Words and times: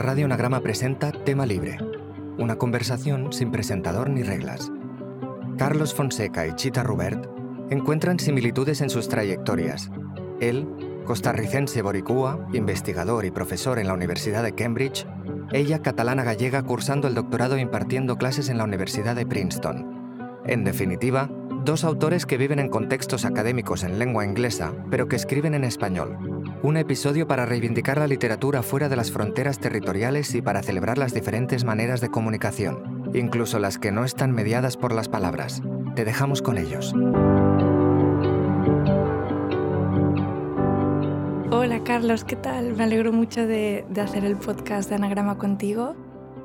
Radio 0.00 0.24
Anagrama 0.24 0.60
presenta 0.60 1.12
Tema 1.12 1.44
Libre, 1.44 1.76
una 2.38 2.56
conversación 2.56 3.34
sin 3.34 3.50
presentador 3.50 4.08
ni 4.08 4.22
reglas. 4.22 4.72
Carlos 5.58 5.92
Fonseca 5.92 6.46
y 6.46 6.54
Chita 6.54 6.82
Rubert 6.82 7.28
encuentran 7.68 8.18
similitudes 8.18 8.80
en 8.80 8.88
sus 8.88 9.10
trayectorias. 9.10 9.90
Él, 10.40 10.66
costarricense 11.04 11.82
boricúa, 11.82 12.48
investigador 12.54 13.26
y 13.26 13.30
profesor 13.30 13.78
en 13.78 13.88
la 13.88 13.92
Universidad 13.92 14.42
de 14.42 14.54
Cambridge, 14.54 15.06
ella 15.52 15.82
catalana 15.82 16.24
gallega 16.24 16.62
cursando 16.62 17.06
el 17.06 17.14
doctorado 17.14 17.56
e 17.56 17.60
impartiendo 17.60 18.16
clases 18.16 18.48
en 18.48 18.56
la 18.56 18.64
Universidad 18.64 19.14
de 19.14 19.26
Princeton. 19.26 20.30
En 20.46 20.64
definitiva, 20.64 21.28
dos 21.62 21.84
autores 21.84 22.24
que 22.24 22.38
viven 22.38 22.58
en 22.58 22.70
contextos 22.70 23.26
académicos 23.26 23.84
en 23.84 23.98
lengua 23.98 24.24
inglesa, 24.24 24.72
pero 24.90 25.08
que 25.08 25.16
escriben 25.16 25.52
en 25.52 25.64
español. 25.64 26.39
Un 26.62 26.76
episodio 26.76 27.26
para 27.26 27.46
reivindicar 27.46 27.96
la 27.96 28.06
literatura 28.06 28.62
fuera 28.62 28.90
de 28.90 28.96
las 28.96 29.10
fronteras 29.10 29.58
territoriales 29.60 30.34
y 30.34 30.42
para 30.42 30.62
celebrar 30.62 30.98
las 30.98 31.14
diferentes 31.14 31.64
maneras 31.64 32.02
de 32.02 32.10
comunicación, 32.10 33.10
incluso 33.14 33.58
las 33.58 33.78
que 33.78 33.90
no 33.90 34.04
están 34.04 34.32
mediadas 34.32 34.76
por 34.76 34.92
las 34.92 35.08
palabras. 35.08 35.62
Te 35.94 36.04
dejamos 36.04 36.42
con 36.42 36.58
ellos. 36.58 36.94
Hola 41.50 41.82
Carlos, 41.82 42.24
¿qué 42.24 42.36
tal? 42.36 42.74
Me 42.74 42.84
alegro 42.84 43.10
mucho 43.10 43.46
de, 43.46 43.86
hacer 43.98 44.26
el 44.26 44.36
podcast 44.36 44.90
de 44.90 44.96
Anagrama 44.96 45.38
contigo. 45.38 45.96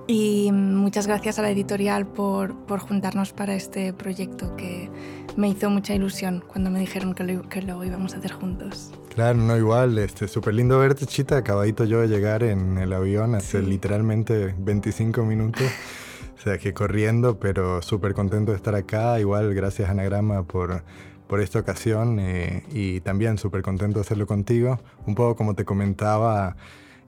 Y 0.07 0.51
muchas 0.51 1.07
gracias 1.07 1.39
a 1.39 1.41
la 1.41 1.49
editorial 1.49 2.05
por, 2.05 2.55
por, 2.55 2.79
juntarnos 2.79 3.33
para 3.33 3.55
este 3.55 3.91
proyecto 3.91 4.55
que 4.55 4.87
me 5.35 5.49
hizo 5.49 5.71
mucha 5.71 5.95
ilusión 5.95 6.43
cuando 6.47 6.69
me 6.69 6.79
dijeron 6.79 7.15
que 7.15 7.23
lo, 7.23 7.49
que 7.49 7.63
lo 7.63 7.83
íbamos 7.83 8.13
a 8.13 8.17
hacer 8.17 8.31
juntos. 8.31 8.91
Claro, 9.15 9.39
no 9.39 9.57
igual, 9.57 9.97
este, 9.97 10.27
súper 10.27 10.53
lindo 10.53 10.77
verte, 10.77 11.07
Chita, 11.07 11.37
acabadito 11.37 11.85
yo 11.85 12.01
de 12.01 12.07
llegar 12.07 12.43
en 12.43 12.77
el 12.77 12.93
avión 12.93 13.33
hace 13.33 13.61
sí. 13.61 13.65
literalmente 13.65 14.53
25 14.59 15.23
minutos, 15.23 15.63
o 16.37 16.41
sea 16.41 16.59
que 16.59 16.73
corriendo, 16.73 17.39
pero 17.39 17.81
súper 17.81 18.13
contento 18.13 18.51
de 18.51 18.57
estar 18.57 18.75
acá, 18.75 19.19
igual 19.19 19.55
gracias 19.55 19.89
Anagrama 19.89 20.43
por, 20.43 20.83
por 21.27 21.41
esta 21.41 21.57
ocasión 21.57 22.19
eh, 22.19 22.63
y 22.71 22.99
también 22.99 23.39
súper 23.39 23.63
contento 23.63 23.97
de 23.97 24.01
hacerlo 24.01 24.27
contigo, 24.27 24.79
un 25.07 25.15
poco 25.15 25.35
como 25.35 25.55
te 25.55 25.65
comentaba 25.65 26.57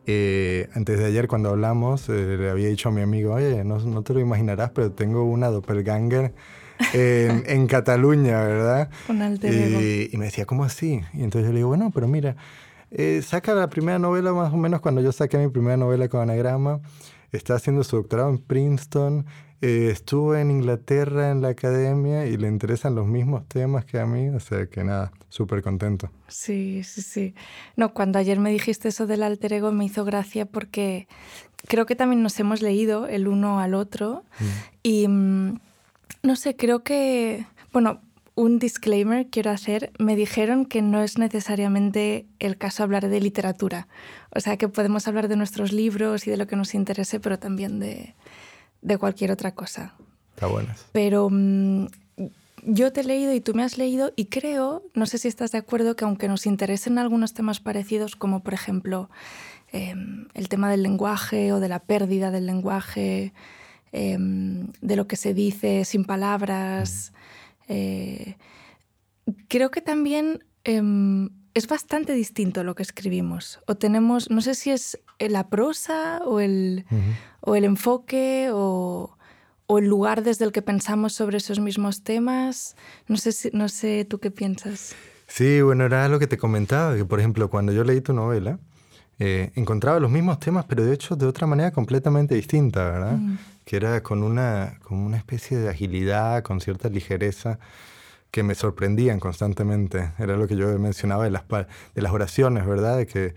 eh, 0.07 0.69
antes 0.73 0.97
de 0.97 1.05
ayer 1.05 1.27
cuando 1.27 1.49
hablamos, 1.49 2.07
eh, 2.07 2.37
le 2.39 2.49
había 2.49 2.69
dicho 2.69 2.89
a 2.89 2.91
mi 2.91 3.01
amigo, 3.01 3.33
oye, 3.33 3.63
no, 3.63 3.77
no, 3.79 4.01
te 4.03 4.13
lo 4.13 4.21
imaginarás, 4.21 4.71
pero 4.71 4.91
tengo 4.91 5.23
una 5.25 5.49
doppelganger 5.49 6.33
en, 6.93 7.43
en 7.47 7.67
Cataluña, 7.67 8.41
¿verdad? 8.41 8.89
Un 9.09 9.21
alter 9.21 9.53
y, 9.53 10.09
y, 10.11 10.17
me 10.17 10.25
decía, 10.25 10.45
¿cómo 10.45 10.63
así? 10.63 11.01
Y 11.13 11.23
entonces 11.23 11.47
yo 11.47 11.51
le 11.51 11.57
digo, 11.57 11.67
bueno, 11.67 11.91
pero 11.93 12.07
mira, 12.07 12.37
eh, 12.89 13.21
saca 13.21 13.53
la 13.53 13.69
primera 13.69 13.99
novela 13.99 14.31
más 14.31 14.53
o 14.53 14.57
menos 14.57 14.79
cuando 14.79 15.01
yo 15.01 15.11
saqué 15.11 15.37
mi 15.37 15.49
primera 15.49 15.75
novela 15.75 16.07
con 16.07 16.21
anagrama, 16.21 16.79
está 17.33 17.55
haciendo 17.55 17.83
su 17.83 17.97
doctorado 17.97 18.29
en 18.29 18.37
Princeton, 18.37 19.25
eh, 19.61 19.89
estuvo 19.91 20.35
en 20.35 20.51
Inglaterra 20.51 21.31
en 21.31 21.41
la 21.41 21.49
academia 21.49 22.25
y 22.25 22.37
le 22.37 22.47
interesan 22.47 22.93
los 22.95 23.07
mismos 23.07 23.47
temas 23.47 23.85
que 23.85 23.99
a 23.99 24.05
mí, 24.05 24.29
o 24.29 24.39
sea 24.39 24.67
que 24.67 24.83
nada, 24.83 25.11
súper 25.29 25.63
contento. 25.63 26.11
Sí, 26.27 26.83
sí, 26.83 27.01
sí. 27.01 27.35
No, 27.75 27.93
cuando 27.93 28.19
ayer 28.19 28.39
me 28.39 28.51
dijiste 28.51 28.89
eso 28.89 29.07
del 29.07 29.23
alter 29.23 29.53
ego 29.53 29.71
me 29.71 29.85
hizo 29.85 30.05
gracia 30.05 30.45
porque 30.45 31.07
creo 31.67 31.85
que 31.85 31.95
también 31.95 32.21
nos 32.21 32.39
hemos 32.39 32.61
leído 32.61 33.07
el 33.07 33.27
uno 33.27 33.59
al 33.59 33.73
otro 33.73 34.23
mm. 34.39 34.45
y 34.83 35.07
no 35.07 36.35
sé, 36.35 36.55
creo 36.55 36.83
que, 36.83 37.45
bueno, 37.73 38.01
un 38.35 38.59
disclaimer 38.59 39.27
quiero 39.27 39.49
hacer, 39.49 39.91
me 39.97 40.15
dijeron 40.15 40.65
que 40.65 40.83
no 40.83 41.01
es 41.01 41.17
necesariamente 41.17 42.27
el 42.37 42.57
caso 42.57 42.83
hablar 42.83 43.09
de 43.09 43.19
literatura, 43.19 43.87
o 44.29 44.39
sea 44.39 44.57
que 44.57 44.67
podemos 44.67 45.07
hablar 45.07 45.27
de 45.27 45.35
nuestros 45.35 45.71
libros 45.71 46.27
y 46.27 46.29
de 46.29 46.37
lo 46.37 46.45
que 46.45 46.55
nos 46.55 46.75
interese, 46.75 47.19
pero 47.19 47.39
también 47.39 47.79
de 47.79 48.13
de 48.81 48.97
cualquier 48.97 49.31
otra 49.31 49.53
cosa. 49.53 49.95
Está 50.35 50.47
bueno. 50.47 50.73
Pero 50.91 51.29
mmm, 51.31 51.87
yo 52.63 52.91
te 52.91 53.01
he 53.01 53.03
leído 53.03 53.33
y 53.33 53.41
tú 53.41 53.53
me 53.53 53.63
has 53.63 53.77
leído 53.77 54.11
y 54.15 54.25
creo, 54.25 54.83
no 54.93 55.05
sé 55.05 55.17
si 55.17 55.27
estás 55.27 55.51
de 55.51 55.57
acuerdo, 55.57 55.95
que 55.95 56.05
aunque 56.05 56.27
nos 56.27 56.45
interesen 56.45 56.97
algunos 56.97 57.33
temas 57.33 57.59
parecidos, 57.59 58.15
como 58.15 58.43
por 58.43 58.53
ejemplo 58.53 59.09
eh, 59.71 59.95
el 60.33 60.49
tema 60.49 60.69
del 60.69 60.83
lenguaje 60.83 61.53
o 61.53 61.59
de 61.59 61.69
la 61.69 61.79
pérdida 61.79 62.31
del 62.31 62.45
lenguaje, 62.45 63.33
eh, 63.91 64.17
de 64.19 64.95
lo 64.95 65.07
que 65.07 65.15
se 65.15 65.33
dice 65.33 65.85
sin 65.85 66.03
palabras, 66.03 67.13
eh, 67.67 68.35
creo 69.47 69.71
que 69.71 69.81
también 69.81 70.43
em, 70.63 71.29
es 71.53 71.67
bastante 71.67 72.13
distinto 72.13 72.63
lo 72.63 72.75
que 72.75 72.83
escribimos. 72.83 73.59
O 73.65 73.75
tenemos, 73.75 74.29
no 74.29 74.41
sé 74.41 74.55
si 74.55 74.71
es 74.71 74.99
la 75.19 75.49
prosa 75.49 76.21
o 76.25 76.39
el, 76.39 76.85
uh 76.91 76.95
-huh. 76.95 77.15
o 77.41 77.55
el 77.55 77.65
enfoque 77.65 78.49
o, 78.51 79.17
o, 79.65 79.77
el 79.79 79.85
lugar 79.85 80.23
desde 80.23 80.45
el 80.45 80.51
que 80.51 80.61
pensamos 80.61 81.13
sobre 81.13 81.37
esos 81.37 81.59
mismos 81.59 82.03
temas. 82.03 82.75
No 83.07 83.17
sé, 83.17 83.31
si, 83.31 83.49
no 83.53 83.69
sé 83.69 84.05
tú 84.05 84.19
qué 84.19 84.31
piensas. 84.31 84.95
Sí, 85.27 85.61
bueno, 85.61 85.85
era 85.85 86.07
lo 86.07 86.19
que 86.19 86.27
te 86.27 86.37
comentaba, 86.37 86.95
que 86.95 87.05
por 87.05 87.19
ejemplo 87.19 87.49
cuando 87.49 87.71
yo 87.73 87.83
leí 87.83 87.99
tu 88.01 88.13
novela, 88.13 88.59
eh, 89.19 89.51
encontraba 89.55 89.99
los 89.99 90.11
mismos 90.11 90.39
temas, 90.39 90.65
pero 90.65 90.85
de 90.85 90.93
hecho 90.93 91.15
de 91.15 91.25
otra 91.25 91.47
manera 91.47 91.71
completamente 91.71 92.35
distinta, 92.35 92.85
¿verdad? 92.91 93.17
-huh. 93.17 93.37
Que 93.65 93.75
era 93.75 94.01
con 94.01 94.23
una, 94.23 94.79
con 94.83 94.99
una 94.99 95.17
especie 95.17 95.57
de 95.57 95.69
agilidad, 95.69 96.43
con 96.43 96.61
cierta 96.61 96.87
ligereza 96.89 97.59
que 98.31 98.43
me 98.43 98.55
sorprendían 98.55 99.19
constantemente. 99.19 100.11
Era 100.19 100.37
lo 100.37 100.47
que 100.47 100.55
yo 100.55 100.77
mencionaba 100.79 101.23
de 101.23 101.31
las, 101.31 101.43
de 101.47 102.01
las 102.01 102.11
oraciones, 102.11 102.65
¿verdad? 102.65 102.97
De 102.97 103.07
que 103.07 103.35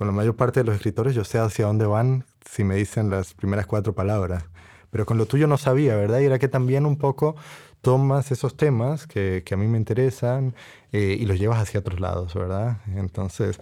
con 0.00 0.06
la 0.06 0.14
mayor 0.14 0.34
parte 0.34 0.60
de 0.60 0.64
los 0.64 0.76
escritores 0.76 1.14
yo 1.14 1.24
sé 1.24 1.38
hacia 1.38 1.66
dónde 1.66 1.84
van 1.84 2.24
si 2.50 2.64
me 2.64 2.74
dicen 2.74 3.10
las 3.10 3.34
primeras 3.34 3.66
cuatro 3.66 3.92
palabras. 3.92 4.44
Pero 4.88 5.04
con 5.04 5.18
lo 5.18 5.26
tuyo 5.26 5.46
no 5.46 5.58
sabía, 5.58 5.94
¿verdad? 5.94 6.20
Y 6.20 6.24
era 6.24 6.38
que 6.38 6.48
también 6.48 6.86
un 6.86 6.96
poco 6.96 7.36
tomas 7.82 8.32
esos 8.32 8.56
temas 8.56 9.06
que, 9.06 9.44
a 9.52 9.56
mí 9.56 9.66
me 9.66 9.76
interesan 9.76 10.54
eh, 10.92 11.18
y 11.20 11.26
los 11.26 11.38
llevas 11.38 11.60
hacia 11.60 11.80
otros 11.80 12.00
lados, 12.00 12.32
¿verdad? 12.32 12.78
Entonces, 12.96 13.60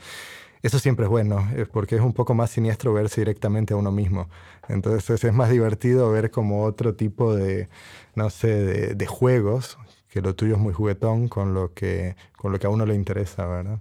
eso 0.62 0.78
siempre 0.78 1.06
es 1.06 1.10
bueno, 1.10 1.44
porque 1.72 1.97
es 1.97 2.03
un 2.03 2.12
poco 2.12 2.34
más 2.34 2.50
siniestro 2.50 2.93
verse 2.93 3.21
directamente 3.21 3.75
a 3.75 3.77
uno 3.77 3.91
mismo. 3.91 4.28
Entonces 4.69 5.25
es 5.25 5.32
más 5.34 5.50
divertido 5.50 6.09
ver 6.12 6.31
como 6.31 6.62
otro 6.62 6.94
tipo 6.94 7.34
de, 7.34 7.69
no 8.15 8.31
sé, 8.31 8.47
de, 8.47 8.94
de 8.94 9.06
juegos 9.06 9.77
que 10.09 10.21
lo 10.21 10.37
tuyo 10.37 10.54
es 10.54 10.60
muy 10.60 10.72
juguetón 10.72 11.27
con 11.27 11.53
lo 11.53 11.75
que, 11.75 12.15
con 12.37 12.53
lo 12.53 12.60
que 12.60 12.69
a 12.69 12.71
uno 12.71 12.87
le 12.87 12.94
interesa, 12.94 13.44
¿verdad? 13.44 13.81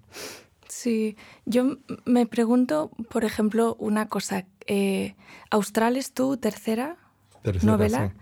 Sí, 0.77 1.17
yo 1.45 1.77
me 2.05 2.27
pregunto, 2.27 2.91
por 3.09 3.25
ejemplo, 3.25 3.75
una 3.79 4.09
cosa. 4.09 4.45
Eh, 4.67 5.15
¿Austral 5.49 5.97
es 5.97 6.13
tu 6.13 6.37
tercera, 6.37 6.97
tercera 7.41 7.71
novela? 7.71 8.09
Sí. 8.09 8.21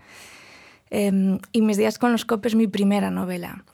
Eh, 0.88 1.38
y 1.52 1.60
Mis 1.60 1.76
días 1.76 1.98
con 1.98 2.12
los 2.12 2.24
copes 2.24 2.54
mi 2.54 2.66
primera 2.66 3.10
novela. 3.10 3.66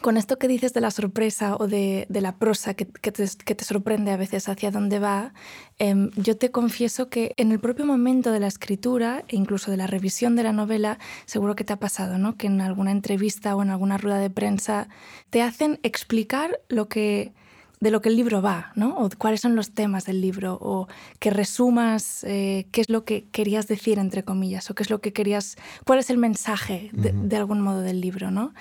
Con 0.00 0.16
esto 0.16 0.36
que 0.36 0.48
dices 0.48 0.74
de 0.74 0.80
la 0.80 0.90
sorpresa 0.90 1.54
o 1.60 1.68
de, 1.68 2.06
de 2.08 2.20
la 2.20 2.38
prosa 2.38 2.74
que, 2.74 2.86
que, 2.88 3.12
te, 3.12 3.24
que, 3.44 3.54
te, 3.54 3.64
sorprende 3.64 4.10
a 4.10 4.16
veces 4.16 4.48
hacia 4.48 4.72
dónde 4.72 4.98
va, 4.98 5.32
eh, 5.78 6.10
yo 6.16 6.36
te 6.36 6.50
confieso 6.50 7.08
que 7.08 7.34
en 7.36 7.52
el 7.52 7.60
propio 7.60 7.86
momento 7.86 8.32
de 8.32 8.40
la 8.40 8.48
escritura 8.48 9.22
e 9.28 9.36
incluso 9.36 9.70
de 9.70 9.76
la 9.76 9.86
revisión 9.86 10.34
de 10.34 10.42
la 10.42 10.52
novela, 10.52 10.98
seguro 11.24 11.54
que 11.54 11.62
te 11.62 11.72
ha 11.72 11.78
pasado, 11.78 12.18
¿no? 12.18 12.36
Que 12.36 12.48
en 12.48 12.60
alguna 12.60 12.90
entrevista 12.90 13.54
o 13.54 13.62
en 13.62 13.70
alguna 13.70 13.96
rueda 13.96 14.18
de 14.18 14.30
prensa 14.30 14.88
te 15.30 15.40
hacen 15.40 15.78
explicar 15.84 16.58
lo 16.68 16.88
que 16.88 17.32
de 17.80 17.90
lo 17.90 18.00
que 18.00 18.08
el 18.08 18.16
libro 18.16 18.42
va, 18.42 18.72
¿no? 18.74 18.96
O 18.96 19.08
cuáles 19.16 19.40
son 19.40 19.54
los 19.54 19.72
temas 19.72 20.04
del 20.04 20.20
libro, 20.20 20.58
o 20.60 20.88
que 21.20 21.30
resumas 21.30 22.24
eh, 22.24 22.66
qué 22.72 22.80
es 22.80 22.90
lo 22.90 23.04
que 23.04 23.24
querías 23.30 23.68
decir, 23.68 23.98
entre 23.98 24.24
comillas, 24.24 24.70
o 24.70 24.74
qué 24.74 24.82
es 24.82 24.90
lo 24.90 25.00
que 25.00 25.12
querías, 25.12 25.56
cuál 25.84 25.98
es 25.98 26.10
el 26.10 26.18
mensaje 26.18 26.90
de, 26.92 27.10
uh 27.10 27.14
-huh. 27.14 27.28
de 27.28 27.36
algún 27.36 27.60
modo 27.60 27.80
del 27.80 28.00
libro, 28.00 28.30
¿no? 28.30 28.52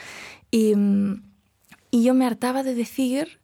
Y, 0.52 0.74
y 1.92 2.04
yo 2.04 2.14
me 2.14 2.26
hartaba 2.26 2.64
de 2.64 2.76
decir 2.76 3.40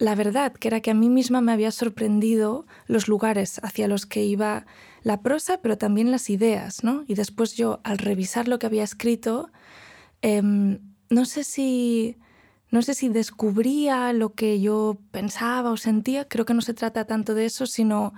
la 0.00 0.14
verdad, 0.14 0.54
que 0.54 0.68
era 0.68 0.80
que 0.80 0.90
a 0.90 0.94
mí 0.94 1.10
misma 1.10 1.42
me 1.42 1.52
había 1.52 1.70
sorprendido 1.70 2.66
los 2.86 3.06
lugares 3.06 3.60
hacia 3.62 3.86
los 3.86 4.06
que 4.06 4.24
iba 4.24 4.64
la 5.02 5.20
prosa, 5.20 5.60
pero 5.60 5.76
también 5.76 6.10
las 6.10 6.30
ideas, 6.30 6.82
¿no? 6.82 7.04
Y 7.06 7.14
después 7.14 7.54
yo, 7.54 7.80
al 7.84 7.98
revisar 7.98 8.48
lo 8.48 8.58
que 8.58 8.66
había 8.66 8.82
escrito, 8.82 9.50
eh, 10.22 10.40
no 10.42 11.24
sé 11.26 11.44
si 11.44 12.16
no 12.70 12.82
sé 12.82 12.94
si 12.94 13.08
descubría 13.08 14.12
lo 14.12 14.34
que 14.34 14.60
yo 14.60 14.98
pensaba 15.10 15.70
o 15.70 15.76
sentía, 15.76 16.28
creo 16.28 16.44
que 16.44 16.54
no 16.54 16.60
se 16.60 16.74
trata 16.74 17.04
tanto 17.04 17.34
de 17.34 17.46
eso, 17.46 17.66
sino 17.66 18.12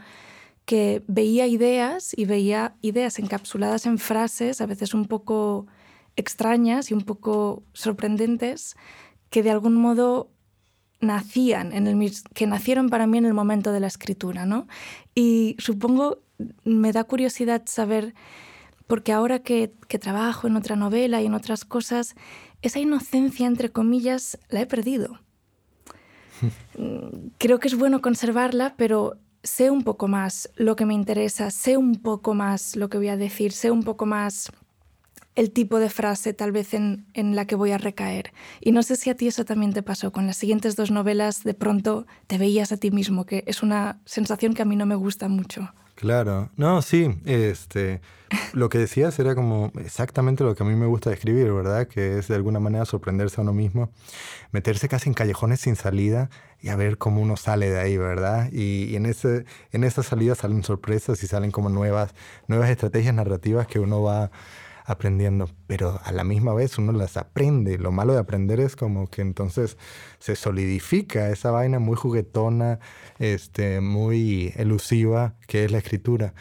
que 0.64 1.02
veía 1.08 1.46
ideas 1.46 2.12
y 2.16 2.24
veía 2.24 2.76
ideas 2.82 3.18
encapsuladas 3.18 3.86
en 3.86 3.98
frases, 3.98 4.60
a 4.60 4.66
veces 4.66 4.94
un 4.94 5.06
poco 5.06 5.66
extrañas 6.16 6.90
y 6.90 6.94
un 6.94 7.02
poco 7.02 7.62
sorprendentes, 7.72 8.76
que 9.30 9.42
de 9.42 9.50
algún 9.50 9.74
modo 9.74 10.30
nacían, 11.00 11.72
en 11.72 11.86
el, 11.86 12.12
que 12.34 12.46
nacieron 12.46 12.90
para 12.90 13.06
mí 13.06 13.18
en 13.18 13.26
el 13.26 13.34
momento 13.34 13.72
de 13.72 13.80
la 13.80 13.88
escritura. 13.88 14.46
¿no? 14.46 14.68
Y 15.14 15.56
supongo, 15.58 16.18
me 16.64 16.92
da 16.92 17.04
curiosidad 17.04 17.62
saber, 17.66 18.14
porque 18.86 19.12
ahora 19.12 19.40
que, 19.40 19.72
que 19.88 19.98
trabajo 19.98 20.46
en 20.46 20.56
otra 20.56 20.76
novela 20.76 21.20
y 21.20 21.26
en 21.26 21.34
otras 21.34 21.64
cosas, 21.64 22.14
esa 22.62 22.78
inocencia, 22.78 23.46
entre 23.46 23.70
comillas, 23.70 24.38
la 24.48 24.60
he 24.60 24.66
perdido. 24.66 25.20
Creo 27.38 27.58
que 27.60 27.68
es 27.68 27.76
bueno 27.76 28.00
conservarla, 28.00 28.74
pero 28.76 29.18
sé 29.42 29.70
un 29.70 29.82
poco 29.82 30.08
más 30.08 30.50
lo 30.56 30.76
que 30.76 30.86
me 30.86 30.94
interesa, 30.94 31.50
sé 31.50 31.76
un 31.76 31.96
poco 31.96 32.34
más 32.34 32.76
lo 32.76 32.88
que 32.88 32.98
voy 32.98 33.08
a 33.08 33.16
decir, 33.16 33.52
sé 33.52 33.70
un 33.70 33.82
poco 33.82 34.06
más 34.06 34.50
el 35.34 35.50
tipo 35.50 35.78
de 35.78 35.88
frase 35.88 36.34
tal 36.34 36.52
vez 36.52 36.74
en, 36.74 37.06
en, 37.14 37.34
la 37.34 37.46
que 37.46 37.54
voy 37.54 37.70
a 37.70 37.78
recaer. 37.78 38.32
Y 38.60 38.72
no 38.72 38.82
sé 38.82 38.96
si 38.96 39.08
a 39.10 39.16
ti 39.16 39.28
eso 39.28 39.44
también 39.44 39.72
te 39.72 39.82
pasó. 39.82 40.12
Con 40.12 40.26
las 40.26 40.36
siguientes 40.36 40.76
dos 40.76 40.90
novelas 40.90 41.42
de 41.42 41.54
pronto 41.54 42.06
te 42.26 42.38
veías 42.38 42.70
a 42.70 42.76
ti 42.76 42.90
mismo, 42.90 43.24
que 43.24 43.42
es 43.46 43.62
una 43.62 44.00
sensación 44.04 44.54
que 44.54 44.62
a 44.62 44.66
mí 44.66 44.76
no 44.76 44.86
me 44.86 44.94
gusta 44.94 45.28
mucho. 45.28 45.72
Claro, 46.02 46.50
no, 46.56 46.82
sí, 46.82 47.16
este, 47.26 48.00
lo 48.54 48.68
que 48.68 48.78
decías 48.78 49.16
era 49.20 49.36
como 49.36 49.70
exactamente 49.78 50.42
lo 50.42 50.56
que 50.56 50.64
a 50.64 50.66
mí 50.66 50.74
me 50.74 50.86
gusta 50.86 51.12
escribir, 51.12 51.52
¿verdad? 51.52 51.86
Que 51.86 52.18
es 52.18 52.26
de 52.26 52.34
alguna 52.34 52.58
manera 52.58 52.84
sorprenderse 52.84 53.40
a 53.40 53.42
uno 53.42 53.52
mismo, 53.52 53.92
meterse 54.50 54.88
casi 54.88 55.08
en 55.08 55.14
callejones 55.14 55.60
sin 55.60 55.76
salida 55.76 56.28
y 56.60 56.70
a 56.70 56.76
ver 56.76 56.98
cómo 56.98 57.20
uno 57.20 57.36
sale 57.36 57.70
de 57.70 57.78
ahí, 57.78 57.96
¿verdad? 57.98 58.50
Y, 58.50 58.96
en, 58.96 59.06
ese, 59.06 59.44
en 59.70 59.84
esa 59.84 60.02
salida 60.02 60.34
salen 60.34 60.64
sorpresas 60.64 61.22
y 61.22 61.28
salen 61.28 61.52
como 61.52 61.68
nuevas, 61.68 62.16
nuevas 62.48 62.68
estrategias 62.70 63.14
narrativas 63.14 63.68
que 63.68 63.78
uno 63.78 64.02
va 64.02 64.32
aprendiendo, 64.84 65.48
pero 65.66 66.00
a 66.04 66.12
la 66.12 66.24
misma 66.24 66.54
vez 66.54 66.78
uno 66.78 66.92
las 66.92 67.16
aprende. 67.16 67.78
Lo 67.78 67.92
malo 67.92 68.12
de 68.14 68.20
aprender 68.20 68.60
es 68.60 68.76
como 68.76 69.08
que 69.08 69.22
entonces 69.22 69.76
se 70.18 70.36
solidifica 70.36 71.30
esa 71.30 71.50
vaina 71.50 71.78
muy 71.78 71.96
juguetona, 71.96 72.80
este, 73.18 73.80
muy 73.80 74.52
elusiva 74.56 75.34
que 75.46 75.64
es 75.64 75.72
la 75.72 75.78
escritura. 75.78 76.34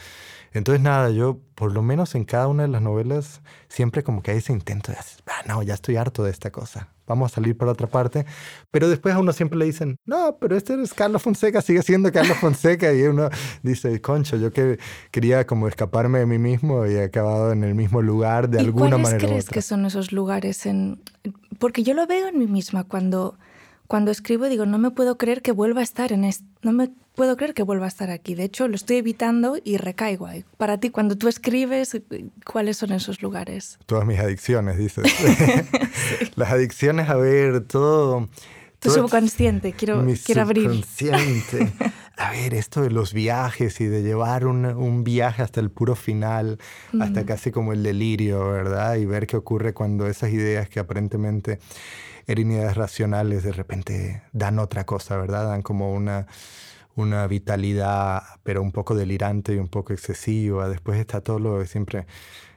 Entonces 0.54 0.82
nada, 0.82 1.10
yo 1.12 1.40
por 1.56 1.72
lo 1.74 1.82
menos 1.82 2.16
en 2.16 2.26
cada 2.26 2.48
una 2.48 2.64
de 2.64 2.70
las 2.70 2.82
novelas 2.82 3.42
siempre 3.70 4.04
como 4.04 4.22
que 4.22 4.32
hay 4.32 4.38
ese 4.38 4.54
intento 4.54 4.92
de, 4.92 4.98
ah, 5.28 5.42
no, 5.48 5.64
ya 5.64 5.74
estoy 5.74 5.96
harto 5.96 6.24
de 6.24 6.32
esta 6.32 6.52
cosa 6.52 6.90
vamos 7.12 7.32
a 7.32 7.36
salir 7.36 7.58
por 7.58 7.68
otra 7.68 7.88
parte. 7.88 8.26
Pero 8.72 8.90
después 8.90 9.14
a 9.14 9.20
uno 9.20 9.34
siempre 9.34 9.60
le 9.60 9.66
dicen, 9.66 9.98
no, 10.06 10.38
pero 10.40 10.56
este 10.56 10.82
es 10.82 10.94
Carlos 10.94 11.22
Fonseca, 11.22 11.62
sigue 11.62 11.82
siendo 11.84 12.12
Carlos 12.12 12.38
Fonseca. 12.38 12.94
Y 12.94 13.04
uno 13.04 13.30
dice, 13.64 14.02
concho, 14.02 14.38
yo 14.38 14.52
que 14.52 14.80
quería 15.12 15.46
como 15.46 15.68
escaparme 15.68 16.20
de 16.20 16.26
mí 16.26 16.38
mismo 16.38 16.86
y 16.86 16.94
he 16.94 17.04
acabado 17.04 17.52
en 17.52 17.64
el 17.64 17.76
mismo 17.76 18.02
lugar 18.02 18.50
de 18.50 18.60
alguna 18.60 18.98
manera. 18.98 19.20
¿Cuáles 19.20 19.30
crees 19.30 19.50
que 19.50 19.62
son 19.62 19.86
esos 19.86 20.12
lugares? 20.12 20.66
En... 20.66 21.02
Porque 21.60 21.84
yo 21.84 21.94
lo 21.94 22.08
veo 22.08 22.28
en 22.28 22.40
mí 22.40 22.48
misma 22.48 22.86
cuando, 22.86 23.38
cuando 23.92 24.10
escribo, 24.10 24.48
digo, 24.48 24.66
no 24.66 24.78
me 24.78 24.90
puedo 24.92 25.18
creer 25.18 25.42
que 25.42 25.52
vuelva 25.52 25.82
a 25.82 25.84
estar 25.84 26.14
en 26.14 26.24
este... 26.24 26.46
No 26.62 26.72
me 26.72 26.92
puedo 27.14 27.36
creer 27.36 27.54
que 27.54 27.62
vuelva 27.62 27.84
a 27.84 27.88
estar 27.90 28.10
aquí. 28.10 28.36
De 28.36 28.46
hecho, 28.46 28.70
lo 28.70 28.76
estoy 28.76 28.96
evitando 28.96 29.58
y 29.62 29.76
recaigo 29.76 30.28
ahí. 30.28 30.46
Para 30.56 30.78
ti, 30.78 30.92
cuando 30.92 31.18
tú 31.18 31.28
escribes, 31.28 32.00
¿cuáles 32.46 32.78
son 32.78 32.94
esos 32.94 33.22
lugares? 33.22 33.80
Todas 33.88 34.06
mis 34.06 34.18
adicciones, 34.18 34.78
dices. 34.78 35.04
Las 36.36 36.52
adicciones, 36.52 37.10
a 37.10 37.16
ver, 37.16 37.68
todo... 37.68 38.30
Tu 38.80 38.92
subconsciente, 38.92 39.74
quiero, 39.74 40.02
mi 40.02 40.16
quiero 40.16 40.44
abrir. 40.44 40.72
Subconsciente. 40.72 41.74
A 42.16 42.32
ver, 42.32 42.54
esto 42.54 42.82
de 42.82 42.92
los 42.92 43.14
viajes 43.14 43.82
y 43.82 43.88
de 43.88 44.04
llevar 44.04 44.48
un, 44.48 44.66
un 44.66 45.04
viaje 45.04 45.42
hasta 45.42 45.60
el 45.60 45.70
puro 45.70 45.96
final, 45.96 46.60
hasta 46.98 47.26
casi 47.26 47.52
como 47.52 47.74
el 47.74 47.84
delirio, 47.84 48.52
¿verdad? 48.52 48.96
Y 48.96 49.06
ver 49.06 49.28
qué 49.28 49.36
ocurre 49.36 49.74
cuando 49.74 50.08
esas 50.08 50.32
ideas 50.32 50.70
que 50.70 50.80
aparentemente 50.80 51.60
eran 52.28 52.52
ideas 52.52 52.76
racionales 52.76 53.44
de 53.44 53.52
repente 53.52 54.24
dan 54.34 54.60
otra 54.60 54.86
cosa, 54.86 55.18
¿verdad? 55.18 55.48
Dan 55.48 55.62
como 55.62 55.94
una 55.94 56.28
una 56.96 57.28
vitalidad, 57.28 58.24
pero 58.44 58.62
un 58.62 58.72
poco 58.72 58.96
delirante 58.96 59.54
y 59.54 59.58
un 59.58 59.68
poco 59.68 59.94
excesiva. 59.94 60.70
Después 60.70 61.00
está 61.00 61.22
todo 61.22 61.40
lo 61.40 61.60
que 61.60 61.68
siempre 61.68 62.06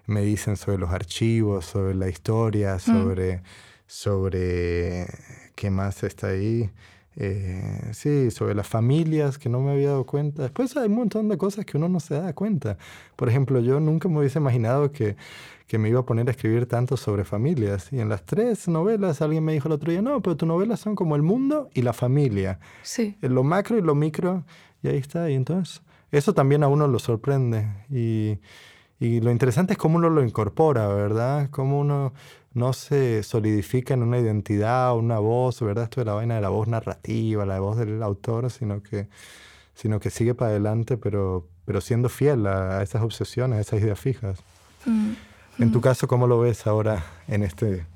me 0.07 0.23
dicen 0.23 0.57
sobre 0.57 0.79
los 0.79 0.91
archivos, 0.91 1.65
sobre 1.65 1.95
la 1.95 2.09
historia, 2.09 2.77
mm. 2.77 2.81
sobre, 2.81 3.43
sobre 3.87 5.07
qué 5.55 5.71
más 5.71 6.03
está 6.03 6.29
ahí. 6.29 6.71
Eh, 7.17 7.91
sí, 7.93 8.33
sobre 8.33 8.57
las 8.57 8.67
familias 8.67 9.39
que 9.39 9.49
no 9.49 9.61
me 9.61 9.73
había 9.73 9.91
dado 9.91 10.05
cuenta. 10.05 10.43
Después 10.43 10.77
hay 10.77 10.89
un 10.89 10.97
montón 10.97 11.29
de 11.29 11.39
cosas 11.39 11.65
que 11.65 11.77
uno 11.77 11.89
no 11.89 12.01
se 12.01 12.15
da 12.15 12.33
cuenta. 12.33 12.77
Por 13.15 13.29
ejemplo, 13.29 13.61
yo 13.61 13.79
nunca 13.79 14.09
me 14.09 14.19
hubiese 14.19 14.41
imaginado 14.41 14.91
que 14.91 15.17
que 15.67 15.79
me 15.79 15.89
iba 15.89 16.01
a 16.01 16.05
poner 16.05 16.29
a 16.29 16.33
escribir 16.33 16.67
tanto 16.67 16.97
sobre 16.97 17.25
familias. 17.25 17.93
Y 17.93 18.01
en 18.01 18.09
las 18.09 18.25
tres 18.25 18.69
novelas 18.69 19.23
alguien 19.23 19.45
me 19.45 19.53
dijo 19.53 19.69
el 19.69 19.73
otro 19.73 19.91
día, 19.91 20.03
no, 20.03 20.21
pero 20.21 20.37
tus 20.37 20.47
novelas 20.47 20.81
son 20.81 20.95
como 20.95 21.17
el 21.17 21.23
mundo 21.23 21.71
y 21.75 21.83
la 21.83 21.93
familia. 21.93 22.61
Sí. 22.83 23.17
Lo 23.21 23.43
macro 23.45 23.79
y 23.79 23.83
lo 23.83 23.95
micro, 23.95 24.45
y 24.83 24.89
ahí 24.89 24.99
está. 24.99 25.31
Y 25.31 25.35
entonces, 25.35 25.83
eso 26.13 26.35
también 26.35 26.63
a 26.63 26.69
uno 26.69 26.87
lo 26.87 26.99
sorprende. 26.99 27.67
Y, 27.91 28.39
y 29.01 29.21
lo 29.21 29.31
interesante 29.31 29.73
es 29.73 29.79
cómo 29.79 29.97
uno 29.97 30.11
lo 30.11 30.23
incorpora, 30.23 30.87
¿verdad? 30.89 31.49
Cómo 31.51 31.81
uno 31.81 32.13
no 32.55 32.73
se 32.73 33.23
solidifica 33.23 33.95
en 33.95 34.03
una 34.03 34.19
identidad, 34.19 34.97
una 34.97 35.19
voz, 35.19 35.61
¿verdad? 35.61 35.85
Esto 35.85 36.01
de 36.01 36.05
la 36.07 36.15
vaina 36.15 36.37
de 36.37 36.41
la 36.41 36.51
voz 36.51 36.69
narrativa, 36.69 37.45
la 37.45 37.59
voz 37.59 37.77
del 37.77 38.03
autor, 38.03 38.51
sino 38.51 38.83
que, 38.83 39.09
sino 39.75 39.99
que 39.99 40.11
sigue 40.11 40.35
para 40.35 40.53
adelante, 40.53 40.97
pero, 40.97 41.49
pero 41.65 41.81
siendo 41.81 42.09
fiel 42.09 42.47
a, 42.47 42.83
esas 42.83 43.03
obsesiones, 43.03 43.59
a 43.59 43.61
esas 43.61 43.81
ideas 43.81 43.99
fijas. 43.99 44.39
Mm. 44.87 45.13
En 45.59 45.71
tu 45.71 45.81
caso, 45.81 46.09
¿cómo 46.09 46.27
lo 46.27 46.41
ves 46.41 46.67
ahora 46.67 47.05
en 47.29 47.43
este, 47.43 47.87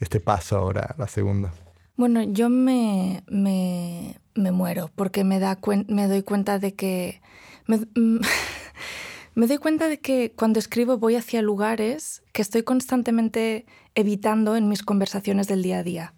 este 0.00 0.20
paso 0.20 0.56
ahora, 0.56 0.94
la 0.98 1.06
segunda? 1.06 1.52
Bueno, 1.96 2.22
yo 2.22 2.48
me, 2.48 3.22
me, 3.28 4.16
muero 4.34 4.90
porque 4.94 5.24
me, 5.24 5.38
da 5.38 5.58
me 5.88 6.08
doy 6.08 6.22
cuenta 6.22 6.58
de 6.58 6.74
que... 6.74 7.20
Me, 7.66 7.80
me 9.34 9.46
doy 9.46 9.58
cuenta 9.58 9.88
de 9.88 10.00
que 10.00 10.32
cuando 10.34 10.58
escribo 10.58 10.98
voy 10.98 11.16
hacia 11.16 11.42
lugares 11.42 12.22
que 12.32 12.42
estoy 12.42 12.62
constantemente 12.62 13.66
evitando 13.94 14.56
en 14.56 14.68
mis 14.68 14.82
conversaciones 14.82 15.46
del 15.46 15.62
día 15.62 15.78
a 15.78 15.82
día. 15.82 16.14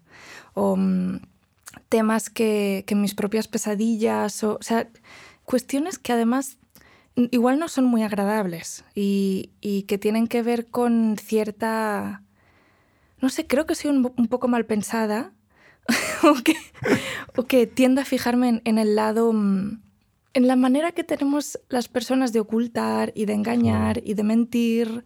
O 0.53 0.75
mm, 0.75 1.21
temas 1.89 2.29
que, 2.29 2.83
que 2.87 2.95
mis 2.95 3.13
propias 3.13 3.47
pesadillas, 3.47 4.43
o 4.43 4.57
sea, 4.61 4.89
cuestiones 5.45 5.99
que 5.99 6.13
además 6.13 6.57
igual 7.15 7.59
no 7.59 7.67
son 7.67 7.85
muy 7.85 8.03
agradables 8.03 8.85
y, 8.95 9.51
que 9.87 9.97
tienen 9.97 10.27
que 10.27 10.41
ver 10.41 10.67
con 10.67 11.17
cierta... 11.17 12.23
No 13.19 13.29
sé, 13.29 13.45
creo 13.45 13.65
que 13.67 13.75
soy 13.75 13.91
un, 13.91 14.27
poco 14.27 14.47
mal 14.47 14.65
pensada 14.65 15.33
o, 17.35 17.43
que, 17.43 17.67
tiendo 17.67 18.01
a 18.01 18.05
fijarme 18.05 18.61
en, 18.63 18.77
el 18.77 18.95
lado... 18.95 19.33
Mm, 19.33 19.81
en 20.33 20.47
la 20.47 20.55
manera 20.55 20.93
que 20.93 21.03
tenemos 21.03 21.59
las 21.67 21.89
personas 21.89 22.31
de 22.31 22.39
ocultar 22.39 23.11
y 23.15 23.25
de 23.25 23.33
engañar 23.33 24.01
y 24.03 24.13
de 24.13 24.23
mentir 24.23 25.03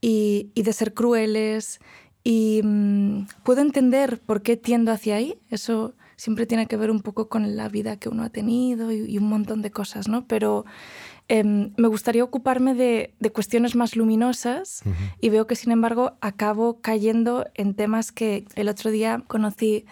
y, 0.00 0.50
de 0.54 0.72
ser 0.72 0.94
crueles. 0.94 1.78
Y 2.24 2.60
mm, 2.64 3.26
puedo 3.44 3.60
entender 3.60 4.20
por 4.20 4.42
qué 4.42 4.56
tiendo 4.56 4.90
hacia 4.90 5.14
ahí. 5.14 5.38
Eso 5.48 5.94
siempre 6.16 6.46
tiene 6.46 6.66
que 6.66 6.76
ver 6.76 6.90
un 6.90 7.00
poco 7.00 7.28
con 7.28 7.56
la 7.56 7.68
vida 7.68 7.98
que 7.98 8.08
uno 8.08 8.24
ha 8.24 8.30
tenido 8.30 8.90
y, 8.90 9.04
y 9.08 9.18
un 9.18 9.28
montón 9.28 9.62
de 9.62 9.70
cosas, 9.70 10.08
¿no? 10.08 10.26
Pero 10.26 10.64
Em, 11.28 11.72
me 11.78 11.88
gustaría 11.88 12.22
ocuparme 12.22 12.74
de, 12.74 13.14
cuestiones 13.32 13.74
más 13.74 13.96
luminosas 13.96 14.82
y 15.20 15.30
veo 15.30 15.46
que, 15.46 15.56
sin 15.56 15.72
embargo, 15.72 16.18
acabo 16.20 16.80
cayendo 16.82 17.46
en 17.54 17.74
temas 17.74 18.12
que 18.12 18.44
el 18.56 18.68
otro 18.68 18.90
día 18.90 19.22
conocí 19.26 19.86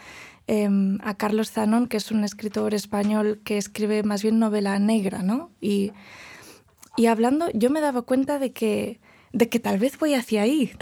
em, 0.47 0.99
a 1.03 1.17
Carlos 1.17 1.51
Zanon, 1.51 1.87
que 1.87 1.97
es 1.97 2.11
un 2.11 2.25
escritor 2.25 2.75
español 2.75 3.41
que 3.45 3.57
escribe 3.57 4.03
más 4.03 4.23
bien 4.23 4.39
novela 4.39 4.79
negra, 4.79 5.23
¿no? 5.23 5.51
Y, 5.61 5.93
y 6.99 7.07
hablando, 7.07 7.49
yo 7.55 7.71
me 7.71 7.81
daba 7.81 8.03
cuenta 8.03 8.39
de 8.39 8.53
que, 8.53 9.01
de 9.33 9.49
que 9.49 9.59
tal 9.59 9.79
vez 9.79 9.99
voy 9.99 10.13
hacia 10.13 10.43
ahí. 10.43 10.73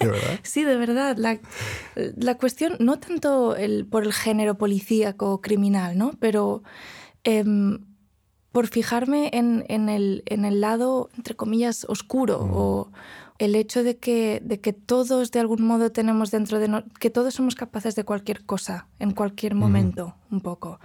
¿De 0.00 0.06
verdad? 0.06 0.40
sí, 0.42 0.64
de 0.64 0.76
verdad. 0.76 1.16
La, 1.16 1.40
la 1.94 2.36
cuestión, 2.36 2.76
no 2.78 2.98
tanto 2.98 3.56
el, 3.56 3.86
por 3.86 4.04
el 4.04 4.12
género 4.12 4.58
policíaco 4.58 5.32
o 5.32 5.40
criminal, 5.40 5.96
¿no? 5.96 6.12
Pero 6.20 6.62
em, 7.24 7.87
por 8.58 8.66
fijarme 8.66 9.30
en, 9.34 9.64
en, 9.68 9.88
el, 9.88 10.24
en, 10.26 10.44
el, 10.44 10.60
lado, 10.60 11.10
entre 11.16 11.36
comillas, 11.36 11.84
oscuro 11.88 12.44
mm. 12.44 12.50
o 12.54 12.90
el 13.38 13.54
hecho 13.54 13.84
de 13.84 13.98
que, 13.98 14.42
de 14.44 14.58
que 14.58 14.72
todos 14.72 15.30
de 15.30 15.38
algún 15.38 15.62
modo 15.62 15.92
tenemos 15.92 16.32
dentro 16.32 16.58
de 16.58 16.82
que 16.98 17.08
todos 17.08 17.34
somos 17.34 17.54
capaces 17.54 17.94
de 17.94 18.02
cualquier 18.02 18.44
cosa 18.44 18.88
en 18.98 19.12
cualquier 19.12 19.54
mm. 19.54 19.58
momento, 19.58 20.16
un 20.32 20.40
poco. 20.40 20.80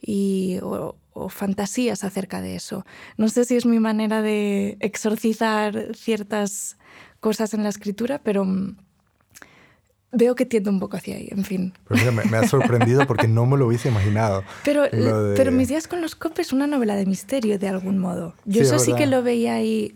Y, 0.00 0.58
o, 0.62 0.94
o, 1.12 1.28
fantasías 1.28 2.04
acerca 2.04 2.40
de 2.40 2.54
eso. 2.54 2.86
No 3.16 3.28
sé 3.28 3.44
si 3.44 3.56
es 3.56 3.66
mi 3.66 3.80
manera 3.80 4.22
de 4.22 4.76
exorcizar 4.78 5.96
ciertas 5.96 6.78
cosas 7.18 7.52
en 7.52 7.64
la 7.64 7.70
escritura, 7.70 8.20
pero 8.22 8.44
mm, 8.44 8.76
Veo 10.10 10.34
que 10.34 10.46
tiendo 10.46 10.70
un 10.70 10.80
poco 10.80 10.96
hacia 10.96 11.16
ahí, 11.16 11.28
en 11.30 11.44
fin. 11.44 11.74
Pero 11.86 12.12
me, 12.12 12.36
ha 12.36 12.48
sorprendido 12.48 13.06
porque 13.06 13.28
no 13.28 13.44
me 13.44 13.58
lo 13.58 13.66
hubiese 13.66 13.88
imaginado. 13.88 14.42
Pero, 14.64 14.84
pero 14.90 15.52
Mis 15.52 15.68
días 15.68 15.86
con 15.86 16.00
los 16.00 16.14
copes 16.14 16.48
es 16.48 16.52
una 16.52 16.66
novela 16.66 16.96
de 16.96 17.04
misterio, 17.04 17.58
de 17.58 17.68
algún 17.68 17.98
modo. 17.98 18.34
Yo 18.46 18.62
eso 18.62 18.78
sí 18.78 18.94
que 18.94 19.06
lo 19.06 19.22
veía 19.22 19.54
ahí 19.54 19.94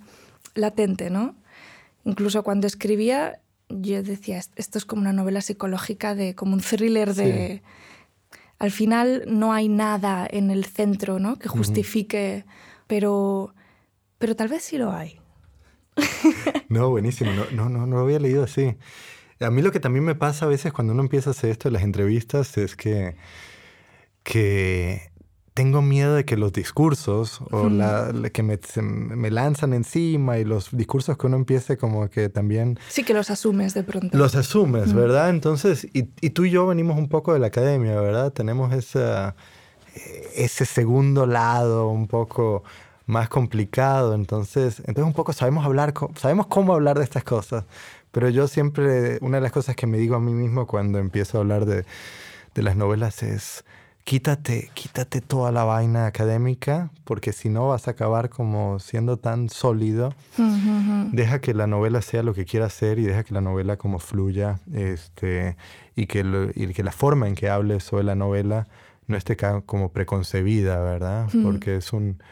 latente, 0.55 1.09
¿no? 1.09 1.35
Incluso 2.05 2.43
cuando 2.43 2.67
escribía, 2.67 3.41
yo 3.71 4.03
decía, 4.03 4.39
esto 4.57 4.79
es 4.79 4.85
como 4.85 5.01
una 5.01 5.15
novela 5.15 5.41
psicológica, 5.41 6.15
de 6.15 6.35
como 6.35 6.55
un 6.55 6.61
thriller 6.61 7.15
de... 7.15 7.63
Al 8.59 8.71
final 8.71 9.25
no 9.27 9.53
hay 9.53 9.69
nada 9.69 10.27
en 10.31 10.51
el 10.51 10.67
centro, 10.67 11.19
¿no? 11.19 11.39
Que 11.39 11.49
justifique, 11.49 12.45
pero, 12.87 13.55
pero 14.19 14.37
tal 14.37 14.49
vez 14.49 14.63
sí 14.63 14.79
lo 14.79 14.93
hay. 14.93 15.19
No, 16.69 16.91
buenísimo. 16.91 17.33
No, 17.33 17.45
no, 17.51 17.69
no, 17.69 17.87
no 17.87 17.97
lo 17.97 18.03
había 18.03 18.19
leído 18.19 18.45
así. 18.45 18.77
A 19.45 19.51
mí 19.51 19.63
lo 19.63 19.73
que 19.73 19.81
también 19.81 20.05
me 20.05 20.15
pasa 20.15 20.47
a 20.47 20.49
veces 20.49 20.73
cuando 20.73 20.93
uno 20.93 21.03
empieza 21.03 21.31
a 21.31 21.33
hacer 21.33 21.51
esto 21.51 21.69
de 21.69 21.73
las 21.73 21.83
entrevistas 21.83 22.57
es 22.59 22.77
que, 22.77 23.17
que 24.23 25.13
tengo 25.55 25.83
miedo 25.83 26.15
de 26.15 26.25
que 26.25 26.37
los 26.37 26.53
discursos 26.53 27.41
o 27.51 27.69
la, 27.69 28.13
que 28.33 28.43
me, 28.43 28.59
me, 28.81 29.31
lanzan 29.31 29.75
encima 29.75 30.39
y 30.39 30.45
los 30.45 30.71
discursos 30.73 31.19
que 31.19 31.27
uno 31.27 31.37
empiece 31.37 31.77
como 31.77 32.09
que 32.09 32.29
también... 32.31 32.79
Sí, 32.89 33.05
que 33.05 33.13
los 33.13 33.31
asumes 33.31 33.75
de 33.75 33.83
pronto. 33.83 34.17
Los 34.17 34.35
asumes, 34.35 34.95
¿verdad? 34.95 35.29
Entonces, 35.31 35.85
y, 35.93 36.09
y, 36.21 36.31
tú 36.31 36.45
y 36.45 36.51
yo 36.51 36.67
venimos 36.67 36.97
un 36.99 37.09
poco 37.09 37.35
de 37.35 37.39
la 37.39 37.49
academia, 37.49 38.01
¿verdad? 38.01 38.33
Tenemos 38.33 38.73
esa, 38.73 39.37
eh, 39.95 40.31
ese 40.37 40.65
segundo 40.65 41.27
lado 41.27 41.89
un 41.89 42.07
poco 42.07 42.65
más 43.07 43.29
complicado, 43.29 44.15
entonces, 44.15 44.79
entonces 44.81 45.05
un 45.05 45.13
poco 45.13 45.33
sabemos 45.33 45.67
hablar, 45.67 45.93
sabemos 46.17 46.47
cómo 46.47 46.73
hablar 46.73 46.97
de 46.99 47.05
estas 47.05 47.25
cosas, 47.25 47.65
pero 48.13 48.29
yo 48.29 48.47
siempre, 48.47 49.19
una 49.21 49.39
de 49.39 49.43
las 49.43 49.53
cosas 49.53 49.75
que 49.75 49.87
me 49.87 49.99
digo 49.99 50.15
a 50.15 50.21
mí 50.21 50.33
mismo 50.33 50.67
cuando 50.67 50.99
empiezo 50.99 51.39
a 51.39 51.41
hablar 51.41 51.67
de, 51.67 51.85
de 52.55 52.63
las 52.63 52.77
novelas 52.77 53.23
es 53.23 53.65
quítate, 54.05 54.71
quítate 54.75 55.21
toda 55.21 55.53
la 55.53 55.65
vaina 55.65 56.07
académica, 56.07 56.91
porque 57.05 57.33
si 57.33 57.49
no 57.49 57.69
vas 57.69 57.89
a 57.89 57.93
acabar 57.93 58.31
como 58.31 58.79
siendo 58.79 59.17
tan 59.17 59.49
sólido. 59.49 60.15
Deja 61.13 61.41
que 61.41 61.55
la 61.55 61.67
novela 61.67 62.03
sea 62.03 62.23
lo 62.23 62.35
que 62.35 62.45
quiera 62.45 62.69
ser 62.69 62.99
y 62.99 63.05
deja 63.05 63.25
que 63.25 63.35
la 63.35 63.41
novela 63.41 63.77
como 63.77 63.99
fluya, 63.99 64.61
este, 64.73 65.57
y 65.95 66.07
que, 66.07 66.53
y 66.55 66.67
que 66.69 66.83
la 66.83 66.93
forma 66.93 67.29
en 67.29 67.35
que 67.35 67.49
hables 67.49 67.85
sobre 67.85 68.05
la 68.05 68.15
novela 68.15 68.69
no 69.07 69.17
esté 69.17 69.37
como 69.67 69.91
preconcebida, 69.91 70.81
¿verdad? 70.81 71.29
Porque 71.43 71.77
es 71.77 71.93
un 71.93 72.23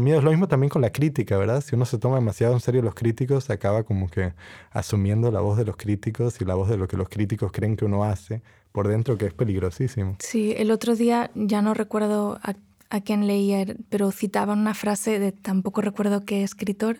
miedo. 0.00 0.18
Es 0.18 0.24
lo 0.24 0.30
mismo 0.30 0.48
también 0.48 0.68
con 0.68 0.82
la 0.82 0.90
crítica, 0.90 1.36
¿verdad? 1.36 1.62
Si 1.62 1.74
uno 1.74 1.84
se 1.84 1.98
toma 1.98 2.16
demasiado 2.16 2.54
en 2.54 2.60
serio 2.60 2.82
los 2.82 2.94
críticos, 2.94 3.44
se 3.44 3.52
acaba 3.52 3.82
como 3.82 4.08
que 4.08 4.34
asumiendo 4.70 5.30
la 5.30 5.40
voz 5.40 5.56
de 5.56 5.64
los 5.64 5.76
críticos 5.76 6.40
y 6.40 6.44
la 6.44 6.54
voz 6.54 6.68
de 6.68 6.76
lo 6.76 6.86
que 6.88 6.96
los 6.96 7.08
críticos 7.08 7.52
creen 7.52 7.76
que 7.76 7.84
uno 7.84 8.04
hace 8.04 8.42
por 8.72 8.88
dentro 8.88 9.18
que 9.18 9.26
es 9.26 9.34
peligrosísimo. 9.34 10.16
Sí, 10.20 10.54
el 10.56 10.70
otro 10.70 10.94
día 10.94 11.30
ya 11.34 11.62
no 11.62 11.74
recuerdo 11.74 12.38
a, 12.42 12.54
quién 13.00 13.26
leía, 13.26 13.64
pero 13.88 14.10
citaba 14.10 14.52
una 14.52 14.74
frase 14.74 15.18
de 15.18 15.32
tampoco 15.32 15.80
recuerdo 15.80 16.24
qué 16.24 16.42
escritor 16.42 16.98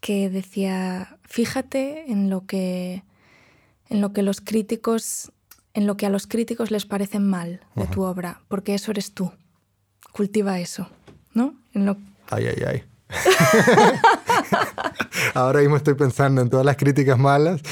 que 0.00 0.30
decía, 0.30 1.18
fíjate 1.22 2.10
en 2.10 2.30
lo 2.30 2.46
que 2.46 3.02
en 3.88 4.02
lo 4.02 4.12
que 4.12 4.22
los 4.22 4.40
críticos 4.42 5.32
en 5.72 5.86
lo 5.86 5.96
que 5.96 6.06
a 6.06 6.10
los 6.10 6.26
críticos 6.26 6.70
les 6.70 6.86
parece 6.86 7.20
mal 7.20 7.60
de 7.74 7.86
tu 7.86 8.02
obra, 8.02 8.42
porque 8.48 8.74
eso 8.74 8.90
eres 8.90 9.14
tú. 9.14 9.32
Cultiva 10.12 10.58
eso, 10.58 10.88
¿no? 11.38 11.54
En 11.72 11.86
lo... 11.86 11.96
Ay, 12.30 12.46
ay, 12.46 12.62
ay. 12.66 12.82
Ahora 15.34 15.60
mismo 15.60 15.76
estoy 15.76 15.94
pensando 15.94 16.42
en 16.42 16.50
todas 16.50 16.66
las 16.66 16.76
críticas 16.76 17.18
malas 17.18 17.62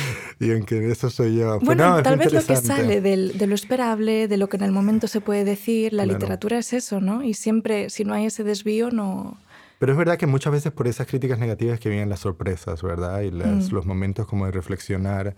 y 0.40 0.50
en 0.50 0.64
que 0.64 0.90
eso 0.90 1.10
soy 1.10 1.36
yo. 1.36 1.60
Bueno, 1.60 2.02
tal 2.02 2.16
vez 2.16 2.32
lo 2.32 2.42
que 2.42 2.56
sale 2.56 3.02
de 3.02 3.46
lo 3.46 3.54
esperable, 3.54 4.28
de 4.28 4.38
lo 4.38 4.48
que 4.48 4.56
en 4.56 4.62
el 4.62 4.72
momento 4.72 5.08
se 5.08 5.20
puede 5.20 5.44
decir, 5.44 5.92
la 5.92 6.06
literatura 6.06 6.56
es 6.58 6.72
eso, 6.72 7.00
¿no? 7.00 7.22
Y 7.22 7.34
siempre, 7.34 7.90
si 7.90 8.04
no 8.04 8.14
hay 8.14 8.24
ese 8.26 8.44
desvío, 8.44 8.90
no... 8.90 9.36
Pero 9.78 9.92
es 9.92 9.98
verdad 9.98 10.16
que 10.16 10.26
muchas 10.26 10.54
veces 10.54 10.72
por 10.72 10.88
esas 10.88 11.06
críticas 11.06 11.38
negativas 11.38 11.78
que 11.78 11.90
vienen 11.90 12.08
las 12.08 12.20
sorpresas, 12.20 12.82
¿verdad? 12.82 13.20
Y 13.20 13.30
mm. 13.30 13.68
los 13.72 13.84
momentos 13.84 14.26
como 14.26 14.46
de 14.46 14.52
reflexionar 14.52 15.34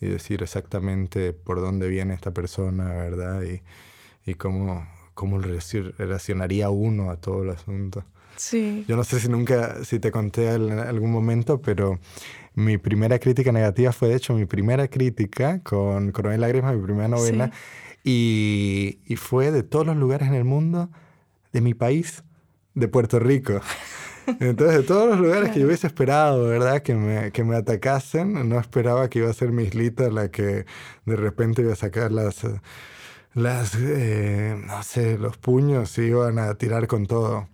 y 0.00 0.06
decir 0.06 0.42
exactamente 0.42 1.34
por 1.34 1.60
dónde 1.60 1.86
viene 1.88 2.14
esta 2.14 2.30
persona, 2.30 2.94
¿verdad? 2.94 3.42
Y, 3.42 3.60
y 4.30 4.34
cómo, 4.34 4.86
cómo 5.14 5.38
relacionaría 5.38 6.70
uno 6.70 7.10
a 7.10 7.16
todo 7.16 7.42
el 7.42 7.50
asunto. 7.50 8.04
Sí. 8.36 8.84
Yo 8.88 8.96
no 8.96 9.04
sé 9.04 9.20
si 9.20 9.28
nunca, 9.28 9.84
si 9.84 10.00
te 10.00 10.10
conté 10.10 10.52
en 10.54 10.78
algún 10.78 11.12
momento, 11.12 11.60
pero 11.60 12.00
mi 12.54 12.78
primera 12.78 13.18
crítica 13.18 13.52
negativa 13.52 13.92
fue 13.92 14.08
de 14.08 14.16
hecho 14.16 14.34
mi 14.34 14.46
primera 14.46 14.88
crítica 14.88 15.60
con 15.62 16.10
Coronel 16.12 16.40
Lágrimas, 16.40 16.74
mi 16.74 16.82
primera 16.82 17.08
novela, 17.08 17.52
y, 18.02 18.98
y, 19.06 19.16
fue 19.16 19.50
de 19.50 19.62
todos 19.62 19.86
los 19.86 19.96
lugares 19.96 20.28
en 20.28 20.34
el 20.34 20.44
mundo, 20.44 20.90
de 21.52 21.60
mi 21.62 21.72
país, 21.72 22.22
de 22.74 22.86
Puerto 22.88 23.18
Rico. 23.18 23.60
Entonces, 24.40 24.78
de 24.78 24.82
todos 24.82 25.08
los 25.08 25.20
lugares 25.20 25.50
que 25.50 25.60
yo 25.60 25.66
hubiese 25.66 25.86
esperado, 25.86 26.44
¿verdad? 26.48 26.82
Que 26.82 26.94
me, 26.94 27.30
que 27.30 27.44
me 27.44 27.56
atacasen, 27.56 28.48
no 28.48 28.58
esperaba 28.58 29.08
que 29.08 29.20
iba 29.20 29.30
a 29.30 29.34
ser 29.34 29.52
mi 29.52 29.64
islita 29.64 30.10
la 30.10 30.30
que 30.30 30.66
de 31.04 31.16
repente 31.16 31.62
iba 31.62 31.72
a 31.72 31.76
sacar 31.76 32.12
las, 32.12 32.44
las 33.34 33.74
eh, 33.74 34.56
no 34.66 34.82
sé, 34.82 35.18
los 35.18 35.36
puños 35.36 35.98
y 35.98 36.02
iban 36.02 36.38
a 36.38 36.54
tirar 36.54 36.86
con 36.86 37.06
todo. 37.06 37.48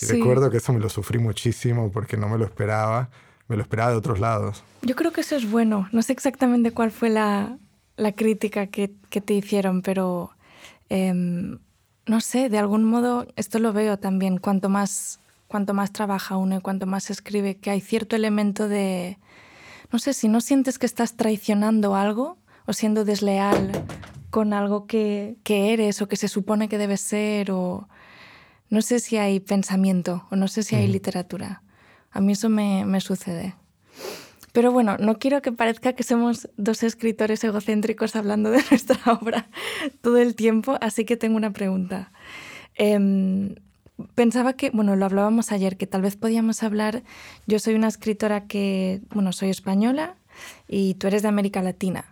Y 0.00 0.06
recuerdo 0.06 0.50
que 0.50 0.58
eso 0.58 0.72
me 0.72 0.80
lo 0.80 0.88
sufrí 0.88 1.18
muchísimo 1.18 1.90
porque 1.90 2.16
no 2.16 2.28
me 2.28 2.38
lo 2.38 2.44
esperaba. 2.44 3.10
Me 3.48 3.56
lo 3.56 3.62
esperaba 3.62 3.90
de 3.90 3.96
otros 3.96 4.20
lados. 4.20 4.62
Yo 4.82 4.94
creo 4.94 5.10
que 5.10 5.22
eso 5.22 5.34
es 5.34 5.50
bueno. 5.50 5.88
No 5.90 6.02
sé 6.02 6.12
exactamente 6.12 6.70
cuál 6.70 6.90
fue 6.90 7.08
la, 7.08 7.58
la 7.96 8.12
crítica 8.12 8.66
que, 8.66 8.92
que, 9.08 9.20
te 9.20 9.34
hicieron, 9.34 9.80
pero 9.80 10.30
em, 10.90 11.58
no 12.06 12.20
sé, 12.20 12.50
de 12.50 12.58
algún 12.58 12.84
modo 12.84 13.26
esto 13.36 13.58
lo 13.58 13.72
veo 13.72 13.98
también. 13.98 14.36
Cuanto 14.36 14.68
más, 14.68 15.18
cuanto 15.48 15.72
más 15.72 15.92
trabaja 15.92 16.36
uno 16.36 16.58
y 16.58 16.60
cuanto 16.60 16.86
más 16.86 17.10
escribe, 17.10 17.56
que 17.56 17.70
hay 17.70 17.80
cierto 17.80 18.16
elemento 18.16 18.68
de, 18.68 19.18
no 19.90 19.98
sé, 19.98 20.12
si 20.12 20.28
no 20.28 20.42
sientes 20.42 20.78
que 20.78 20.86
estás 20.86 21.16
traicionando 21.16 21.96
algo 21.96 22.36
o 22.66 22.74
siendo 22.74 23.06
desleal 23.06 23.72
con 24.30 24.52
algo 24.52 24.86
que, 24.86 25.36
que 25.42 25.72
eres 25.72 26.02
o 26.02 26.08
que 26.08 26.16
se 26.16 26.28
supone 26.28 26.68
que 26.68 26.78
debes 26.78 27.00
ser 27.00 27.50
o 27.50 27.88
no 28.70 28.82
sé 28.82 29.00
si 29.00 29.16
hay 29.16 29.40
pensamiento 29.40 30.26
o 30.30 30.36
no 30.36 30.48
sé 30.48 30.62
si 30.62 30.76
hay 30.76 30.86
literatura. 30.88 31.62
A 32.10 32.20
mí 32.20 32.32
eso 32.32 32.48
me, 32.48 32.84
me, 32.84 33.00
sucede. 33.00 33.54
Pero 34.52 34.72
bueno, 34.72 34.96
no 34.98 35.18
quiero 35.18 35.40
que 35.42 35.52
parezca 35.52 35.92
que 35.92 36.02
somos 36.02 36.48
dos 36.56 36.82
escritores 36.82 37.42
egocéntricos 37.44 38.16
hablando 38.16 38.50
de 38.50 38.62
nuestra 38.70 38.98
obra 39.12 39.48
todo 40.02 40.18
el 40.18 40.34
tiempo, 40.34 40.76
así 40.80 41.04
que 41.04 41.16
tengo 41.16 41.36
una 41.36 41.52
pregunta. 41.52 42.12
Em, 42.74 43.54
pensaba 44.14 44.52
que, 44.52 44.70
bueno, 44.70 44.96
lo 44.96 45.04
hablábamos 45.04 45.52
ayer, 45.52 45.76
que 45.76 45.86
tal 45.86 46.02
vez 46.02 46.16
podíamos 46.16 46.62
hablar, 46.62 47.02
yo 47.46 47.58
soy 47.58 47.74
una 47.74 47.88
escritora 47.88 48.46
que, 48.46 49.00
bueno, 49.10 49.32
soy 49.32 49.50
española 49.50 50.16
y 50.68 50.94
tú 50.94 51.06
eres 51.06 51.22
de 51.22 51.28
América 51.28 51.62
Latina. 51.62 52.04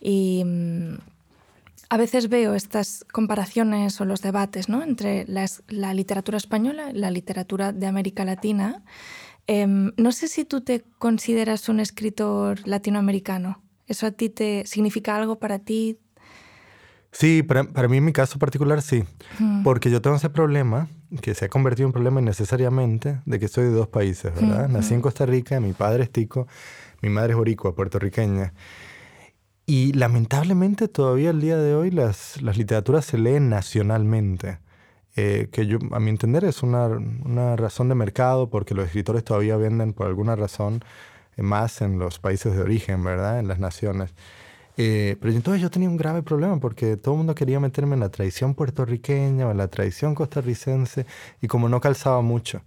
Y 0.00 0.42
mm, 0.44 0.96
a 1.88 1.96
veces 1.96 2.28
veo 2.28 2.54
estas 2.54 3.04
comparaciones 3.12 4.00
o 4.00 4.04
los 4.04 4.22
debates 4.22 4.68
¿no? 4.68 4.82
entre 4.82 5.24
la, 5.26 5.94
literatura 5.94 6.36
española 6.36 6.90
y 6.90 6.98
la 6.98 7.10
literatura 7.10 7.72
de 7.72 7.86
América 7.86 8.24
Latina. 8.24 8.82
Em, 9.46 9.92
no 9.96 10.12
sé 10.12 10.28
si 10.28 10.44
tú 10.44 10.62
te 10.62 10.82
consideras 10.98 11.68
un 11.68 11.80
escritor 11.80 12.66
latinoamericano. 12.66 13.62
¿Eso 13.86 14.06
a 14.06 14.10
ti 14.12 14.30
te 14.30 14.64
significa 14.66 15.16
algo 15.16 15.38
para 15.38 15.58
ti? 15.58 15.98
Sí, 17.12 17.44
para, 17.44 17.88
mí 17.88 17.98
en 17.98 18.04
mi 18.04 18.12
caso 18.12 18.38
particular 18.38 18.82
sí. 18.82 19.04
Porque 19.62 19.90
yo 19.90 20.02
tengo 20.02 20.16
ese 20.16 20.30
problema, 20.30 20.88
que 21.22 21.34
se 21.34 21.44
ha 21.44 21.48
convertido 21.48 21.84
en 21.84 21.88
un 21.90 21.92
problema 21.92 22.20
innecesariamente, 22.20 23.20
de 23.24 23.38
que 23.38 23.46
soy 23.46 23.64
de 23.64 23.70
dos 23.70 23.86
países, 23.86 24.34
¿verdad? 24.34 24.68
Nací 24.68 24.94
en 24.94 25.00
Costa 25.00 25.24
Rica, 25.24 25.60
mi 25.60 25.74
padre 25.74 26.04
es 26.04 26.10
tico, 26.10 26.48
mi 27.02 27.10
madre 27.10 27.32
es 27.32 27.36
boricua, 27.36 27.76
puertorriqueña. 27.76 28.52
Y 29.66 29.92
lamentablemente 29.94 30.88
todavía 30.88 31.30
el 31.30 31.40
día 31.40 31.56
de 31.56 31.74
hoy 31.74 31.90
las, 31.90 32.42
las 32.42 32.58
literaturas 32.58 33.06
se 33.06 33.16
leen 33.16 33.48
nacionalmente, 33.48 34.58
eh, 35.16 35.48
que 35.52 35.66
yo, 35.66 35.78
a 35.92 36.00
mi 36.00 36.10
entender 36.10 36.44
es 36.44 36.62
una, 36.62 36.86
una, 36.86 37.56
razón 37.56 37.88
de 37.88 37.94
mercado 37.94 38.50
porque 38.50 38.74
los 38.74 38.86
escritores 38.86 39.24
todavía 39.24 39.56
venden 39.56 39.94
por 39.94 40.06
alguna 40.06 40.36
razón 40.36 40.84
más 41.38 41.80
en 41.80 41.98
los 41.98 42.18
países 42.18 42.54
de 42.54 42.62
origen, 42.62 43.02
¿verdad? 43.04 43.38
En 43.38 43.48
las 43.48 43.58
naciones. 43.58 44.12
Eh, 44.76 45.16
pero 45.20 45.32
entonces 45.32 45.62
yo 45.62 45.70
tenía 45.70 45.88
un 45.88 45.96
grave 45.96 46.22
problema 46.22 46.58
porque 46.58 46.96
todo 46.96 47.14
el 47.14 47.18
mundo 47.18 47.34
quería 47.34 47.60
meterme 47.60 47.94
en 47.94 48.00
la 48.00 48.08
tradición 48.08 48.54
puertorriqueña 48.54 49.46
o 49.46 49.52
en 49.52 49.56
la 49.58 49.68
tradición 49.68 50.14
costarricense 50.14 51.06
y 51.40 51.46
como 51.46 51.68
no 51.68 51.80
calzaba 51.80 52.20
mucho. 52.22 52.60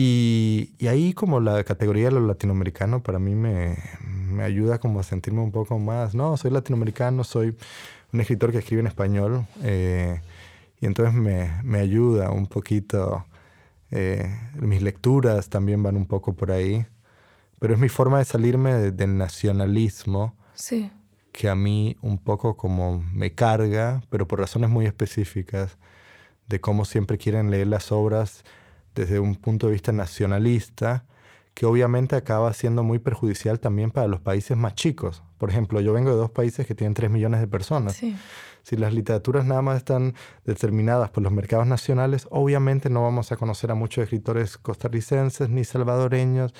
Y, 0.00 0.74
y, 0.78 0.86
ahí 0.86 1.12
como 1.12 1.40
la 1.40 1.64
categoría 1.64 2.04
de 2.04 2.12
lo 2.12 2.20
latinoamericano 2.20 3.02
para 3.02 3.18
mí 3.18 3.34
me, 3.34 3.76
me, 4.06 4.44
ayuda 4.44 4.78
como 4.78 5.00
a 5.00 5.02
sentirme 5.02 5.40
un 5.40 5.50
poco 5.50 5.76
más, 5.80 6.14
no, 6.14 6.36
soy 6.36 6.52
latinoamericano, 6.52 7.24
soy 7.24 7.56
un 8.12 8.20
escritor 8.20 8.52
que 8.52 8.58
escribe 8.58 8.78
en 8.78 8.86
español 8.86 9.44
eh, 9.64 10.20
y 10.80 10.86
entonces 10.86 11.12
me, 11.14 11.50
me, 11.64 11.80
ayuda 11.80 12.30
un 12.30 12.46
poquito, 12.46 13.26
eh, 13.90 14.32
mis 14.54 14.82
lecturas 14.82 15.48
también 15.48 15.82
van 15.82 15.96
un 15.96 16.06
poco 16.06 16.32
por 16.32 16.52
ahí, 16.52 16.86
pero 17.58 17.74
es 17.74 17.80
mi 17.80 17.88
forma 17.88 18.18
de 18.18 18.24
salirme 18.24 18.74
del 18.92 19.18
nacionalismo 19.18 20.36
sí. 20.54 20.92
que 21.32 21.48
a 21.48 21.56
mí 21.56 21.96
un 22.02 22.18
poco 22.18 22.56
como 22.56 23.02
me 23.12 23.34
carga, 23.34 24.04
pero 24.10 24.28
por 24.28 24.38
razones 24.38 24.70
muy 24.70 24.86
específicas, 24.86 25.76
de 26.46 26.60
cómo 26.60 26.84
siempre 26.84 27.18
quieren 27.18 27.50
leer 27.50 27.66
las 27.66 27.90
obras 27.90 28.44
desde 28.98 29.20
un 29.20 29.36
punto 29.36 29.66
de 29.66 29.74
vista 29.74 29.92
nacionalista, 29.92 31.04
que 31.54 31.66
obviamente 31.66 32.16
acaba 32.16 32.52
siendo 32.52 32.82
muy 32.82 32.98
perjudicial 32.98 33.60
también 33.60 33.90
para 33.90 34.08
los 34.08 34.20
países 34.20 34.56
más 34.56 34.74
chicos. 34.74 35.22
Por 35.38 35.50
ejemplo, 35.50 35.80
yo 35.80 35.92
vengo 35.92 36.10
de 36.10 36.16
dos 36.16 36.30
países 36.30 36.66
que 36.66 36.74
tienen 36.74 36.94
3 36.94 37.10
millones 37.10 37.40
de 37.40 37.46
personas. 37.46 38.00
Si 38.62 38.76
las 38.76 38.92
literaturas 38.92 39.44
nada 39.44 39.62
más 39.62 39.78
están 39.78 40.14
determinadas 40.44 41.10
por 41.10 41.22
los 41.22 41.32
mercados 41.32 41.66
nacionales, 41.66 42.26
obviamente 42.30 42.90
no 42.90 43.02
vamos 43.02 43.32
a 43.32 43.36
conocer 43.36 43.70
a 43.70 43.74
muchos 43.74 44.02
escritores 44.02 44.58
costarricenses, 44.58 45.48
ni 45.48 45.64
salvadoreños, 45.64 46.52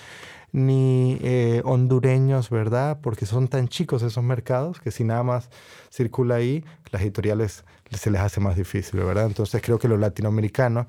ni 0.53 1.19
eh, 1.23 1.61
hondureños, 1.65 2.51
¿verdad? 2.51 2.99
Porque 3.03 3.27
son 3.27 3.49
tan 3.49 3.69
chicos 3.69 4.03
esos 4.03 4.25
mercados 4.25 4.81
que 4.81 4.91
si 4.91 5.05
nada 5.05 5.23
más 5.23 5.51
circula 5.91 6.37
ahí, 6.37 6.65
las 6.91 7.03
editoriales 7.03 7.65
se 7.91 8.11
les 8.11 8.21
hace 8.21 8.41
más 8.41 8.57
difícil, 8.57 9.01
¿verdad? 9.01 9.27
Entonces 9.27 9.61
creo 9.63 9.79
que 9.79 9.89
lo 9.89 9.97
latinoamericano 9.97 10.87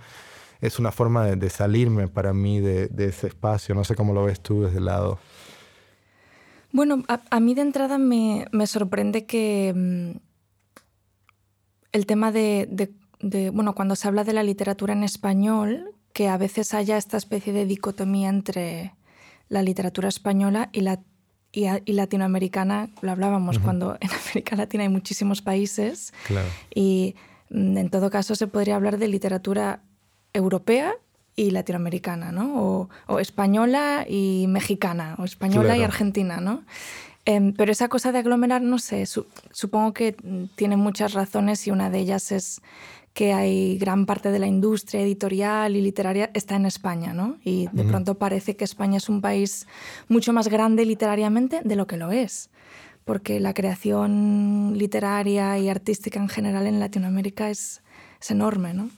es 0.61 0.79
una 0.79 0.91
forma 0.91 1.25
de, 1.25 1.49
salirme 1.49 2.07
para 2.07 2.33
mí 2.33 2.59
de, 2.59 2.89
ese 2.97 3.27
espacio. 3.27 3.75
No 3.75 3.83
sé 3.83 3.95
cómo 3.95 4.13
lo 4.13 4.25
ves 4.25 4.41
tú 4.41 4.63
desde 4.63 4.77
el 4.77 4.85
lado. 4.85 5.19
Bueno, 6.71 7.03
a, 7.07 7.39
mí 7.39 7.55
de 7.55 7.61
entrada 7.61 7.97
me, 7.97 8.45
sorprende 8.67 9.25
que 9.25 9.73
mm, 9.75 10.17
el 11.93 12.05
tema 12.05 12.31
de, 12.31 12.91
bueno, 13.53 13.73
cuando 13.73 13.95
se 13.95 14.07
habla 14.07 14.23
de 14.23 14.33
la 14.33 14.43
literatura 14.43 14.93
en 14.93 15.03
español, 15.03 15.95
que 16.13 16.27
a 16.27 16.37
veces 16.37 16.73
haya 16.73 16.97
esta 16.97 17.17
especie 17.17 17.53
de 17.53 17.65
dicotomía 17.65 18.29
entre 18.29 18.93
la 19.47 19.63
literatura 19.63 20.09
española 20.09 20.69
y 20.73 20.81
la 20.81 20.99
y, 21.51 21.93
latinoamericana, 21.93 22.89
lo 23.01 23.11
hablábamos 23.11 23.57
cuando 23.57 23.97
en 23.99 24.09
América 24.11 24.55
Latina 24.55 24.83
hay 24.83 24.89
muchísimos 24.89 25.41
países 25.41 26.13
y 26.73 27.15
mm, 27.49 27.77
en 27.77 27.89
todo 27.89 28.09
caso 28.09 28.35
se 28.35 28.47
podría 28.47 28.75
hablar 28.75 28.97
de 28.97 29.07
literatura 29.07 29.81
europea 30.33 30.93
y 31.35 31.51
latinoamericana, 31.51 32.31
¿no? 32.31 32.89
O, 33.07 33.19
española 33.19 34.05
y 34.07 34.45
mexicana, 34.49 35.15
o 35.19 35.23
española 35.23 35.77
y 35.77 35.83
argentina, 35.83 36.41
¿no? 36.41 36.63
Em, 37.25 37.53
pero 37.53 37.71
esa 37.71 37.87
cosa 37.87 38.11
de 38.11 38.19
aglomerar, 38.19 38.61
no 38.61 38.79
sé, 38.79 39.05
supongo 39.05 39.93
que 39.93 40.15
tiene 40.55 40.75
muchas 40.77 41.13
razones 41.13 41.65
y 41.67 41.71
una 41.71 41.89
de 41.89 41.99
ellas 41.99 42.31
es 42.31 42.61
que 43.13 43.33
hay 43.33 43.77
gran 43.77 44.05
parte 44.05 44.31
de 44.31 44.39
la 44.39 44.47
industria 44.47 45.01
editorial 45.01 45.75
y 45.75 45.81
literaria 45.81 46.29
está 46.33 46.55
en 46.55 46.65
España, 46.65 47.13
¿no? 47.13 47.37
Y 47.43 47.67
de 47.71 47.83
pronto 47.83 48.15
parece 48.15 48.55
que 48.55 48.63
España 48.63 48.97
es 48.97 49.09
un 49.09 49.21
país 49.21 49.67
mucho 50.07 50.33
más 50.33 50.47
grande 50.47 50.85
literariamente 50.85 51.61
de 51.63 51.75
lo 51.75 51.87
que 51.87 51.97
lo 51.97 52.11
es, 52.11 52.49
porque 53.05 53.39
la 53.39 53.53
creación 53.53 54.73
literaria 54.77 55.57
y 55.57 55.69
artística 55.69 56.19
en 56.19 56.29
general 56.29 56.67
en 56.67 56.79
Latinoamérica 56.79 57.49
es, 57.49 57.81
es 58.21 58.31
enorme, 58.31 58.73
¿no? 58.73 58.89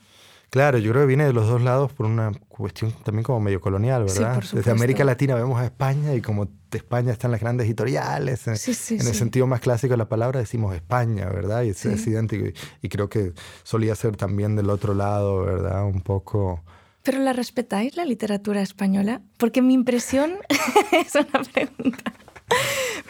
Claro, 0.52 0.78
yo 0.80 0.92
creo 0.92 1.04
que 1.04 1.08
viene 1.08 1.24
de 1.24 1.32
los 1.32 1.48
dos 1.48 1.62
lados 1.62 1.94
por 1.94 2.06
una 2.06 2.34
cuestión 2.50 2.92
también 3.06 3.24
como 3.24 3.40
medio 3.40 3.62
colonial, 3.62 4.04
¿verdad? 4.04 4.44
Desde 4.52 4.70
América 4.70 5.06
Latina 5.06 5.34
vemos 5.34 5.58
a 5.58 5.64
España 5.64 6.14
y 6.14 6.22
como 6.22 6.46
de 6.46 6.78
España 6.78 7.14
están 7.14 7.32
las 7.32 7.40
grandes 7.40 7.68
editoriales, 7.68 8.48
en, 8.48 8.54
el 8.56 9.16
sentido 9.16 9.48
más 9.48 9.62
clásico 9.62 9.94
de 9.94 9.98
la 9.98 10.10
palabra 10.10 10.42
decimos 10.42 10.76
España, 10.76 11.30
¿verdad? 11.30 11.64
Y 11.64 11.70
es, 11.70 11.86
idéntico. 11.86 12.48
Y, 12.82 12.90
creo 12.90 13.08
que 13.08 13.32
solía 13.64 13.96
ser 13.96 14.18
también 14.18 14.58
del 14.58 14.70
otro 14.70 14.94
lado, 14.94 15.42
¿verdad? 15.46 15.86
Un 15.86 16.02
poco... 16.02 16.62
¿Pero 17.02 17.20
la 17.20 17.32
respetáis 17.32 17.96
la 17.96 18.04
literatura 18.04 18.62
española? 18.62 19.22
Porque 19.38 19.62
mi 19.62 19.74
impresión 19.74 20.34
es 20.92 21.16
una 21.16 21.46
pregunta. 21.46 22.14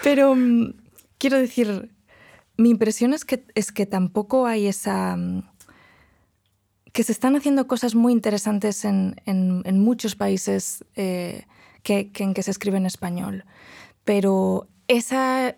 Pero 0.04 0.36
mm, 0.36 0.76
quiero 1.18 1.40
decir, 1.40 1.92
mi 2.58 2.70
impresión 2.70 3.16
es 3.16 3.26
que, 3.26 3.48
es 3.56 3.72
que 3.72 3.88
tampoco 3.88 4.46
hay 4.46 4.68
esa 4.68 5.16
mm, 5.18 5.51
que 6.92 7.04
se 7.04 7.12
están 7.12 7.36
haciendo 7.36 7.68
cosas 7.68 7.96
muy 7.96 8.12
interesantes 8.14 8.86
en, 8.86 9.16
en, 9.26 9.80
muchos 9.80 10.16
países 10.16 10.84
eh, 10.96 11.46
que, 11.84 12.12
en 12.16 12.34
que 12.34 12.44
se 12.44 12.52
escribe 12.52 12.78
en 12.78 12.86
español. 12.86 13.46
Pero 14.04 14.68
esa, 14.88 15.56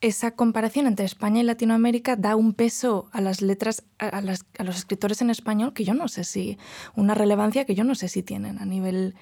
esa 0.00 0.32
comparación 0.32 0.86
entre 0.86 1.06
España 1.06 1.40
y 1.40 1.44
Latinoamérica 1.44 2.16
da 2.16 2.36
un 2.36 2.52
peso 2.52 3.08
a 3.12 3.20
las 3.20 3.40
letras, 3.40 3.84
a, 3.98 4.20
las, 4.20 4.44
a, 4.58 4.64
los 4.64 4.76
escritores 4.76 5.22
en 5.22 5.30
español 5.30 5.72
que 5.72 5.84
yo 5.84 5.94
no 5.94 6.08
sé 6.08 6.24
si, 6.24 6.58
una 6.94 7.14
relevancia 7.14 7.64
que 7.64 7.74
yo 7.74 7.84
no 7.84 7.94
sé 7.94 8.08
si 8.08 8.22
tienen 8.22 8.58
a 8.58 8.66
nivel 8.66 9.14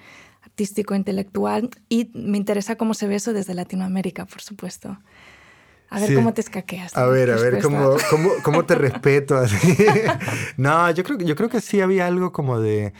artístico, 0.43 0.95
intelectual, 0.95 1.69
y 1.89 2.09
me 2.13 2.37
interesa 2.37 2.77
cómo 2.77 2.93
se 2.93 3.07
ve 3.07 3.15
eso 3.15 3.33
desde 3.33 3.53
Latinoamérica, 3.53 4.25
por 4.25 4.41
supuesto. 4.41 4.97
A 5.89 5.99
ver 5.99 6.15
cómo 6.15 6.33
te 6.33 6.41
escaqueas. 6.41 6.95
A 6.97 7.05
ver, 7.05 7.31
a 7.31 7.37
ver 7.37 7.61
cómo, 7.61 7.95
cómo, 8.09 8.29
cómo, 8.43 8.65
te 8.65 8.75
respeto 8.87 9.37
así. 9.37 9.77
no, 10.57 10.91
yo 10.91 11.03
creo, 11.03 11.17
yo 11.19 11.35
creo 11.35 11.49
que 11.49 11.61
sí 11.61 11.79
había 11.81 12.07
algo 12.07 12.31
como 12.31 12.59
de, 12.59 12.93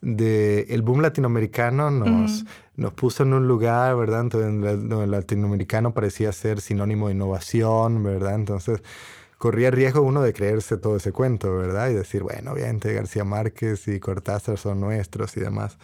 de 0.00 0.66
el 0.70 0.82
boom 0.82 1.02
latinoamericano 1.02 1.90
nos, 1.90 2.44
nos 2.76 2.92
puso 2.92 3.24
en 3.24 3.34
un 3.34 3.48
lugar, 3.48 3.96
¿verdad? 3.96 4.20
Entonces, 4.20 4.50
el 4.72 5.10
latinoamericano 5.10 5.92
parecía 5.92 6.32
ser 6.32 6.60
sinónimo 6.60 7.08
de 7.08 7.14
innovación, 7.14 8.02
¿verdad? 8.02 8.34
Entonces 8.36 8.82
corría 9.38 9.70
riesgo 9.70 10.02
uno 10.02 10.20
de 10.20 10.32
creerse 10.32 10.76
todo 10.76 10.96
ese 10.96 11.12
cuento, 11.12 11.56
¿verdad? 11.56 11.90
Y 11.90 11.94
decir, 11.94 12.22
bueno, 12.22 12.52
obviamente 12.52 12.92
García 12.92 13.24
Márquez 13.24 13.86
y 13.88 14.00
Cortázar 14.00 14.58
son 14.58 14.80
nuestros 14.80 15.36
y 15.36 15.40
demás. 15.40 15.78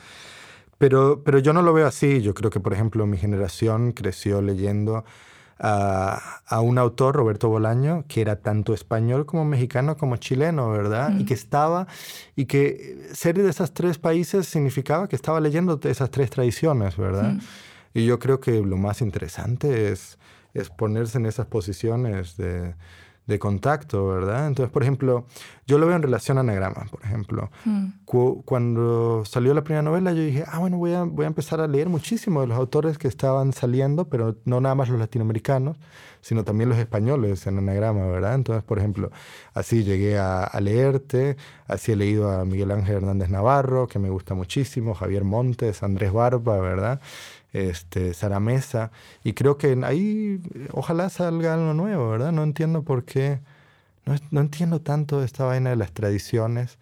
Pero, 0.78 1.22
pero 1.24 1.38
yo 1.38 1.52
no 1.52 1.62
lo 1.62 1.72
veo 1.72 1.86
así. 1.86 2.20
Yo 2.20 2.34
creo 2.34 2.50
que, 2.50 2.60
por 2.60 2.72
ejemplo, 2.72 3.06
mi 3.06 3.16
generación 3.16 3.92
creció 3.92 4.42
leyendo 4.42 5.04
a, 5.58 6.60
un 6.60 6.78
autor, 6.78 7.14
Roberto 7.14 7.48
Bolaño, 7.48 8.04
que 8.08 8.20
era 8.20 8.36
tanto 8.36 8.74
español 8.74 9.26
como 9.26 9.44
mexicano 9.44 9.96
como 9.96 10.16
chileno, 10.16 10.70
¿verdad? 10.70 11.18
Y 11.18 11.24
que 11.24 11.34
estaba, 11.34 11.86
y 12.36 12.46
que 12.46 13.08
ser 13.12 13.40
de 13.40 13.48
esos 13.48 13.72
tres 13.72 13.98
países 13.98 14.46
significaba 14.46 15.08
que 15.08 15.16
estaba 15.16 15.40
leyendo 15.40 15.78
esas 15.84 16.10
tres 16.10 16.30
tradiciones, 16.30 16.96
¿verdad? 16.96 17.34
Y 17.92 18.04
yo 18.06 18.18
creo 18.18 18.40
que 18.40 18.60
lo 18.60 18.76
más 18.76 19.00
interesante 19.00 19.92
es, 19.92 20.18
es 20.52 20.70
ponerse 20.70 21.18
en 21.18 21.26
esas 21.26 21.46
posiciones 21.46 22.36
de, 22.36 22.74
de 23.26 23.38
contacto, 23.38 24.08
¿verdad? 24.08 24.46
Entonces, 24.46 24.70
por 24.70 24.82
ejemplo, 24.82 25.26
yo 25.66 25.78
lo 25.78 25.86
veo 25.86 25.96
en 25.96 26.02
relación 26.02 26.36
a 26.36 26.42
anagrama, 26.42 26.86
por 26.90 27.02
ejemplo. 27.02 27.50
Hmm. 27.64 27.86
cuando 28.44 29.24
salió 29.24 29.54
la 29.54 29.64
primera 29.64 29.82
novela, 29.82 30.12
yo 30.12 30.22
dije, 30.22 30.44
ah, 30.46 30.58
bueno, 30.58 30.76
voy 30.76 30.92
a, 30.92 31.04
voy 31.04 31.24
a 31.24 31.28
empezar 31.28 31.60
a 31.60 31.66
leer 31.66 31.88
muchísimo 31.88 32.42
de 32.42 32.48
los 32.48 32.58
autores 32.58 32.98
que 32.98 33.08
estaban 33.08 33.52
saliendo, 33.52 34.08
pero 34.08 34.36
no 34.44 34.60
nada 34.60 34.74
más 34.74 34.88
los 34.90 34.98
latinoamericanos, 34.98 35.78
sino 36.20 36.44
también 36.44 36.68
los 36.68 36.78
españoles 36.78 37.46
en 37.46 37.58
anagrama, 37.58 38.06
¿verdad? 38.06 38.34
Entonces, 38.34 38.62
por 38.62 38.78
ejemplo, 38.78 39.10
así 39.54 39.84
llegué 39.84 40.18
a, 40.18 40.44
a 40.44 40.60
leerte, 40.60 41.36
así 41.66 41.92
he 41.92 41.96
leído 41.96 42.30
a 42.30 42.44
Miguel 42.44 42.70
Ángel 42.70 42.96
Hernández 42.96 43.30
Navarro, 43.30 43.88
que 43.88 43.98
me 43.98 44.10
gusta 44.10 44.34
muchísimo, 44.34 44.94
Javier 44.94 45.24
Montes, 45.24 45.82
Andrés 45.82 46.12
Barba, 46.12 46.58
¿verdad? 46.60 47.00
Este, 47.54 48.12
Sara 48.14 48.40
Mesa, 48.40 48.90
y 49.22 49.32
creo 49.32 49.56
que 49.56 49.78
ahí 49.84 50.40
ojalá 50.72 51.08
salga 51.08 51.54
algo 51.54 51.72
nuevo, 51.72 52.10
¿verdad? 52.10 52.32
No 52.32 52.42
entiendo 52.42 52.82
por 52.82 53.04
qué, 53.04 53.40
no, 54.04 54.16
no 54.30 54.40
entiendo 54.40 54.80
tanto 54.80 55.22
esta 55.22 55.44
vaina 55.44 55.70
de 55.70 55.76
las 55.76 55.92
tradiciones 55.92 56.78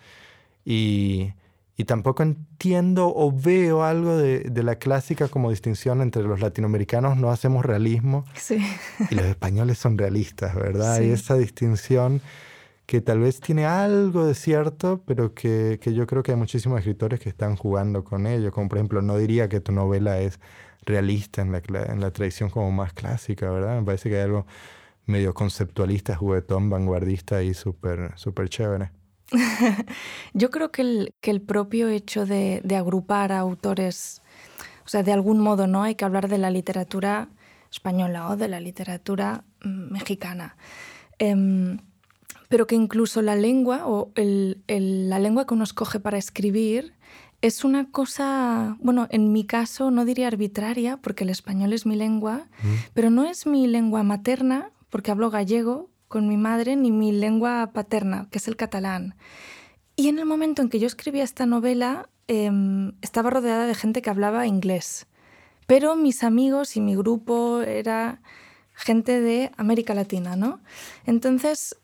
y, 0.65 1.35
y 1.77 1.85
tampoco 1.85 2.23
entiendo 2.23 3.13
o 3.15 3.31
veo 3.31 3.85
algo 3.85 4.17
de, 4.17 4.41
de, 4.41 4.63
la 4.63 4.77
clásica 4.77 5.29
como 5.29 5.51
distinción 5.51 6.01
entre 6.01 6.23
los 6.23 6.41
latinoamericanos 6.41 7.17
no 7.17 7.31
hacemos 7.31 7.65
realismo 7.65 8.25
sí. 8.35 8.59
y 9.11 9.15
los 9.15 9.27
españoles 9.27 9.79
son 9.79 9.99
realistas, 9.99 10.55
¿verdad? 10.55 11.01
Y 11.01 11.11
esa 11.11 11.37
distinción 11.37 12.23
que 12.93 13.01
tal 13.01 13.21
vez 13.21 13.41
tiene 13.41 13.65
algo 13.65 14.27
de 14.27 14.35
cierto, 14.35 15.03
pero 15.07 15.33
que, 15.33 15.79
que, 15.81 15.95
yo 15.95 16.07
creo 16.07 16.23
que 16.23 16.33
hay 16.33 16.37
muchísimos 16.37 16.79
escritores 16.79 17.21
que 17.21 17.31
están 17.31 17.57
jugando 17.57 18.05
con 18.05 18.27
ello. 18.27 18.53
Como 18.53 18.69
por 18.69 18.77
ejemplo, 18.77 19.01
no 19.01 19.17
diría 19.17 19.49
que 19.49 19.61
tu 19.61 19.73
novela 19.73 20.21
es 20.21 20.41
realista 20.85 21.41
en 21.41 21.53
la, 21.53 21.63
en 21.87 22.01
la 22.03 22.11
tradición 22.11 22.51
como 22.51 22.71
más 22.71 22.93
clásica, 22.93 23.51
¿verdad? 23.51 23.79
Me 23.81 23.83
parece 23.87 24.11
que 24.11 24.17
hay 24.17 24.25
algo 24.25 24.47
medio 25.07 25.33
conceptualista, 25.33 26.17
juguetón, 26.17 26.69
vanguardista 26.69 27.43
y 27.43 27.55
súper 27.55 28.13
super 28.17 28.51
chévere. 28.51 28.91
yo 30.35 30.51
creo 30.51 30.71
que 30.71 30.83
el, 30.83 31.15
que 31.23 31.31
el 31.31 31.41
propio 31.41 31.89
hecho 31.89 32.27
de, 32.27 32.61
agrupar 32.77 33.33
a 33.33 33.39
autores, 33.39 34.21
o 34.85 34.89
sea, 34.91 35.03
de 35.03 35.15
algún 35.15 35.41
modo, 35.41 35.67
¿no? 35.67 35.83
Hay 35.83 35.95
que 35.95 36.05
hablar 36.05 36.29
de 36.29 36.37
la 36.37 36.51
literatura 36.51 37.31
española 37.71 38.29
o 38.29 38.37
de 38.37 38.49
la 38.49 38.61
literatura 38.61 39.45
mm, 39.65 39.93
mexicana. 39.95 40.59
Eh, 41.19 41.79
pero 42.53 42.67
que 42.67 42.75
incluso 42.75 43.23
la 43.23 43.35
lengua 43.35 43.87
o 43.87 44.13
el, 44.15 44.63
la 44.69 45.19
lengua 45.19 45.47
que 45.47 45.55
uno 45.55 45.65
escoge 45.65 46.01
para 46.01 46.19
escribir 46.19 46.93
es 47.41 47.65
una 47.65 47.91
cosa, 47.91 48.77
bueno, 48.79 49.07
en 49.09 49.33
mi 49.33 49.47
caso 49.47 49.91
no 49.91 50.05
diría 50.05 50.27
arbitraria, 50.27 50.99
porque 50.99 51.25
el 51.25 51.31
español 51.31 51.73
es 51.73 51.87
mi 51.87 51.97
lengua, 51.97 52.49
pero 52.93 53.09
no 53.09 53.25
es 53.25 53.47
mi 53.47 53.67
lengua 53.67 54.03
materna, 54.03 54.71
porque 54.91 55.11
hablo 55.11 55.31
gallego 55.31 55.89
con 56.09 56.29
mi 56.29 56.37
madre, 56.37 56.77
ni 56.77 56.93
mi 56.93 57.11
lengua 57.11 57.71
paterna, 57.73 58.29
que 58.31 58.37
es 58.37 58.47
el 58.49 58.57
catalán. 58.57 59.15
Y 59.97 60.09
en 60.09 60.19
el 60.19 60.27
momento 60.27 60.61
en 60.61 60.69
que 60.69 60.79
yo 60.79 60.87
escribía 60.87 61.25
esta 61.25 61.47
novela, 61.47 62.11
em, 62.29 62.93
estaba 63.01 63.31
rodeada 63.31 63.65
de 63.65 63.75
gente 63.75 64.03
que 64.03 64.11
hablaba 64.11 64.47
inglés, 64.47 65.07
pero 65.67 65.97
mis 65.97 66.23
amigos 66.23 66.77
y 66.77 66.83
mi 66.83 66.97
grupo 66.97 67.63
era 67.63 68.21
gente 68.75 69.23
de 69.23 69.51
América 69.57 69.95
Latina, 69.95 70.37
¿no? 70.37 70.61
Entonces, 71.07 71.77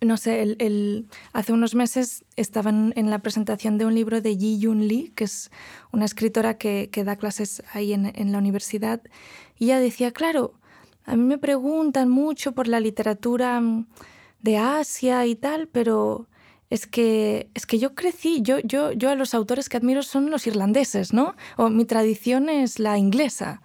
no 0.00 0.16
sé, 0.16 0.42
el, 0.42 1.06
hace 1.32 1.52
unos 1.52 1.74
meses 1.74 2.24
estaba 2.36 2.70
en, 2.70 3.10
la 3.10 3.18
presentación 3.18 3.76
de 3.76 3.84
un 3.84 3.94
libro 3.94 4.20
de 4.20 4.36
Yi 4.36 4.58
Yun 4.58 4.88
Lee, 4.88 5.12
que 5.14 5.24
es 5.24 5.50
una 5.92 6.06
escritora 6.06 6.56
que, 6.56 6.88
que 6.90 7.04
da 7.04 7.16
clases 7.16 7.62
ahí 7.72 7.92
en, 7.92 8.10
en, 8.14 8.32
la 8.32 8.38
universidad, 8.38 9.02
y 9.58 9.66
ella 9.66 9.80
decía, 9.80 10.10
claro, 10.12 10.54
a 11.04 11.16
mí 11.16 11.22
me 11.22 11.38
preguntan 11.38 12.08
mucho 12.08 12.52
por 12.52 12.66
la 12.68 12.80
literatura 12.80 13.60
mm, 13.60 13.86
de 14.40 14.58
Asia 14.58 15.26
y 15.26 15.34
tal, 15.34 15.68
pero 15.68 16.28
es 16.70 16.86
que, 16.86 17.50
es 17.54 17.66
que 17.66 17.78
yo 17.78 17.94
crecí, 17.94 18.42
yo, 18.42 18.60
yo, 18.60 18.92
yo 18.92 19.10
a 19.10 19.16
los 19.16 19.34
autores 19.34 19.68
que 19.68 19.76
admiro 19.76 20.02
son 20.02 20.30
los 20.30 20.46
irlandeses, 20.46 21.12
¿no? 21.12 21.34
O 21.56 21.68
mi 21.68 21.84
tradición 21.84 22.48
es 22.48 22.78
la 22.78 22.96
inglesa. 22.96 23.60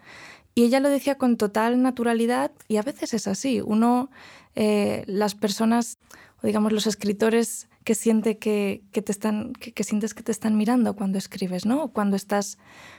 Y 0.56 0.63
ella 0.63 0.80
lo 0.80 0.89
decía 0.89 1.17
con 1.17 1.38
total 1.38 1.82
naturalidad 1.82 2.52
y 2.67 2.78
a 2.78 2.82
veces 2.82 3.13
es 3.13 3.28
así. 3.28 3.62
Uno, 3.62 4.10
eh, 4.55 5.03
las 5.07 5.35
personas, 5.35 5.97
o 6.41 6.47
digamos 6.47 6.71
los 6.71 6.87
escritores 6.87 7.67
que, 7.83 7.95
siente 7.95 8.37
que, 8.37 8.81
que 8.91 9.01
te 9.01 9.11
están, 9.11 9.53
que, 9.53 9.83
sientes 9.83 10.13
que 10.13 10.23
te 10.23 10.31
están 10.31 10.57
mirando 10.57 10.95
cuando 10.95 11.17
escribes, 11.17 11.65
¿no? 11.65 11.83
O 11.83 11.87
cuando 11.89 12.15
estás 12.15 12.57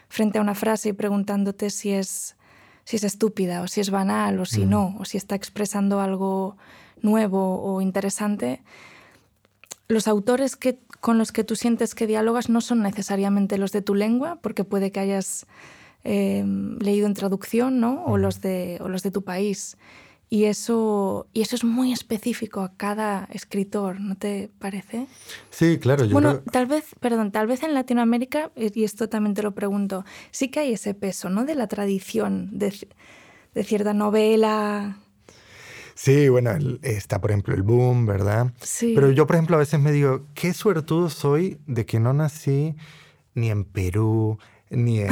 frente 0.08 0.38
a 0.38 0.42
una 0.42 0.54
frase 0.54 0.90
y 0.90 0.92
preguntándote 0.92 1.70
si 1.70 1.92
es, 1.92 2.36
si 2.84 2.96
es 2.96 3.04
estúpida 3.04 3.62
o 3.62 3.68
si 3.68 3.80
es 3.80 3.90
banal 3.90 4.38
o 4.38 4.44
si 4.44 4.64
mm. 4.64 4.70
no, 4.70 4.96
o 4.98 5.04
si 5.04 5.16
está 5.16 5.34
expresando 5.34 6.00
algo 6.00 6.56
nuevo 7.02 7.62
o 7.62 7.80
interesante. 7.80 8.62
Los 9.88 10.08
autores 10.08 10.56
que, 10.56 10.78
con 11.00 11.18
los 11.18 11.32
que 11.32 11.44
tú 11.44 11.56
sientes 11.56 11.94
que 11.94 12.06
dialogas 12.06 12.48
no 12.48 12.60
son 12.60 12.82
necesariamente 12.82 13.58
los 13.58 13.72
de 13.72 13.82
tu 13.82 13.94
lengua, 13.94 14.38
porque 14.42 14.64
puede 14.64 14.92
que 14.92 15.00
hayas 15.00 15.46
Em, 16.08 16.78
leído 16.78 17.08
en 17.08 17.14
traducción, 17.14 17.80
¿no? 17.80 18.04
O 18.04 18.16
los 18.16 18.40
de, 18.40 18.78
o 18.80 18.88
los 18.88 19.02
de 19.02 19.10
tu 19.10 19.24
país. 19.24 19.76
Y 20.28 20.46
eso, 20.46 21.28
y 21.32 21.42
eso 21.42 21.54
es 21.54 21.62
muy 21.62 21.92
específico 21.92 22.60
a 22.60 22.72
cada 22.76 23.28
escritor, 23.32 24.00
¿no 24.00 24.16
te 24.16 24.50
parece? 24.58 25.06
Sí, 25.50 25.78
claro. 25.78 26.04
Yo 26.04 26.12
bueno, 26.12 26.40
tal 26.40 26.66
vez, 26.66 26.84
perdón, 26.98 27.30
tal 27.30 27.46
vez 27.46 27.62
en 27.62 27.74
Latinoamérica, 27.74 28.50
eh, 28.56 28.72
y 28.74 28.82
esto 28.82 29.08
también 29.08 29.34
te 29.34 29.44
lo 29.44 29.54
pregunto, 29.54 30.04
sí 30.32 30.48
que 30.48 30.60
hay 30.60 30.72
ese 30.72 30.94
peso, 30.94 31.30
¿no? 31.30 31.44
De 31.44 31.54
la 31.54 31.68
tradición, 31.68 32.58
de, 32.58 32.74
de 33.54 33.64
cierta 33.64 33.94
novela. 33.94 34.98
Sí, 35.94 36.28
bueno, 36.28 36.50
está 36.82 37.20
por 37.20 37.30
ejemplo 37.30 37.54
el 37.54 37.62
boom, 37.62 38.04
¿verdad? 38.04 38.52
Sí. 38.60 38.92
Pero 38.96 39.12
yo, 39.12 39.26
por 39.26 39.36
ejemplo, 39.36 39.56
a 39.56 39.60
veces 39.60 39.78
me 39.78 39.92
digo, 39.92 40.26
qué 40.34 40.52
suertudo 40.52 41.08
soy 41.08 41.58
de 41.66 41.86
que 41.86 42.00
no 42.00 42.12
nací 42.12 42.74
ni 43.34 43.50
en 43.50 43.64
Perú, 43.64 44.38
ni 44.70 45.00
en 45.00 45.08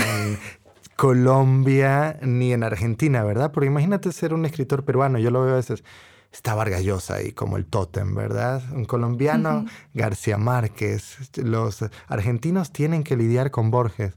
Colombia 0.96 2.18
ni 2.22 2.52
en 2.52 2.62
Argentina, 2.62 3.24
¿verdad? 3.24 3.52
Porque 3.52 3.66
imagínate 3.66 4.12
ser 4.12 4.34
un 4.34 4.44
escritor 4.46 4.84
peruano, 4.84 5.18
yo 5.18 5.30
lo 5.30 5.42
veo 5.42 5.54
a 5.54 5.56
veces, 5.56 5.82
está 6.32 6.54
Vargas 6.54 6.82
Llosa 6.82 7.16
ahí 7.16 7.32
como 7.32 7.56
el 7.56 7.66
tótem, 7.66 8.14
¿verdad? 8.14 8.62
Un 8.72 8.84
colombiano, 8.84 9.64
García 9.92 10.38
Márquez, 10.38 11.30
los 11.36 11.84
argentinos 12.08 12.72
tienen 12.72 13.04
que 13.04 13.16
lidiar 13.16 13.50
con 13.50 13.70
Borges. 13.70 14.14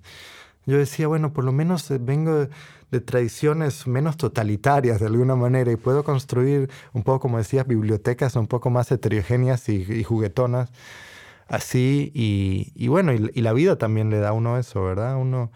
Yo 0.66 0.78
decía, 0.78 1.08
bueno, 1.08 1.32
por 1.32 1.46
lo 1.46 1.52
menos 1.52 1.90
eh, 1.92 1.98
vengo 2.00 2.48
de 2.92 3.02
tradiciones 3.02 3.88
menos 3.88 4.18
totalitarias 4.18 5.00
de 5.00 5.06
alguna 5.08 5.36
manera 5.36 5.72
y 5.72 5.78
puedo 5.78 6.04
construir 6.04 6.70
un 6.94 7.04
poco, 7.04 7.22
como 7.22 7.38
decías, 7.38 7.68
bibliotecas 7.68 8.36
un 8.36 8.48
poco 8.48 8.70
más 8.70 8.92
heterogéneas 8.92 9.70
y, 9.70 10.04
juguetonas 10.04 10.70
así. 11.48 12.12
Y, 12.14 12.88
bueno, 12.88 13.14
y, 13.14 13.32
y, 13.34 13.42
la 13.42 13.54
vida 13.54 13.78
también 13.78 14.10
le 14.10 14.20
da 14.20 14.30
a 14.30 14.34
uno 14.34 14.58
eso, 14.58 14.84
¿verdad? 14.84 15.16
Uno 15.18 15.52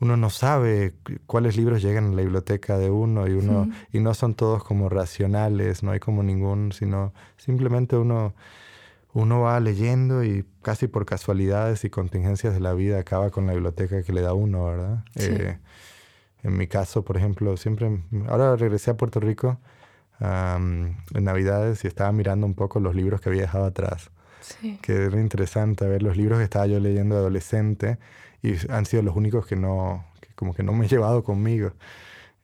uno 0.00 0.16
no 0.16 0.30
sabe 0.30 0.94
cuáles 1.26 1.56
libros 1.56 1.82
llegan 1.82 2.12
a 2.12 2.16
la 2.16 2.22
biblioteca 2.22 2.78
de 2.78 2.90
uno 2.90 3.28
y 3.28 3.32
uno 3.32 3.68
y 3.92 4.00
no 4.00 4.14
son 4.14 4.34
todos 4.34 4.64
como 4.64 4.88
racionales, 4.88 5.82
no 5.82 5.90
hay 5.90 6.00
como 6.00 6.22
ningún, 6.22 6.72
sino 6.72 7.12
simplemente 7.36 7.96
uno 7.96 8.34
uno 9.12 9.40
va 9.40 9.58
leyendo 9.60 10.22
y 10.24 10.44
casi 10.62 10.86
por 10.86 11.04
casualidades 11.04 11.84
y 11.84 11.90
contingencias 11.90 12.54
de 12.54 12.60
la 12.60 12.74
vida 12.74 12.98
acaba 13.00 13.30
con 13.30 13.46
la 13.46 13.52
biblioteca 13.52 14.02
que 14.02 14.12
le 14.12 14.20
da 14.20 14.34
uno, 14.34 14.66
¿verdad? 14.66 15.04
Eh, 15.16 15.58
en 16.42 16.56
mi 16.56 16.66
caso, 16.68 17.02
por 17.04 17.16
ejemplo, 17.16 17.56
siempre, 17.56 18.02
ahora 18.28 18.56
regresé 18.56 18.92
a 18.92 18.96
Puerto 18.96 19.20
Rico 19.20 19.58
en 20.20 20.94
Navidades 21.12 21.84
y 21.84 21.88
estaba 21.88 22.12
mirando 22.12 22.46
un 22.46 22.54
poco 22.54 22.78
los 22.78 22.94
libros 22.94 23.20
que 23.20 23.30
había 23.30 23.42
dejado 23.42 23.64
atrás. 23.64 24.10
Sí. 24.40 24.78
Que 24.80 25.04
era 25.04 25.20
interesante 25.20 25.86
ver 25.86 26.02
los 26.02 26.16
libros 26.16 26.38
que 26.38 26.44
estaba 26.44 26.66
yo 26.66 26.78
leyendo 26.78 27.14
de 27.14 27.20
adolescente 27.20 27.98
y 28.42 28.54
han 28.70 28.86
sido 28.86 29.02
los 29.02 29.16
únicos 29.16 29.46
que 29.46 29.56
no, 29.56 30.04
como 30.34 30.54
que 30.54 30.62
no 30.62 30.72
me 30.72 30.86
he 30.86 30.88
llevado 30.88 31.22
conmigo. 31.22 31.72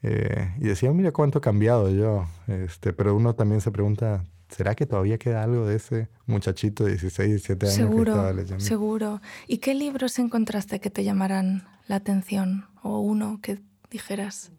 Eh, 0.03 0.55
y 0.59 0.65
decía, 0.69 0.93
mira 0.93 1.13
cuánto 1.13 1.39
he 1.39 1.41
cambiado 1.41 1.91
yo. 1.91 2.27
Este, 2.47 2.93
pero 2.93 3.15
uno 3.15 3.35
también 3.35 3.61
se 3.61 3.71
pregunta, 3.71 4.25
¿será 4.49 4.75
que 4.75 4.87
todavía 4.87 5.19
queda 5.19 5.43
algo 5.43 5.67
de 5.67 5.77
ese 5.77 6.09
muchachito 6.27 6.85
de 6.85 6.91
16, 6.91 7.31
17 7.31 7.67
años 7.67 7.77
seguro, 7.77 8.05
que 8.05 8.11
estaba 8.11 8.33
leyendo? 8.33 8.65
Seguro. 8.65 9.21
¿Y 9.47 9.59
qué 9.59 9.75
libros 9.75 10.19
encontraste 10.19 10.81
que 10.81 10.91
te 10.91 11.05
llamaran 11.05 11.65
la 11.89 11.97
atención? 11.97 12.67
¿O 12.83 13.01
uno 13.01 13.41
que 13.43 13.59
dijeras? 13.91 14.53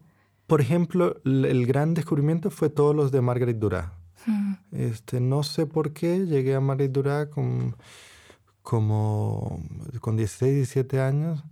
Por 0.46 0.60
ejemplo, 0.60 1.20
el 1.24 1.66
gran 1.66 1.94
descubrimiento 1.94 2.50
fue 2.50 2.70
todos 2.70 2.96
los 2.96 3.12
de 3.12 3.20
Margaret 3.20 3.58
Durá. 3.58 3.92
Mm. 4.26 4.54
Este, 4.72 5.20
no 5.20 5.42
sé 5.42 5.66
por 5.66 5.92
qué 5.92 6.26
llegué 6.26 6.54
a 6.54 6.60
Margaret 6.60 6.92
Durá 6.92 7.30
con 7.30 7.76
como 8.68 9.62
con 10.02 10.18
16, 10.18 10.56
17 10.56 11.00
años. 11.00 11.42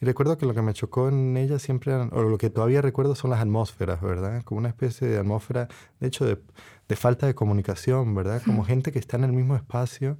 Y 0.00 0.06
recuerdo 0.06 0.36
que 0.36 0.44
lo 0.44 0.54
que 0.54 0.60
me 0.60 0.74
chocó 0.74 1.08
en 1.08 1.36
ella 1.36 1.60
siempre, 1.60 1.94
o 1.94 2.22
lo 2.24 2.36
que 2.36 2.50
todavía 2.50 2.82
recuerdo 2.82 3.14
son 3.14 3.30
las 3.30 3.40
atmósferas, 3.40 4.02
¿verdad? 4.02 4.42
Como 4.42 4.58
una 4.58 4.70
especie 4.70 5.06
de 5.06 5.16
atmósfera, 5.16 5.68
de 6.00 6.08
hecho, 6.08 6.26
de, 6.26 6.36
de 6.88 6.96
falta 6.96 7.28
de 7.28 7.34
comunicación, 7.36 8.12
¿verdad? 8.16 8.42
Como 8.44 8.64
gente 8.64 8.90
que 8.90 8.98
está 8.98 9.16
en 9.16 9.22
el 9.22 9.32
mismo 9.32 9.54
espacio, 9.54 10.18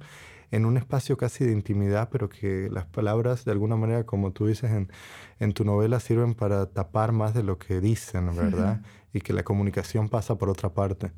en 0.49 0.65
un 0.65 0.77
espacio 0.77 1.17
casi 1.17 1.43
de 1.43 1.51
intimidad, 1.51 2.07
pero 2.09 2.29
que 2.29 2.69
las 2.71 2.85
palabras, 2.85 3.43
de 3.43 3.51
alguna 3.51 3.75
manera, 3.75 4.05
como 4.05 4.31
tú 4.31 4.47
dices 4.47 4.71
en, 4.71 4.89
en 5.41 5.51
tu 5.51 5.65
novela, 5.65 5.99
sirven 5.99 6.35
para 6.35 6.67
tapar 6.67 7.11
más 7.11 7.33
de 7.33 7.43
lo 7.43 7.57
que 7.57 7.81
dicen, 7.81 8.33
¿verdad? 8.33 8.81
Y 9.11 9.19
que 9.19 9.33
la 9.33 9.43
comunicación 9.43 10.07
pasa 10.07 10.37
por 10.37 10.47
otra 10.47 10.69
parte. 10.69 11.11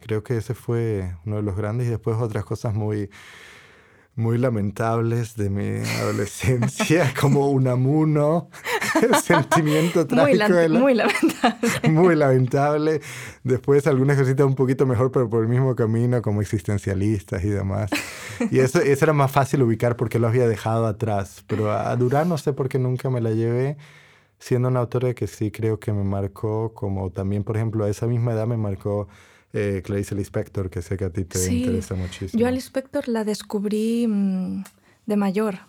Creo 0.00 0.24
que 0.24 0.36
ese 0.36 0.54
fue 0.54 1.14
uno 1.24 1.36
de 1.36 1.42
los 1.42 1.56
grandes 1.56 1.86
y 1.86 1.90
después 1.90 2.16
otras 2.16 2.44
cosas 2.44 2.74
muy 2.74 3.08
muy 4.16 4.38
lamentables 4.38 5.36
de 5.36 5.50
mi 5.50 5.86
adolescencia, 6.00 7.12
como 7.20 7.50
un 7.50 7.66
amuno, 7.66 8.48
el 9.02 9.14
sentimiento 9.16 10.06
trágico. 10.06 10.48
Muy, 10.48 10.68
muy 10.68 10.94
lamentable. 10.94 11.88
Muy 11.90 12.16
lamentable. 12.16 13.00
Después 13.42 13.86
algunas 13.86 14.16
cositas 14.16 14.46
un 14.46 14.54
poquito 14.54 14.86
mejor, 14.86 15.10
pero 15.10 15.28
por 15.28 15.42
el 15.42 15.48
mismo 15.48 15.74
camino, 15.74 16.22
como 16.22 16.40
existencialistas 16.40 17.44
y 17.44 17.48
demás. 17.48 17.90
Y 18.50 18.60
eso, 18.60 18.80
eso 18.80 19.04
era 19.04 19.12
más 19.12 19.30
fácil 19.30 19.62
ubicar 19.62 19.96
porque 19.96 20.18
lo 20.18 20.28
había 20.28 20.46
dejado 20.46 20.86
atrás. 20.86 21.44
Pero 21.46 21.72
a 21.72 21.94
Durán 21.96 22.28
no 22.28 22.38
sé 22.38 22.52
por 22.52 22.68
qué 22.68 22.78
nunca 22.78 23.10
me 23.10 23.20
la 23.20 23.30
llevé, 23.30 23.76
siendo 24.38 24.68
una 24.68 24.80
autora 24.80 25.12
que 25.14 25.26
sí 25.26 25.50
creo 25.50 25.78
que 25.78 25.92
me 25.92 26.04
marcó, 26.04 26.72
como 26.72 27.10
también, 27.10 27.44
por 27.44 27.56
ejemplo, 27.56 27.84
a 27.84 27.90
esa 27.90 28.06
misma 28.06 28.32
edad 28.32 28.46
me 28.46 28.56
marcó 28.56 29.08
eh, 29.54 29.82
Clarice 29.84 30.14
Lispector, 30.14 30.68
que 30.68 30.82
sé 30.82 30.96
que 30.96 31.04
a 31.04 31.10
ti 31.10 31.24
te 31.24 31.52
interesa 31.52 31.94
muchísimo. 31.94 32.40
Yo 32.40 32.46
a 32.48 32.50
Lispector 32.50 33.08
la 33.08 33.24
descubrí 33.24 34.06
mm, 34.08 34.64
de 35.06 35.16
mayor, 35.16 35.60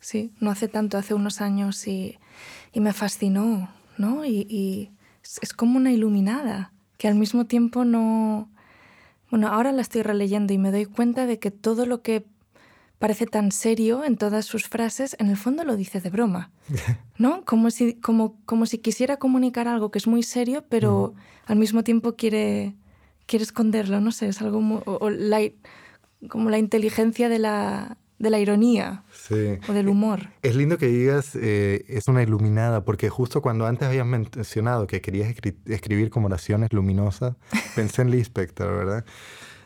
sí, 0.00 0.32
no 0.40 0.50
hace 0.50 0.68
tanto, 0.68 0.96
hace 0.96 1.12
unos 1.12 1.40
años, 1.42 1.86
y, 1.86 2.18
y 2.72 2.80
me 2.80 2.94
fascinó, 2.94 3.70
¿no? 3.98 4.24
Y, 4.24 4.46
y, 4.48 4.90
es 5.42 5.52
como 5.52 5.76
una 5.76 5.92
iluminada, 5.92 6.72
que 6.96 7.06
al 7.06 7.14
mismo 7.14 7.44
tiempo 7.44 7.84
no... 7.84 8.50
Bueno, 9.30 9.48
ahora 9.48 9.72
la 9.72 9.82
estoy 9.82 10.00
releyendo 10.00 10.54
y 10.54 10.58
me 10.58 10.72
doy 10.72 10.86
cuenta 10.86 11.26
de 11.26 11.38
que 11.38 11.50
todo 11.50 11.84
lo 11.84 12.00
que 12.00 12.24
parece 12.98 13.26
tan 13.26 13.52
serio 13.52 14.04
en 14.04 14.16
todas 14.16 14.44
sus 14.44 14.68
frases, 14.68 15.14
en 15.18 15.28
el 15.28 15.36
fondo 15.36 15.64
lo 15.64 15.76
dice 15.76 16.00
de 16.00 16.10
broma, 16.10 16.50
¿no? 17.18 17.44
Como 17.44 17.70
si, 17.70 17.94
como, 17.94 18.36
como 18.44 18.66
si 18.66 18.78
quisiera 18.78 19.18
comunicar 19.18 19.68
algo 19.68 19.90
que 19.90 19.98
es 19.98 20.06
muy 20.06 20.22
serio, 20.22 20.64
pero 20.68 21.14
al 21.46 21.56
mismo 21.56 21.84
tiempo 21.84 22.16
quiere, 22.16 22.74
quiere 23.28 23.44
esconderlo, 23.44 24.00
no 24.00 24.10
sé, 24.10 24.28
es 24.28 24.40
algo 24.40 24.82
o, 24.84 25.10
la, 25.10 25.40
como 26.28 26.50
la 26.50 26.58
inteligencia 26.58 27.28
de 27.28 27.38
la, 27.38 27.98
de 28.18 28.30
la 28.30 28.40
ironía 28.40 29.04
o 29.68 29.72
del 29.72 29.88
humor. 29.88 30.30
Es 30.42 30.56
lindo 30.56 30.78
que 30.78 30.86
digas, 30.86 31.36
eh, 31.36 31.84
es 31.88 32.08
una 32.08 32.22
iluminada, 32.22 32.84
porque 32.84 33.10
justo 33.10 33.42
cuando 33.42 33.66
antes 33.66 33.86
habías 33.86 34.06
mencionado 34.06 34.86
que 34.86 35.00
querías 35.00 35.32
escribir 35.66 36.10
como 36.10 36.26
oraciones 36.26 36.72
luminosas, 36.72 37.36
pensé 37.76 38.02
en 38.02 38.10
Lispector, 38.10 38.74
¿verdad? 38.74 39.04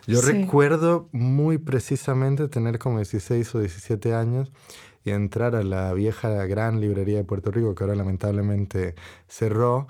Yo 0.06 0.20
recuerdo 0.20 1.08
muy 1.12 1.58
precisamente 1.58 2.48
tener 2.48 2.80
como 2.80 2.98
16 2.98 3.54
o 3.54 3.60
17 3.60 4.12
años 4.12 4.50
y 5.04 5.10
entrar 5.10 5.54
a 5.54 5.62
la 5.62 5.92
vieja 5.92 6.28
gran 6.46 6.80
librería 6.80 7.18
de 7.18 7.24
Puerto 7.24 7.52
Rico, 7.52 7.76
que 7.76 7.84
ahora 7.84 7.94
lamentablemente 7.94 8.96
cerró, 9.28 9.86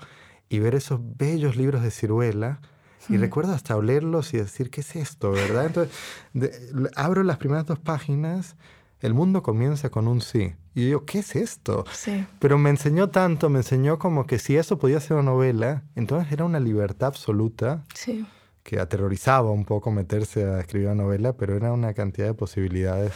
y 0.49 0.59
ver 0.59 0.75
esos 0.75 0.99
bellos 1.17 1.55
libros 1.55 1.81
de 1.81 1.89
ciruela. 1.89 2.61
Y 3.09 3.17
recuerdo 3.17 3.53
hasta 3.53 3.75
olerlos 3.75 4.33
y 4.33 4.37
decir, 4.37 4.69
¿qué 4.69 4.81
es 4.81 4.95
esto? 4.95 5.31
¿Verdad? 5.31 5.65
Entonces, 5.65 6.73
abro 6.95 7.23
las 7.23 7.37
primeras 7.37 7.65
dos 7.65 7.79
páginas, 7.79 8.55
el 9.01 9.13
mundo 9.13 9.43
comienza 9.43 9.89
con 9.89 10.07
un 10.07 10.21
sí. 10.21 10.53
Y 10.73 10.81
yo 10.81 10.85
digo, 10.87 11.05
¿qué 11.05 11.19
es 11.19 11.35
esto? 11.35 11.85
Sí. 11.91 12.25
Pero 12.39 12.57
me 12.57 12.69
enseñó 12.69 13.09
tanto, 13.09 13.49
me 13.49 13.59
enseñó 13.59 13.99
como 13.99 14.25
que 14.25 14.39
si 14.39 14.55
eso 14.55 14.79
podía 14.79 14.99
ser 14.99 15.17
una 15.17 15.31
novela, 15.31 15.83
entonces 15.95 16.31
era 16.31 16.45
una 16.45 16.59
libertad 16.59 17.07
absoluta. 17.07 17.83
Sí 17.93 18.25
que 18.63 18.79
aterrorizaba 18.79 19.51
un 19.51 19.65
poco 19.65 19.91
meterse 19.91 20.45
a 20.45 20.59
escribir 20.61 20.87
una 20.87 21.03
novela, 21.03 21.33
pero 21.33 21.55
era 21.55 21.73
una 21.73 21.93
cantidad 21.93 22.27
de 22.27 22.33
posibilidades. 22.33 23.11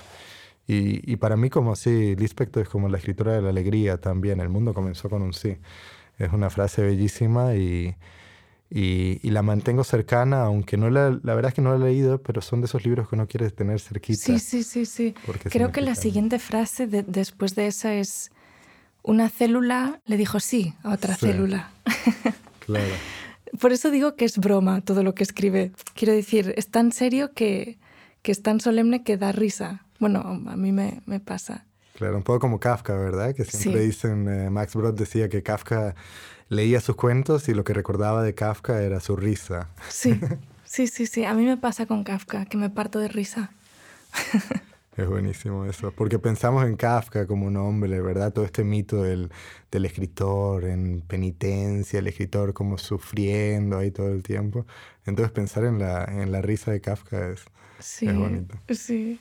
Y, 0.68 1.10
y 1.10 1.16
para 1.16 1.38
mí 1.38 1.50
como 1.50 1.76
sí, 1.78 2.16
Lispector 2.18 2.64
es 2.64 2.70
como 2.70 2.90
la 2.90 2.98
escritora 2.98 3.34
de 3.34 3.42
la 3.42 3.50
alegría 3.50 3.98
también, 3.98 4.42
el 4.42 4.50
mundo 4.50 4.74
comenzó 4.74 5.10
con 5.10 5.22
un 5.22 5.34
sí. 5.34 5.58
Es 6.18 6.34
una 6.34 6.50
frase 6.50 6.82
bellísima 6.82 7.56
y, 7.56 7.96
y, 8.70 9.30
la 9.30 9.42
mantengo 9.42 9.84
cercana, 9.84 10.44
aunque 10.44 10.78
no 10.78 10.90
la, 10.90 11.18
la 11.24 11.36
verdad 11.36 11.50
es 11.50 11.56
que 11.56 11.62
no 11.62 11.78
la 11.78 11.86
he 11.86 11.90
leído, 11.90 12.22
pero 12.22 12.42
son 12.42 12.62
de 12.62 12.66
esos 12.66 12.84
libros 12.84 13.08
que 13.08 13.16
uno 13.16 13.28
quiere 13.28 13.50
tener 13.52 13.80
cerquita. 13.80 14.20
Sí, 14.20 14.40
sí, 14.40 14.64
sí, 14.64 14.86
sí. 14.86 15.16
Creo 15.50 15.72
que 15.72 15.82
la 15.82 15.96
siguiente 15.96 16.40
frase 16.40 16.88
después 16.88 17.56
de 17.56 17.68
esa 17.68 17.94
es, 17.94 18.32
una 19.08 19.30
célula 19.30 20.02
le 20.06 20.18
dijo 20.18 20.40
sí 20.40 20.74
a 20.84 20.92
otra 20.92 21.16
célula. 21.16 21.72
claro. 22.66 22.94
Por 23.60 23.72
eso 23.72 23.90
digo 23.90 24.16
que 24.16 24.26
es 24.26 24.38
broma 24.38 24.82
todo 24.82 25.02
lo 25.02 25.16
que 25.16 25.24
escribe. 25.24 25.72
Quiero 25.96 26.14
decir, 26.14 26.54
es 26.58 26.68
tan 26.68 26.92
serio 26.92 27.32
que, 27.34 27.80
que 28.22 28.34
es 28.34 28.44
tan 28.44 28.60
solemne 28.60 29.04
que 29.04 29.16
da 29.18 29.32
risa. 29.32 29.86
Bueno, 30.00 30.20
a 30.20 30.58
mí 30.58 30.74
me, 30.74 31.02
me 31.06 31.22
pasa. 31.22 31.66
Claro, 31.96 32.18
un 32.18 32.24
poco 32.24 32.40
como 32.40 32.60
Kafka, 32.60 32.96
¿verdad? 32.98 33.34
Que 33.34 33.46
siempre 33.46 33.82
dicen, 33.82 34.28
eh, 34.28 34.50
Max 34.50 34.76
Brod 34.76 34.94
decía 34.94 35.30
que 35.30 35.42
Kafka 35.42 35.96
leía 36.50 36.82
sus 36.82 36.96
cuentos 36.96 37.50
y 37.50 37.54
lo 37.54 37.64
que 37.64 37.74
recordaba 37.74 38.24
de 38.24 38.34
Kafka 38.34 38.82
era 38.82 39.00
su 39.00 39.16
risa. 39.16 39.70
Sí, 39.90 40.20
sí, 40.64 40.88
sí, 40.88 41.06
sí. 41.06 41.26
A 41.26 41.34
mí 41.34 41.46
me 41.46 41.58
pasa 41.58 41.86
con 41.86 42.04
Kafka, 42.04 42.46
que 42.46 42.58
me 42.58 42.70
parto 42.70 43.00
de 43.00 43.08
risa. 43.08 43.52
Es 44.98 45.08
buenísimo 45.08 45.66
eso, 45.66 45.92
porque 45.92 46.18
pensamos 46.18 46.66
en 46.66 46.76
Kafka 46.76 47.28
como 47.28 47.46
un 47.46 47.56
hombre, 47.58 48.02
¿verdad? 48.02 48.34
Todo 48.34 48.46
este 48.46 48.64
mito 48.64 49.04
del, 49.04 49.30
del 49.70 49.86
escritor 49.86 50.66
en 50.66 51.02
penitencia, 51.02 52.00
el 52.00 52.08
escritor 52.08 52.54
como 52.56 52.80
sufriendo 52.80 53.78
ahí 53.78 53.92
todo 53.92 54.12
el 54.12 54.24
tiempo. 54.24 54.66
Entonces 55.06 55.32
pensar 55.32 55.66
en 55.66 55.78
la, 55.78 56.04
en 56.06 56.32
la 56.32 56.42
risa 56.42 56.72
de 56.72 56.82
Kafka 56.82 57.30
es, 57.30 57.46
sí, 57.78 58.08
es 58.08 58.16
bonito. 58.16 58.56
Sí. 58.70 59.20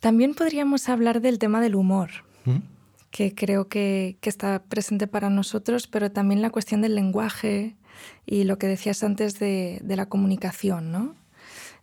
También 0.00 0.34
podríamos 0.34 0.90
hablar 0.90 1.22
del 1.22 1.38
tema 1.38 1.62
del 1.62 1.74
humor. 1.74 2.10
¿Mm? 2.44 2.58
Que 3.10 3.34
creo 3.34 3.68
que, 3.68 4.18
está 4.22 4.62
presente 4.62 5.06
para 5.06 5.30
nosotros, 5.30 5.86
pero 5.86 6.10
también 6.10 6.42
la 6.42 6.50
cuestión 6.50 6.80
del 6.80 6.94
lenguaje 6.94 7.76
y 8.26 8.44
lo 8.44 8.58
que 8.58 8.68
decías 8.68 9.02
antes 9.02 9.38
de, 9.38 9.82
la 9.84 10.06
comunicación, 10.06 10.92
¿no? 10.92 11.14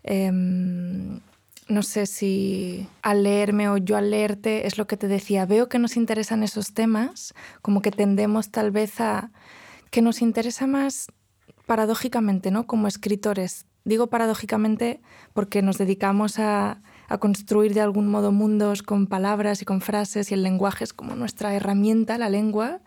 Em, 0.03 1.19
no 1.67 1.83
sé 1.83 2.05
si 2.05 2.87
al 3.01 3.23
leerme 3.23 3.67
o 3.67 3.77
yo 3.77 3.97
al 3.97 4.09
leerte 4.09 4.67
es 4.67 4.77
lo 4.77 4.87
que 4.87 4.95
te 4.95 5.09
decía, 5.09 5.45
veo 5.45 5.67
que 5.67 5.79
nos 5.79 5.97
interesan 5.97 6.43
esos 6.43 6.73
temas, 6.73 7.33
como 7.61 7.81
que 7.81 7.91
tendemos 7.91 8.51
tal 8.51 8.71
vez 8.71 9.01
a 9.01 9.31
que 9.91 10.01
nos 10.01 10.21
interesa 10.21 10.65
más 10.65 11.07
paradójicamente, 11.65 12.51
¿no? 12.51 12.67
Como 12.67 12.87
escritores. 12.87 13.65
Digo 13.83 14.07
paradójicamente 14.07 15.01
porque 15.33 15.61
nos 15.61 15.77
dedicamos 15.77 16.39
a 16.39 16.81
a 17.07 17.17
construir 17.17 17.73
de 17.73 17.81
algún 17.81 18.07
modo 18.07 18.31
mundos 18.31 18.83
con 18.83 19.07
palabras 19.07 19.61
y 19.61 19.65
con 19.65 19.81
frases 19.81 20.31
y 20.31 20.33
el 20.33 20.43
lenguaje 20.43 20.83
es 20.83 20.93
como 20.93 21.15
nuestra 21.15 21.53
herramienta, 21.53 22.17
la 22.17 22.29
lengua, 22.29 22.81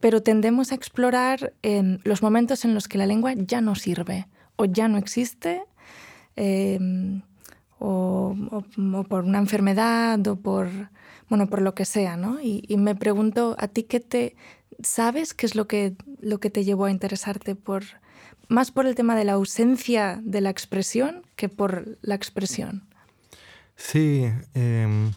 pero 0.00 0.22
tendemos 0.22 0.72
a 0.72 0.74
explorar 0.74 1.52
em, 1.62 1.98
los 2.04 2.22
momentos 2.22 2.64
en 2.64 2.74
los 2.74 2.88
que 2.88 2.98
la 2.98 3.06
lengua 3.06 3.34
ya 3.34 3.60
no 3.60 3.74
sirve 3.74 4.26
o 4.56 4.64
ya 4.64 4.88
no 4.88 4.98
existe. 4.98 5.62
Em, 6.36 7.22
o, 7.78 8.36
por 9.08 9.24
una 9.24 9.38
enfermedad 9.38 10.24
o 10.26 10.36
por, 10.36 10.68
bueno, 11.28 11.48
por 11.48 11.62
lo 11.62 11.74
que 11.74 11.84
sea, 11.86 12.16
¿no? 12.16 12.40
Y, 12.40 12.62
y, 12.68 12.76
me 12.76 12.94
pregunto, 12.94 13.56
¿a 13.58 13.68
ti 13.68 13.84
qué 13.84 14.00
te... 14.00 14.36
¿Sabes 14.82 15.34
qué 15.34 15.46
es 15.46 15.54
lo 15.54 15.66
que, 15.66 15.94
lo 16.20 16.40
que 16.40 16.50
te 16.50 16.64
llevó 16.64 16.84
a 16.86 16.90
interesarte 16.90 17.54
por... 17.54 17.84
más 18.48 18.70
por 18.70 18.86
el 18.86 18.94
tema 18.94 19.16
de 19.16 19.24
la 19.24 19.32
ausencia 19.32 20.20
de 20.22 20.40
la 20.40 20.50
expresión 20.50 21.22
que 21.36 21.48
por 21.48 21.98
la 22.02 22.14
expresión? 22.14 22.89
Sí, 23.80 24.30
em, 24.54 25.10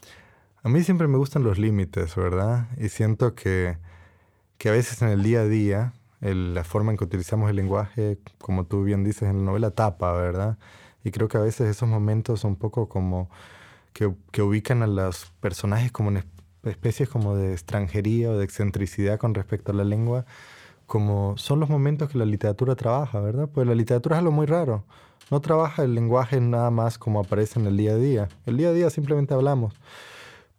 a 0.63 0.69
mí 0.69 0.83
siempre 0.83 1.07
me 1.07 1.17
gustan 1.17 1.43
los 1.43 1.59
límites, 1.59 2.15
¿verdad? 2.15 2.67
Y 2.77 2.89
siento 2.89 3.35
que, 3.35 3.77
que 4.57 4.69
a 4.69 4.71
veces 4.71 5.01
en 5.01 5.09
el 5.09 5.21
día 5.23 5.41
a 5.41 5.45
día, 5.45 5.93
la 6.21 6.63
forma 6.63 6.91
en 6.91 6.97
que 6.97 7.03
utilizamos 7.03 7.49
el 7.49 7.57
lenguaje, 7.57 8.17
como 8.39 8.65
tú 8.65 8.83
bien 8.83 9.03
dices 9.03 9.23
en 9.29 9.39
la 9.39 9.43
novela, 9.43 9.71
tapa, 9.71 10.13
¿verdad? 10.13 10.57
Y 11.03 11.11
creo 11.11 11.27
que 11.27 11.37
a 11.37 11.41
veces 11.41 11.69
esos 11.69 11.89
momentos 11.89 12.41
son 12.41 12.51
un 12.51 12.57
poco 12.57 12.89
como 12.89 13.29
que, 13.93 14.13
que 14.31 14.41
ubican 14.41 14.83
a 14.83 14.87
los 14.87 15.27
personajes 15.41 15.91
como 15.91 16.11
en 16.11 16.25
especies 16.63 17.09
como 17.09 17.35
de 17.35 17.53
extranjería 17.53 18.31
o 18.31 18.37
de 18.37 18.45
excentricidad 18.45 19.19
con 19.19 19.35
respecto 19.35 19.73
a 19.73 19.75
la 19.75 19.83
lengua, 19.83 20.25
como 20.87 21.37
son 21.37 21.59
los 21.59 21.69
momentos 21.69 22.09
que 22.09 22.17
la 22.17 22.25
literatura 22.25 22.75
trabaja, 22.75 23.19
¿verdad? 23.19 23.49
Pues 23.53 23.67
la 23.67 23.75
literatura 23.75 24.17
es 24.17 24.19
algo 24.19 24.31
muy 24.31 24.45
raro 24.47 24.85
no 25.31 25.41
trabaja 25.41 25.83
el 25.83 25.95
lenguaje 25.95 26.39
nada 26.41 26.71
más 26.71 26.97
como 26.97 27.19
aparece 27.19 27.59
en 27.59 27.67
el 27.67 27.77
día 27.77 27.93
a 27.93 27.97
día. 27.97 28.29
El 28.45 28.57
día 28.57 28.69
a 28.69 28.73
día 28.73 28.89
simplemente 28.89 29.33
hablamos. 29.33 29.73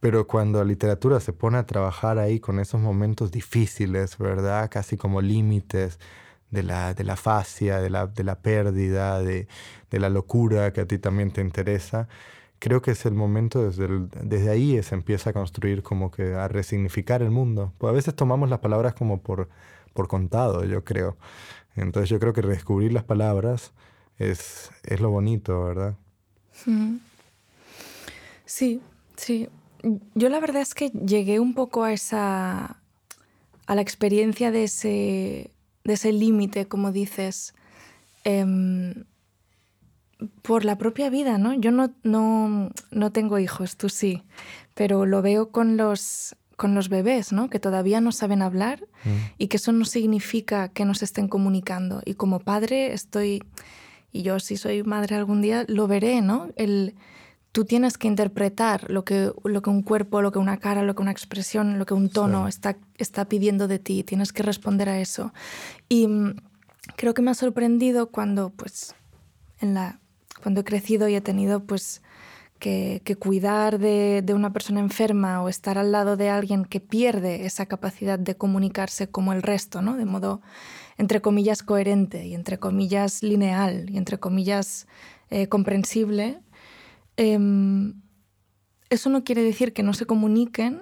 Pero 0.00 0.27
cuando 0.27 0.59
la 0.59 0.64
literatura 0.64 1.20
se 1.20 1.33
pone 1.33 1.57
a 1.59 1.66
trabajar 1.66 2.18
ahí 2.18 2.40
con 2.40 2.61
esos 2.61 2.81
momentos 2.81 3.31
difíciles, 3.31 4.18
¿verdad? 4.18 4.68
Casi 4.70 4.96
como 4.96 5.22
límites 5.22 5.98
de 6.50 6.62
la, 6.62 6.94
de 6.94 7.05
la 7.05 7.16
fascia, 7.16 7.81
de 7.81 7.90
la, 7.90 8.07
de 8.07 8.24
la 8.24 8.37
pérdida, 8.40 9.20
de, 9.20 9.48
de, 9.90 10.00
la 10.00 10.11
locura 10.11 10.72
que 10.72 10.83
a 10.83 10.87
ti 10.87 10.98
también 10.98 11.31
te 11.31 11.40
interesa, 11.40 12.09
creo 12.59 12.81
que 12.83 12.92
es 12.92 13.07
el 13.07 13.14
momento, 13.14 13.64
desde, 13.64 13.88
desde 14.22 14.50
ahí 14.50 14.83
se 14.83 14.94
empieza 14.94 15.31
a 15.31 15.33
construir 15.33 15.83
como 15.83 16.11
que 16.11 16.35
a 16.35 16.48
resignificar 16.48 17.22
el 17.22 17.31
mundo. 17.31 17.72
Pues 17.79 17.90
a 17.90 17.94
veces 17.94 18.14
tomamos 18.14 18.48
las 18.48 18.61
palabras 18.61 18.94
como 18.94 19.20
por, 19.20 19.48
por 19.92 20.09
contado, 20.09 20.64
yo 20.64 20.85
creo. 20.85 21.16
Entonces 21.77 22.11
yo 22.11 22.20
creo 22.20 22.33
que 22.33 22.42
redescubrir 22.42 22.92
las 22.92 23.05
palabras 23.05 23.72
es, 24.18 24.70
es 24.85 25.00
lo 25.00 25.11
bonito, 25.11 25.64
¿verdad? 25.64 25.96
Sí, 28.44 28.81
sí. 29.16 29.48
Yo 30.14 30.29
la 30.29 30.40
verdad 30.40 30.62
es 30.62 30.74
que 30.74 30.90
llegué 30.90 31.40
un 31.40 31.55
poco 31.55 31.85
a 31.85 31.92
esa. 31.92 32.81
a 33.66 33.74
la 33.74 33.81
experiencia 33.81 34.50
de 34.50 34.64
ese, 34.64 35.50
de 35.85 35.92
ese 35.92 36.12
límite, 36.12 36.66
como 36.66 36.92
dices, 36.92 37.55
em, 38.24 39.05
por 40.42 40.64
la 40.64 40.79
propia 40.79 41.11
vida, 41.11 41.38
¿no? 41.38 41.55
Yo 41.55 41.70
no, 41.70 41.92
no, 42.03 42.70
no 42.90 43.12
tengo 43.12 43.38
hijos, 43.38 43.77
tú 43.77 43.88
sí, 43.88 44.22
pero 44.74 45.07
lo 45.07 45.22
veo 45.22 45.50
con 45.50 45.77
los 45.77 46.37
con 46.57 46.74
los 46.74 46.88
bebés, 46.88 47.33
¿no? 47.33 47.50
Que 47.50 47.59
todavía 47.59 48.00
no 48.00 48.12
saben 48.12 48.40
hablar 48.40 48.87
mm. 49.05 49.11
y 49.38 49.48
que 49.48 49.57
eso 49.57 49.72
no 49.72 49.85
significa 49.85 50.68
que 50.68 50.85
nos 50.85 51.03
estén 51.03 51.27
comunicando. 51.27 52.00
Y 52.05 52.14
como 52.14 52.38
padre 52.38 52.92
estoy 52.92 53.42
y 54.14 54.22
yo 54.22 54.38
si 54.38 54.57
soy 54.57 54.85
madre 54.85 55.16
algún 55.16 55.42
día 55.42 55.64
lo 55.66 55.88
veré, 55.88 56.22
¿no? 56.22 56.48
El, 56.55 56.94
tú 57.50 57.64
tienes 57.64 57.98
que 57.98 58.07
interpretar 58.07 58.88
lo 58.88 59.05
que, 59.05 59.33
lo 59.42 59.61
que 59.61 59.70
un 59.70 59.83
cuerpo, 59.83 60.22
lo 60.22 60.31
que 60.31 60.38
una 60.38 60.59
cara, 60.59 60.85
lo 60.85 60.94
que 60.94 61.03
una 61.03 61.11
expresión, 61.11 61.81
lo 61.81 61.85
que 61.85 61.94
un 61.94 62.09
tono 62.09 62.46
está, 62.46 62.77
está 62.96 63.24
pidiendo 63.24 63.66
de 63.66 63.81
ti, 63.81 64.05
tienes 64.05 64.33
que 64.33 64.44
responder 64.44 64.88
a 64.88 65.00
eso. 65.00 65.35
Y 65.88 66.07
mm, 66.07 66.37
creo 66.94 67.12
que 67.12 67.22
me 67.22 67.33
ha 67.33 67.35
sorprendido 67.35 68.12
cuando, 68.12 68.50
pues, 68.50 68.94
en 69.59 69.74
la, 69.74 69.98
cuando 70.44 70.61
he 70.61 70.64
crecido 70.64 71.09
y 71.09 71.16
he 71.16 71.20
tenido, 71.20 71.64
pues, 71.64 72.00
que, 72.61 73.03
que, 73.05 73.16
cuidar 73.16 73.81
de, 73.81 74.22
de, 74.24 74.33
una 74.33 74.53
persona 74.53 74.79
enferma 74.79 75.42
o 75.42 75.48
estar 75.48 75.77
al 75.77 75.90
lado 75.90 76.16
de 76.16 76.31
alguien 76.31 76.64
que 76.64 76.79
pierde 76.79 77.46
esa 77.46 77.66
capacidad 77.66 78.16
de 78.16 78.37
comunicarse 78.37 79.09
como 79.09 79.33
el 79.33 79.42
resto, 79.42 79.83
¿no? 79.83 79.96
De 79.96 80.05
modo 80.05 80.40
entre 80.96 81.20
comillas, 81.20 81.62
coherente 81.62 82.26
y 82.26 82.35
entre 82.35 82.59
comillas, 82.59 83.22
lineal 83.22 83.90
y 83.90 83.98
entre 83.98 84.18
comillas, 84.18 84.87
eh, 85.30 85.48
comprensible, 85.48 86.40
em, 87.16 87.94
eso 88.90 89.11
no 89.11 89.24
quiere 89.24 89.42
decir 89.42 89.72
que 89.72 89.83
no 89.83 89.92
se 89.94 90.07
comuniquen 90.07 90.80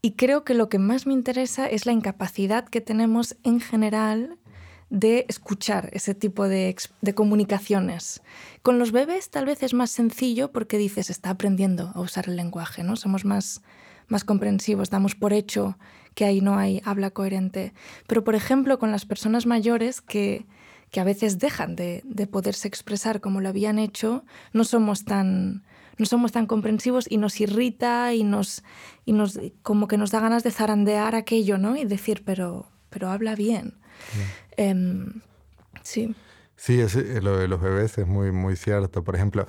y 0.00 0.12
creo 0.12 0.44
que 0.44 0.54
lo 0.54 0.68
que 0.68 0.78
más 0.78 1.06
me 1.06 1.12
interesa 1.12 1.66
es 1.66 1.86
la 1.86 1.92
incapacidad 1.92 2.68
que 2.68 2.80
tenemos 2.80 3.36
en 3.42 3.60
general 3.60 4.38
de 4.90 5.24
escuchar 5.28 5.88
ese 5.92 6.14
tipo 6.14 6.48
de, 6.48 6.76
de, 7.00 7.14
comunicaciones. 7.14 8.20
Con 8.62 8.78
los 8.78 8.92
bebés 8.92 9.30
tal 9.30 9.46
vez 9.46 9.62
es 9.62 9.72
más 9.72 9.90
sencillo 9.90 10.52
porque 10.52 10.76
dices, 10.76 11.08
está 11.08 11.30
aprendiendo 11.30 11.92
a 11.94 12.00
usar 12.00 12.28
el 12.28 12.36
lenguaje, 12.36 12.82
¿no? 12.82 12.96
Somos 12.96 13.24
más, 13.24 13.62
más 14.08 14.22
comprensivos, 14.22 14.90
damos 14.90 15.14
por 15.14 15.32
hecho 15.32 15.78
que 16.14 16.24
ahí 16.24 16.40
no 16.40 16.56
hay 16.58 16.82
habla 16.84 17.10
coherente. 17.10 17.72
Pero, 18.06 18.24
por 18.24 18.34
ejemplo, 18.34 18.78
con 18.78 18.90
las 18.90 19.06
personas 19.06 19.46
mayores 19.46 20.00
que, 20.00 20.46
que 20.90 21.00
a 21.00 21.04
veces 21.04 21.38
dejan 21.38 21.76
de, 21.76 22.02
de, 22.04 22.26
poderse 22.26 22.68
expresar 22.68 23.20
como 23.20 23.40
lo 23.40 23.48
habían 23.48 23.78
hecho, 23.78 24.24
no 24.52 24.64
somos 24.64 25.04
tan, 25.04 25.64
no 25.98 26.06
somos 26.06 26.32
tan 26.32 26.46
comprensivos 26.46 27.06
y 27.08 27.16
nos 27.16 27.40
irrita 27.40 28.14
y 28.14 28.24
nos, 28.24 28.62
y 29.04 29.12
nos 29.12 29.38
como 29.62 29.88
que 29.88 29.96
nos 29.96 30.10
da 30.10 30.20
ganas 30.20 30.42
de 30.42 30.50
zarandear 30.50 31.14
aquello, 31.14 31.58
¿no? 31.58 31.76
Y 31.76 31.84
decir, 31.84 32.22
pero, 32.24 32.66
pero 32.90 33.10
habla 33.10 33.34
bien. 33.34 33.74
Em, 34.56 35.20
sí. 35.82 36.14
Sí, 36.56 36.80
lo 37.20 37.38
de 37.38 37.48
los 37.48 37.60
bebés 37.60 37.98
es 37.98 38.06
muy, 38.06 38.30
muy 38.30 38.54
cierto. 38.54 39.02
Por 39.02 39.16
ejemplo, 39.16 39.48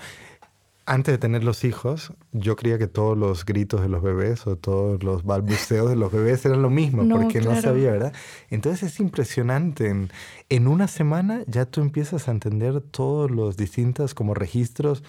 antes 0.86 1.14
de 1.14 1.18
tener 1.18 1.44
los 1.44 1.64
hijos, 1.64 2.14
yo 2.32 2.56
creía 2.56 2.78
que 2.78 2.88
todos 2.88 3.18
los 3.18 3.46
gritos 3.46 3.82
de 3.82 3.90
los 3.90 4.02
bebés 4.02 4.46
o 4.48 4.58
todos 4.58 5.04
los 5.04 5.24
balbuceos 5.24 5.90
de 5.90 5.96
los 5.96 6.12
bebés 6.12 6.46
eran 6.46 6.62
lo 6.62 6.70
mismo, 6.70 7.08
porque 7.08 7.40
no 7.42 7.60
sabía, 7.62 7.92
¿verdad? 7.92 8.14
Entonces 8.50 8.92
es 8.94 9.00
impresionante. 9.00 9.88
En, 9.88 10.10
en, 10.50 10.68
una 10.68 10.88
semana 10.88 11.44
ya 11.48 11.66
tú 11.66 11.82
empiezas 11.82 12.28
a 12.28 12.32
entender 12.32 12.82
todos 12.82 13.32
los 13.32 13.56
distintos 13.56 14.14
como 14.14 14.34
registros 14.34 15.04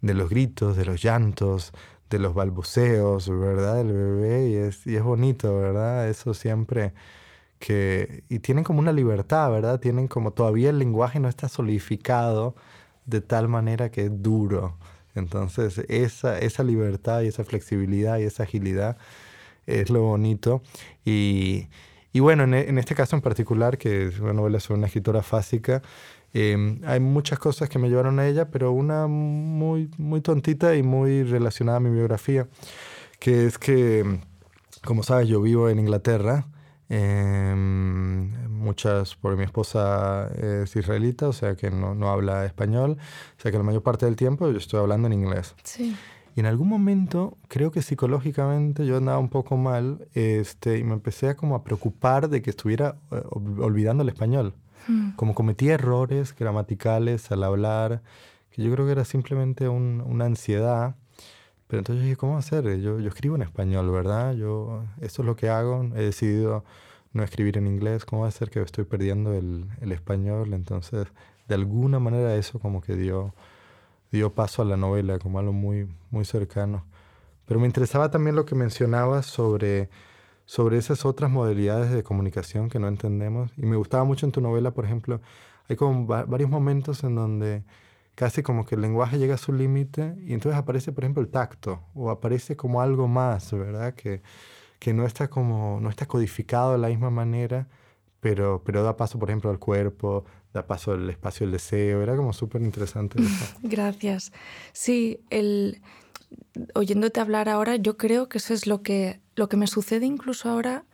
de 0.00 0.14
los 0.14 0.30
gritos, 0.30 0.76
de 0.76 0.86
los 0.86 1.02
llantos, 1.02 1.72
de 2.08 2.18
los 2.18 2.34
balbuceos, 2.34 3.28
¿verdad? 3.28 3.76
Del 3.76 3.92
bebé 3.92 4.48
y 4.48 4.54
es, 4.54 4.86
y 4.86 4.96
es 4.96 5.02
bonito, 5.02 5.56
¿verdad? 5.56 6.08
Eso 6.08 6.34
siempre 6.34 6.94
que, 7.58 8.24
y 8.28 8.40
tienen 8.40 8.64
como 8.64 8.80
una 8.80 8.92
libertad, 8.92 9.50
¿verdad? 9.50 9.78
Tienen 9.80 10.08
como 10.08 10.32
todavía 10.32 10.70
el 10.70 10.78
lenguaje 10.78 11.20
no 11.20 11.28
está 11.28 11.48
solidificado 11.48 12.56
de 13.04 13.20
tal 13.20 13.48
manera 13.48 13.90
que 13.90 14.06
es 14.06 14.22
duro. 14.22 14.76
Entonces, 15.14 15.78
esa, 15.88 16.38
esa 16.38 16.62
libertad 16.62 17.22
y 17.22 17.28
esa 17.28 17.44
flexibilidad 17.44 18.18
y 18.18 18.24
esa 18.24 18.44
agilidad 18.44 18.96
es 19.66 19.90
lo 19.90 20.02
bonito. 20.02 20.62
Y, 21.04 21.68
y 22.12 22.20
bueno, 22.20 22.44
en, 22.44 22.54
en, 22.54 22.78
este 22.78 22.94
caso 22.94 23.16
en 23.16 23.22
particular, 23.22 23.78
que 23.78 24.06
es 24.08 24.20
una 24.20 24.32
novela 24.32 24.60
sobre 24.60 24.78
una 24.78 24.86
escritora 24.86 25.22
fásica, 25.22 25.82
eh, 26.32 26.78
hay 26.86 27.00
muchas 27.00 27.38
cosas 27.38 27.68
que 27.68 27.78
me 27.78 27.88
llevaron 27.88 28.18
a 28.20 28.26
ella, 28.28 28.50
pero 28.50 28.72
una 28.72 29.06
muy, 29.06 29.90
muy 29.98 30.20
tontita 30.20 30.76
y 30.76 30.82
muy 30.82 31.24
relacionada 31.24 31.78
a 31.78 31.80
mi 31.80 31.90
biografía, 31.90 32.46
que 33.18 33.46
es 33.46 33.58
que, 33.58 34.20
como 34.84 35.02
sabes, 35.02 35.28
yo 35.28 35.40
vivo 35.42 35.68
en 35.68 35.80
Inglaterra. 35.80 36.46
Eh, 36.92 37.54
muchas, 38.48 39.14
por 39.14 39.36
mi 39.36 39.44
esposa 39.44 40.28
es 40.34 40.74
israelita, 40.74 41.28
o 41.28 41.32
sea 41.32 41.54
que 41.54 41.70
no, 41.70 41.94
no, 41.94 42.10
habla 42.10 42.44
español, 42.44 42.98
o 43.38 43.40
sea 43.40 43.52
que 43.52 43.58
la 43.58 43.62
mayor 43.62 43.82
parte 43.82 44.06
del 44.06 44.16
tiempo 44.16 44.50
yo 44.50 44.58
estoy 44.58 44.80
hablando 44.80 45.06
en 45.06 45.14
inglés. 45.14 45.54
Sí. 45.62 45.96
Y 46.36 46.40
en 46.40 46.46
algún 46.46 46.68
momento, 46.68 47.36
creo 47.48 47.70
que 47.70 47.82
psicológicamente 47.82 48.86
yo 48.86 48.96
andaba 48.96 49.18
un 49.18 49.28
poco 49.28 49.56
mal 49.56 50.06
este, 50.14 50.78
y 50.78 50.84
me 50.84 50.94
empecé 50.94 51.28
a 51.28 51.36
como 51.36 51.54
a 51.54 51.64
preocupar 51.64 52.28
de 52.28 52.42
que 52.42 52.50
estuviera 52.50 52.96
eh, 53.10 53.22
olvidando 53.30 54.02
el 54.02 54.08
español. 54.08 54.54
Mm. 54.86 55.10
Como 55.16 55.34
cometía 55.34 55.74
errores 55.74 56.34
gramaticales 56.36 57.30
al 57.32 57.42
hablar, 57.42 58.02
que 58.50 58.62
yo 58.62 58.72
creo 58.72 58.86
que 58.86 58.92
era 58.92 59.04
simplemente 59.04 59.68
un, 59.68 60.02
una 60.06 60.26
ansiedad. 60.26 60.94
Pero 61.70 61.78
entonces 61.78 62.02
dije, 62.02 62.16
¿cómo 62.16 62.36
hacer? 62.36 62.64
Yo, 62.80 62.98
yo 62.98 63.08
escribo 63.08 63.36
en 63.36 63.42
español, 63.42 63.92
¿verdad? 63.92 64.34
Yo, 64.34 64.82
esto 65.00 65.22
es 65.22 65.26
lo 65.26 65.36
que 65.36 65.50
hago. 65.50 65.84
He 65.94 66.02
decidido 66.02 66.64
no 67.12 67.22
escribir 67.22 67.58
en 67.58 67.68
inglés. 67.68 68.04
¿Cómo 68.04 68.22
va 68.22 68.28
a 68.28 68.32
ser 68.32 68.50
que 68.50 68.60
estoy 68.60 68.84
perdiendo 68.84 69.32
el, 69.34 69.66
el 69.80 69.92
español? 69.92 70.52
Entonces, 70.52 71.06
de 71.46 71.54
alguna 71.54 72.00
manera 72.00 72.34
eso 72.34 72.58
como 72.58 72.80
que 72.80 72.96
dio, 72.96 73.32
dio 74.10 74.34
paso 74.34 74.62
a 74.62 74.64
la 74.64 74.76
novela, 74.76 75.20
como 75.20 75.38
algo 75.38 75.52
muy, 75.52 75.88
muy 76.10 76.24
cercano. 76.24 76.84
Pero 77.46 77.60
me 77.60 77.66
interesaba 77.66 78.10
también 78.10 78.34
lo 78.34 78.46
que 78.46 78.56
mencionabas 78.56 79.26
sobre, 79.26 79.90
sobre 80.46 80.76
esas 80.76 81.04
otras 81.04 81.30
modalidades 81.30 81.92
de 81.92 82.02
comunicación 82.02 82.68
que 82.68 82.80
no 82.80 82.88
entendemos. 82.88 83.52
Y 83.56 83.66
me 83.66 83.76
gustaba 83.76 84.02
mucho 84.02 84.26
en 84.26 84.32
tu 84.32 84.40
novela, 84.40 84.72
por 84.72 84.86
ejemplo, 84.86 85.20
hay 85.68 85.76
como 85.76 86.04
va 86.04 86.24
varios 86.24 86.50
momentos 86.50 87.04
en 87.04 87.14
donde 87.14 87.62
casi 88.20 88.42
como 88.42 88.66
que 88.66 88.74
el 88.74 88.82
lenguaje 88.82 89.18
llega 89.18 89.36
a 89.36 89.38
su 89.38 89.50
límite 89.50 90.14
y 90.26 90.34
entonces 90.34 90.58
aparece, 90.60 90.92
por 90.92 91.04
ejemplo, 91.04 91.22
el 91.22 91.30
tacto 91.30 91.86
o 91.94 92.10
aparece 92.10 92.54
como 92.54 92.82
algo 92.82 93.08
más, 93.08 93.50
¿verdad? 93.50 93.94
Que, 93.94 94.20
que 94.78 94.92
no, 94.92 95.06
está 95.06 95.30
como, 95.30 95.80
no 95.80 95.88
está 95.88 96.04
codificado 96.04 96.72
de 96.72 96.78
la 96.78 96.88
misma 96.88 97.08
manera, 97.08 97.66
pero, 98.20 98.62
pero 98.62 98.82
da 98.82 98.94
paso, 98.94 99.18
por 99.18 99.30
ejemplo, 99.30 99.48
al 99.48 99.58
cuerpo, 99.58 100.26
da 100.52 100.66
paso 100.66 100.92
al 100.92 101.08
espacio 101.08 101.46
del 101.46 101.52
deseo. 101.52 102.02
Era 102.02 102.14
como 102.14 102.34
súper 102.34 102.60
interesante. 102.60 103.16
Gracias. 103.62 104.32
Sí, 104.74 105.22
el, 105.30 105.80
oyéndote 106.74 107.20
hablar 107.20 107.48
ahora, 107.48 107.76
yo 107.76 107.96
creo 107.96 108.28
que 108.28 108.36
eso 108.36 108.52
es 108.52 108.66
lo 108.66 108.82
que, 108.82 109.22
lo 109.34 109.48
que 109.48 109.56
me 109.56 109.66
sucede 109.66 110.04
incluso 110.04 110.50
ahora 110.50 110.84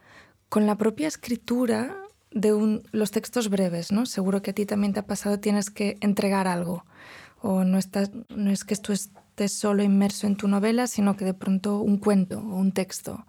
con 0.49 0.65
la 0.65 0.79
propia 0.79 1.09
escritura 1.09 2.06
de 2.37 2.53
un, 2.53 2.83
los 2.93 3.13
textos 3.13 3.49
breves, 3.49 3.93
¿no? 3.93 4.05
Seguro 4.05 4.43
que 4.43 4.51
a 4.51 4.55
ti 4.55 4.67
también 4.67 4.93
te 4.93 5.01
ha 5.01 5.07
pasado, 5.07 5.41
tienes 5.41 5.71
que 5.71 5.97
entregar 6.01 6.47
algo. 6.47 6.85
O 7.41 7.65
no, 7.65 7.79
estás, 7.79 8.11
no 8.29 8.51
es 8.51 8.65
que 8.65 8.77
tú 8.77 8.93
estés 8.93 9.53
solo 9.53 9.83
inmerso 9.83 10.27
en 10.27 10.37
tu 10.37 10.47
novela, 10.47 10.87
sino 10.87 11.17
que 11.17 11.25
de 11.25 11.33
pronto 11.33 11.81
un 11.81 11.97
cuento 11.97 12.39
o 12.39 12.57
un 12.57 12.73
texto. 12.73 13.27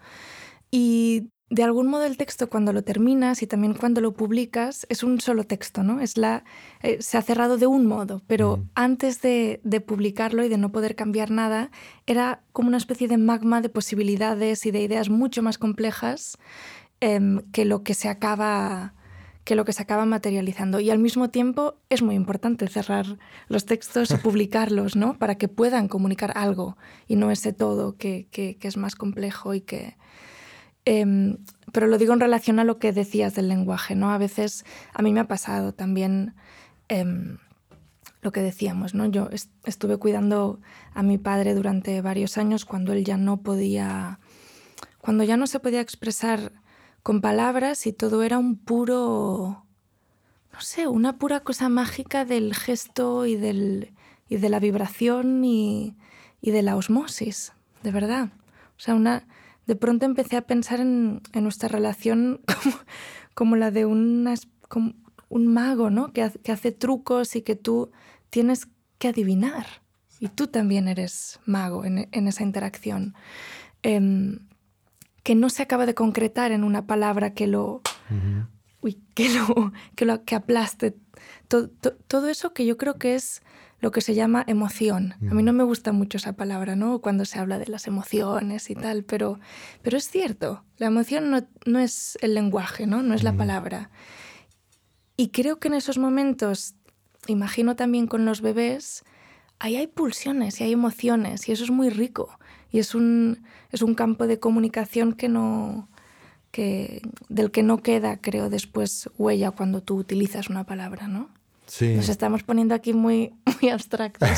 Y 0.72 1.30
de 1.50 1.64
algún 1.64 1.88
modo 1.88 2.04
el 2.04 2.18
texto 2.18 2.50
cuando 2.50 2.74
lo 2.74 2.84
terminas 2.84 3.42
y 3.42 3.48
también 3.48 3.76
cuando 3.76 4.02
lo 4.02 4.12
publicas 4.12 4.86
es 4.90 5.04
un 5.04 5.22
solo 5.22 5.46
texto, 5.46 5.84
¿no? 5.84 6.02
Es 6.02 6.18
la, 6.18 6.44
eh, 6.84 6.98
se 7.00 7.18
ha 7.18 7.22
cerrado 7.22 7.58
de 7.58 7.68
un 7.68 7.86
modo, 7.86 8.22
pero 8.28 8.58
mm. 8.58 8.70
antes 8.76 9.22
de, 9.22 9.62
de, 9.64 9.80
publicarlo 9.80 10.44
y 10.44 10.50
de 10.50 10.58
no 10.58 10.74
poder 10.74 10.96
cambiar 10.96 11.32
nada, 11.32 11.72
era 12.08 12.42
como 12.52 12.68
una 12.68 12.78
especie 12.78 13.08
de 13.08 13.18
magma 13.18 13.62
de 13.62 13.70
posibilidades 13.70 14.66
y 14.66 14.72
de 14.72 14.82
ideas 14.82 15.10
mucho 15.10 15.42
más 15.42 15.58
complejas 15.58 16.38
eh, 17.00 17.42
que 17.52 17.64
lo 17.64 17.84
que 17.84 17.94
se 17.94 18.10
acaba 18.10 18.96
que 19.48 19.56
lo 19.56 19.64
que 19.64 19.72
se 19.72 19.82
acaba 19.82 20.06
materializando. 20.06 20.82
Y 20.82 20.90
al 20.90 21.00
mismo 21.00 21.30
tiempo 21.30 21.76
es 21.90 22.02
muy 22.02 22.16
importante 22.16 22.68
cerrar 22.68 23.18
los 23.48 23.66
textos 23.66 24.12
y 24.12 24.16
publicarlos, 24.28 24.98
¿no? 24.98 25.18
Para 25.18 25.36
que 25.36 25.48
puedan 25.48 25.88
comunicar 25.88 26.34
algo 26.36 26.76
y 27.08 27.16
no 27.16 27.32
ese 27.32 27.54
todo 27.54 27.96
que, 27.96 28.28
que, 28.30 28.58
que 28.58 28.68
es 28.68 28.76
más 28.76 28.96
complejo 28.96 29.54
y 29.54 29.62
que, 29.62 29.96
Eh, 30.84 31.38
pero 31.72 31.88
lo 31.88 31.98
digo 31.98 32.14
en 32.14 32.20
relación 32.20 32.60
a 32.60 32.66
lo 32.66 32.78
que 32.78 32.92
decías 32.92 33.36
del 33.36 33.48
lenguaje, 33.48 33.96
¿no? 33.96 34.12
A 34.12 34.18
veces 34.18 34.66
a 34.94 35.02
mí 35.02 35.14
me 35.14 35.22
ha 35.22 35.28
pasado 35.28 35.74
también 35.74 36.34
eh, 36.90 37.06
lo 38.22 38.32
que 38.32 38.42
decíamos, 38.42 38.94
¿no? 38.94 39.06
Yo 39.06 39.30
est 39.32 39.50
estuve 39.64 39.98
cuidando 39.98 40.60
a 40.94 41.04
mi 41.04 41.18
padre 41.18 41.56
durante 41.56 42.02
varios 42.02 42.38
años 42.38 42.66
cuando 42.66 42.92
él 42.92 43.04
ya 43.06 43.18
no 43.18 43.38
podía, 43.38 44.20
cuando 45.00 45.24
ya 45.24 45.38
no 45.38 45.48
se 45.48 45.60
podía 45.60 45.82
expresar 45.82 46.52
con 47.08 47.22
palabras 47.22 47.88
y 47.88 47.94
todo 47.94 48.22
era 48.22 48.38
un 48.38 48.58
puro, 48.58 49.64
no 50.52 50.60
sé, 50.60 50.90
una 50.90 51.18
pura 51.18 51.40
cosa 51.40 51.70
mágica 51.70 52.26
del 52.26 52.54
gesto 52.54 53.26
y, 53.26 53.38
del, 53.38 53.94
y 54.28 54.36
de 54.36 54.50
la 54.50 54.60
vibración 54.60 55.46
y, 55.46 55.96
y 56.42 56.52
de 56.52 56.64
la 56.64 56.76
osmosis, 56.76 57.54
de 57.82 57.92
verdad. 57.92 58.34
O 58.76 58.80
sea, 58.82 58.94
una 58.94 59.26
de 59.68 59.78
pronto 59.78 60.06
empecé 60.06 60.36
a 60.36 60.42
pensar 60.42 60.82
en, 60.82 61.22
nuestra 61.34 61.70
relación 61.70 62.42
como, 62.62 62.76
como, 63.34 63.56
la 63.56 63.72
de 63.72 63.86
una, 63.86 64.34
un 65.30 65.48
mago, 65.48 65.90
¿no? 65.90 66.12
Que, 66.12 66.30
que, 66.44 66.52
hace 66.52 66.74
trucos 66.74 67.38
y 67.38 67.42
que 67.42 67.56
tú 67.56 67.90
tienes 68.30 68.68
que 68.98 69.08
adivinar. 69.08 69.66
Y 70.20 70.28
tú 70.28 70.48
también 70.48 70.90
eres 70.90 71.40
mago 71.46 71.86
en, 71.86 72.10
en 72.12 72.28
esa 72.28 72.44
interacción. 72.44 73.16
Eh, 73.82 74.42
que 75.28 75.36
no 75.36 75.50
se 75.50 75.62
acaba 75.62 75.86
de 75.86 75.94
concretar 75.94 76.54
en 76.54 76.64
una 76.64 76.88
palabra 76.88 77.34
que 77.34 77.48
lo, 77.48 77.66
uh 77.66 77.82
-huh. 78.14 78.48
uy, 78.80 79.04
que 79.14 79.28
lo, 79.28 79.74
que 79.94 80.06
lo 80.06 80.24
que 80.24 80.36
aplaste. 80.36 80.96
Todo, 81.50 81.68
to, 81.68 81.96
todo 82.08 82.30
eso 82.30 82.54
que 82.54 82.66
yo 82.66 82.78
creo 82.78 82.98
que 82.98 83.14
es 83.16 83.42
lo 83.82 83.92
que 83.92 84.00
se 84.00 84.16
llama 84.16 84.46
emoción. 84.48 85.16
A 85.30 85.34
mí 85.34 85.44
no 85.44 85.52
me 85.52 85.66
gusta 85.66 85.92
mucho 85.92 86.18
esa 86.18 86.38
palabra, 86.38 86.78
¿no? 86.78 87.02
Cuando 87.02 87.26
se 87.26 87.40
habla 87.40 87.60
de 87.60 87.68
las 87.68 87.88
emociones 87.88 88.70
y 88.70 88.76
tal, 88.76 89.04
pero, 89.04 89.38
pero 89.82 89.98
es 89.98 90.08
cierto, 90.08 90.64
la 90.78 90.88
emoción 90.88 91.30
no, 91.30 91.46
no 91.66 91.80
es 91.80 92.18
el 92.22 92.34
lenguaje, 92.34 92.88
¿no? 92.88 93.04
No 93.04 93.14
es 93.14 93.24
la 93.24 93.34
palabra. 93.34 93.90
Y 95.18 95.32
creo 95.32 95.60
que 95.60 95.68
en 95.68 95.74
esos 95.74 95.98
momentos, 95.98 96.76
imagino 97.28 97.76
también 97.76 98.08
con 98.08 98.24
los 98.24 98.40
bebés, 98.40 99.04
ahí 99.60 99.76
hay 99.76 99.88
pulsiones 99.88 100.62
y 100.62 100.64
hay 100.64 100.72
emociones 100.72 101.50
y 101.50 101.52
eso 101.52 101.66
es 101.66 101.72
muy 101.72 101.90
rico. 101.90 102.40
Y 102.72 102.80
es 102.80 102.96
un, 102.96 103.44
es 103.72 103.82
un 103.82 103.96
campo 103.96 104.28
de 104.28 104.40
comunicación 104.40 105.14
que 105.14 105.30
no, 105.30 105.88
que, 106.52 107.02
del 107.30 107.52
que 107.52 107.64
no 107.64 107.82
queda, 107.82 108.18
creo, 108.18 108.50
después 108.50 109.10
huella 109.18 109.52
cuando 109.52 109.82
tú 109.82 109.98
utilizas 109.98 110.50
una 110.50 110.66
palabra, 110.66 111.08
¿no? 111.08 111.30
Sí. 111.66 111.96
Nos 111.96 112.08
estamos 112.08 112.44
poniendo 112.44 112.74
aquí 112.74 112.94
muy, 112.94 113.34
muy 113.62 113.70
abstractos. 113.70 114.30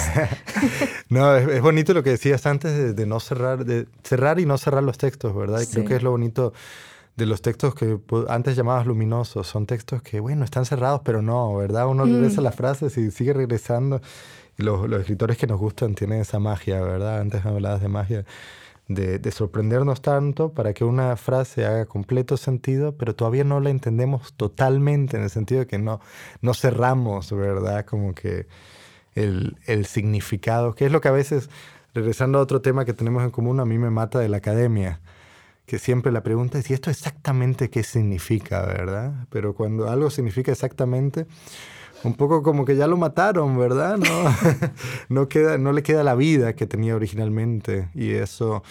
no, 1.10 1.36
es, 1.36 1.48
es, 1.48 1.62
bonito 1.62 1.94
lo 1.94 2.04
que 2.04 2.12
decías 2.12 2.46
antes 2.46 2.76
de, 2.76 2.94
de, 2.94 3.06
no 3.06 3.20
cerrar, 3.20 3.66
de 3.66 3.88
cerrar 4.04 4.40
y 4.40 4.46
no 4.46 4.58
cerrar 4.58 4.84
los 4.84 4.98
textos, 4.98 5.36
¿verdad? 5.36 5.60
Sí. 5.60 5.72
creo 5.74 5.86
que 5.86 5.96
es 5.96 6.04
lo 6.04 6.12
bonito 6.12 6.54
de 7.20 7.26
los 7.28 7.42
textos 7.44 7.76
que 7.76 8.00
antes 8.30 8.56
llamabas 8.56 8.88
luminosos. 8.88 9.46
Son 9.48 9.68
textos 9.68 10.02
que, 10.02 10.20
bueno, 10.20 10.44
están 10.44 10.66
cerrados, 10.66 11.02
pero 11.04 11.22
no, 11.22 11.56
¿verdad? 11.56 11.88
Uno 11.88 12.06
mm. 12.06 12.14
regresa 12.14 12.42
a 12.42 12.44
las 12.44 12.56
frases 12.56 12.98
y 12.98 13.12
sigue 13.12 13.34
regresando. 13.34 14.02
Los, 14.60 14.92
escritores 14.92 15.38
que 15.38 15.48
nos 15.48 15.58
gustan 15.58 15.96
tienen 15.96 16.20
esa 16.20 16.40
magia, 16.40 16.82
¿verdad? 16.82 17.22
Antes 17.22 17.46
hablabas 17.46 17.82
de 17.82 17.88
magia. 17.88 18.26
De, 18.88 19.20
de, 19.20 19.32
sorprendernos 19.32 20.02
tanto 20.02 20.52
para 20.54 20.74
que 20.74 20.84
una 20.84 21.16
frase 21.16 21.64
haga 21.64 21.86
completo 21.86 22.38
sentido, 22.38 22.98
pero 22.98 23.16
todavía 23.16 23.44
no 23.44 23.60
la 23.60 23.70
entendemos 23.70 24.34
totalmente 24.34 25.16
en 25.16 25.22
el 25.22 25.30
sentido 25.30 25.60
de 25.62 25.68
que 25.68 25.78
no, 25.78 26.02
no 26.42 26.56
cerramos, 26.56 27.32
¿verdad? 27.32 27.86
Como 27.86 28.16
que 28.16 28.48
el, 29.14 29.58
el 29.68 29.86
significado, 29.86 30.74
que 30.74 30.88
es 30.88 30.92
lo 30.92 31.02
que 31.02 31.08
a 31.08 31.12
veces, 31.12 31.52
regresando 31.94 32.40
a 32.40 32.42
otro 32.42 32.62
tema 32.62 32.84
que 32.84 32.94
tenemos 32.94 33.24
en 33.24 33.30
común, 33.30 33.60
a 33.60 33.66
mí 33.66 33.78
me 33.78 33.92
mata 33.92 34.18
de 34.18 34.28
la 34.28 34.38
academia, 34.38 35.02
que 35.68 35.78
siempre 35.78 36.12
la 36.12 36.24
pregunta 36.24 36.58
es, 36.58 36.68
¿y 36.72 36.74
esto 36.74 36.90
exactamente 36.90 37.70
qué 37.70 37.84
significa, 37.84 38.66
verdad? 38.66 39.28
Pero 39.30 39.54
cuando 39.54 39.88
algo 39.88 40.10
significa 40.10 40.52
exactamente, 40.52 41.28
un 42.04 42.14
poco 42.14 42.44
como 42.44 42.66
que 42.66 42.76
ya 42.76 42.88
lo 42.88 42.98
mataron, 42.98 43.58
¿verdad? 43.58 43.98
No, 43.98 44.36
no, 45.10 45.28
queda, 45.28 45.58
no 45.58 45.72
le 45.72 45.84
queda 45.84 46.04
la 46.04 46.16
vida 46.16 46.54
que 46.54 46.68
tenía 46.68 46.96
originalmente. 46.96 47.90
Y 47.94 48.12
eso. 48.12 48.64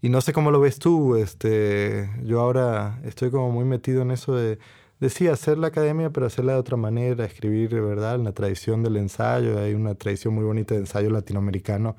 Y 0.00 0.08
no 0.08 0.20
sé 0.20 0.32
cómo 0.32 0.50
lo 0.50 0.60
ves 0.60 0.78
tú. 0.78 1.16
Este, 1.16 2.10
yo 2.22 2.40
ahora 2.40 3.00
estoy 3.04 3.30
como 3.30 3.50
muy 3.50 3.64
metido 3.64 4.02
en 4.02 4.10
eso 4.10 4.34
de, 4.34 4.58
de 5.00 5.10
sí, 5.10 5.28
hacer 5.28 5.58
la 5.58 5.68
academia, 5.68 6.10
pero 6.10 6.26
hacerla 6.26 6.52
de 6.52 6.58
otra 6.58 6.76
manera, 6.76 7.24
escribir, 7.24 7.70
¿verdad? 7.80 8.16
En 8.16 8.24
la 8.24 8.32
tradición 8.32 8.82
del 8.82 8.96
ensayo. 8.96 9.58
Hay 9.58 9.74
una 9.74 9.94
tradición 9.94 10.34
muy 10.34 10.44
bonita 10.44 10.74
de 10.74 10.80
ensayo 10.80 11.10
latinoamericano 11.10 11.96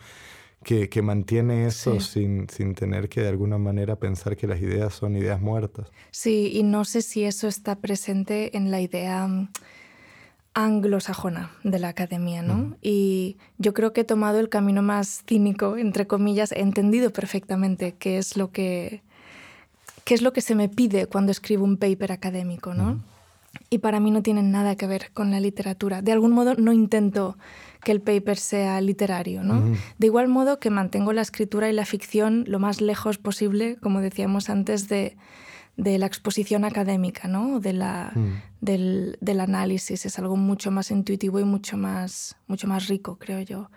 que, 0.63 0.89
que 0.89 1.01
mantiene 1.01 1.67
eso 1.67 1.99
sin, 1.99 2.49
sin 2.49 2.73
tener 2.73 3.07
que 3.07 3.21
de 3.21 3.29
alguna 3.29 3.59
manera 3.59 3.97
pensar 3.97 4.35
que 4.35 4.47
las 4.47 4.59
ideas 4.59 4.93
son 4.93 5.15
ideas 5.15 5.39
muertas. 5.39 5.91
Sí, 6.11 6.51
y 6.53 6.63
no 6.63 6.85
sé 6.85 7.03
si 7.03 7.23
eso 7.23 7.47
está 7.47 7.75
presente 7.75 8.57
en 8.57 8.71
la 8.71 8.81
idea 8.81 9.29
anglosajona 10.55 11.51
de 11.63 11.79
la 11.79 11.89
academia, 11.89 12.41
¿no? 12.41 12.77
Y 12.81 13.37
yo 13.57 13.73
creo 13.73 13.91
que 13.91 14.01
he 14.01 14.05
tomado 14.05 14.39
el 14.39 14.47
camino 14.47 14.81
más 14.81 15.21
cínico, 15.27 15.77
entre 15.77 16.07
comillas, 16.07 16.53
he 16.53 16.61
entendido 16.61 17.11
perfectamente 17.11 17.93
qué 17.99 18.17
es 18.17 18.37
lo 18.37 18.51
que, 18.51 19.03
qué 20.05 20.13
es 20.13 20.21
lo 20.21 20.31
que 20.31 20.39
se 20.39 20.55
me 20.55 20.69
pide 20.69 21.07
cuando 21.07 21.33
escribo 21.33 21.65
un 21.65 21.75
paper 21.75 22.13
académico, 22.13 22.73
¿no? 22.73 23.01
Y 23.69 23.79
para 23.79 23.99
mí 23.99 24.11
no 24.11 24.23
tiene 24.23 24.43
nada 24.43 24.77
que 24.77 24.87
ver 24.87 25.11
con 25.13 25.29
la 25.29 25.41
literatura. 25.41 26.01
De 26.01 26.13
algún 26.13 26.31
modo 26.31 26.55
no 26.55 26.71
intento 26.71 27.37
que 27.83 27.91
el 27.91 28.01
paper 28.01 28.37
sea 28.37 28.79
literario, 28.79 29.43
¿no? 29.43 29.61
De 29.97 30.07
igual 30.07 30.29
modo 30.29 30.59
que 30.59 30.69
mantengo 30.69 31.11
la 31.11 31.21
escritura 31.21 31.69
y 31.69 31.73
la 31.73 31.85
ficción 31.85 32.45
lo 32.47 32.59
más 32.59 32.79
lejos 32.79 33.17
posible, 33.17 33.75
como 33.81 33.99
decíamos 33.99 34.49
antes, 34.49 34.87
de, 34.87 35.17
de 35.77 35.97
la 35.97 36.05
exposición 36.05 36.63
académica, 36.63 37.27
¿no? 37.27 37.59
de 37.59 37.73
la, 37.73 38.11
mm. 38.15 38.41
del, 38.61 39.17
del, 39.19 39.39
análisis. 39.39 40.05
Es 40.05 40.19
algo 40.19 40.37
mucho 40.37 40.71
más 40.71 40.91
intuitivo 40.91 41.39
y 41.39 41.43
mucho 41.43 41.77
más, 41.77 42.37
mucho 42.47 42.67
más 42.67 42.87
rico, 42.87 43.17
creo 43.17 43.41
yo. 43.41 43.69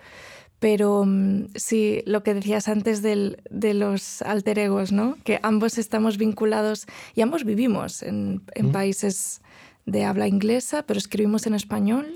Pero 0.61 1.05
mm, 1.05 1.49
sí, 1.55 2.03
lo 2.07 2.22
que 2.22 2.34
decías 2.34 2.68
antes 2.68 3.03
del, 3.03 3.42
de 3.51 3.74
los 3.74 4.22
alter 4.22 4.59
egos, 4.59 4.92
¿no? 4.92 5.16
que 5.24 5.40
ambos 5.42 5.78
estamos 5.78 6.18
vinculados 6.18 6.86
y 7.14 7.20
ambos 7.20 7.44
vivimos 7.44 8.03
en, 8.03 8.42
en 8.55 8.68
mm. 8.68 8.72
países 8.72 9.40
de 9.84 10.05
habla 10.05 10.28
inglesa, 10.28 10.84
pero 10.84 10.99
escribimos 10.99 11.46
en 11.46 11.55
español. 11.55 12.07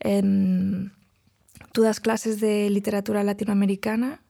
En, 0.00 0.92
tú 1.72 1.82
das 1.82 2.00
clases 2.00 2.40
de 2.40 2.70
literatura 2.70 3.22
latinoamericana 3.22 4.20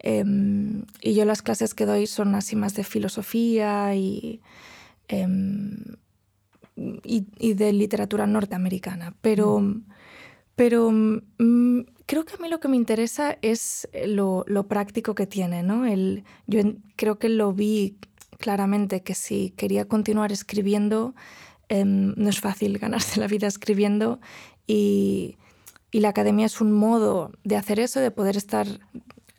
Em, 0.00 0.84
y 1.00 1.14
yo 1.14 1.24
las 1.24 1.42
clases 1.42 1.74
que 1.74 1.86
doy 1.86 2.06
son 2.06 2.34
así 2.34 2.56
más 2.56 2.74
de 2.74 2.84
filosofía 2.84 3.94
y, 3.94 4.40
em, 5.08 5.96
y, 6.76 7.54
de 7.54 7.72
literatura 7.72 8.26
norteamericana. 8.26 9.14
Pero, 9.20 9.60
mm. 9.60 9.84
pero 10.54 10.90
mm, 10.92 11.80
creo 12.06 12.24
que 12.24 12.34
a 12.34 12.38
mí 12.38 12.48
lo 12.48 12.60
que 12.60 12.68
me 12.68 12.76
interesa 12.76 13.38
es 13.42 13.88
lo, 14.06 14.44
lo 14.46 14.68
práctico 14.68 15.14
que 15.14 15.26
tiene. 15.26 15.62
¿no? 15.62 15.86
El, 15.86 16.24
yo 16.46 16.60
creo 16.96 17.18
que 17.18 17.28
lo 17.28 17.52
vi 17.52 17.98
claramente 18.38 19.02
que 19.02 19.14
si 19.14 19.50
quería 19.50 19.86
continuar 19.86 20.30
escribiendo, 20.32 21.14
em, 21.68 22.14
no 22.16 22.28
es 22.30 22.40
fácil 22.40 22.78
ganarse 22.78 23.20
la 23.20 23.26
vida 23.26 23.48
escribiendo 23.48 24.20
y, 24.66 25.36
y 25.90 26.00
la 26.00 26.10
academia 26.10 26.46
es 26.46 26.60
un 26.60 26.72
modo 26.72 27.32
de 27.44 27.56
hacer 27.56 27.80
eso, 27.80 28.00
de 28.00 28.10
poder 28.10 28.36
estar 28.36 28.66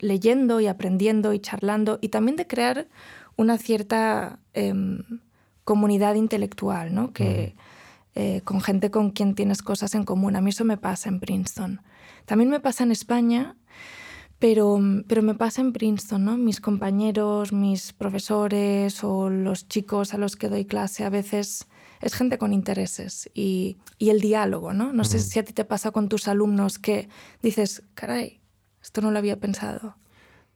leyendo 0.00 0.60
y 0.60 0.66
aprendiendo 0.66 1.32
y 1.32 1.38
charlando 1.38 1.98
y 2.00 2.08
también 2.08 2.36
de 2.36 2.46
crear 2.46 2.88
una 3.36 3.58
cierta 3.58 4.38
em, 4.54 5.02
comunidad 5.64 6.14
intelectual, 6.14 6.94
¿no? 6.94 7.12
Que, 7.12 7.54
eh, 8.16 8.40
con 8.44 8.60
gente 8.60 8.90
con 8.90 9.10
quien 9.10 9.34
tienes 9.34 9.62
cosas 9.62 9.94
en 9.94 10.04
común. 10.04 10.34
A 10.34 10.40
mí 10.40 10.50
eso 10.50 10.64
me 10.64 10.76
pasa 10.76 11.08
en 11.08 11.20
Princeton. 11.20 11.80
También 12.26 12.50
me 12.50 12.58
pasa 12.58 12.82
en 12.82 12.90
España, 12.90 13.56
pero, 14.40 14.80
pero 15.06 15.22
me 15.22 15.34
pasa 15.34 15.60
en 15.60 15.72
Princeton, 15.72 16.24
¿no? 16.24 16.36
Mis 16.36 16.60
compañeros, 16.60 17.52
mis 17.52 17.92
profesores 17.92 19.04
o 19.04 19.30
los 19.30 19.68
chicos 19.68 20.12
a 20.12 20.18
los 20.18 20.34
que 20.34 20.48
doy 20.48 20.64
clase 20.64 21.04
a 21.04 21.10
veces 21.10 21.68
es 22.00 22.14
gente 22.14 22.36
con 22.36 22.52
intereses 22.52 23.30
y, 23.32 23.76
y 23.98 24.10
el 24.10 24.20
diálogo, 24.20 24.72
¿no? 24.72 24.92
No 24.92 25.04
sé 25.04 25.20
si 25.20 25.38
a 25.38 25.44
ti 25.44 25.52
te 25.52 25.64
pasa 25.64 25.92
con 25.92 26.08
tus 26.08 26.26
alumnos 26.26 26.78
que 26.78 27.08
dices, 27.42 27.84
caray, 27.94 28.39
esto 28.82 29.00
no 29.00 29.10
lo 29.10 29.18
había 29.18 29.38
pensado. 29.38 29.96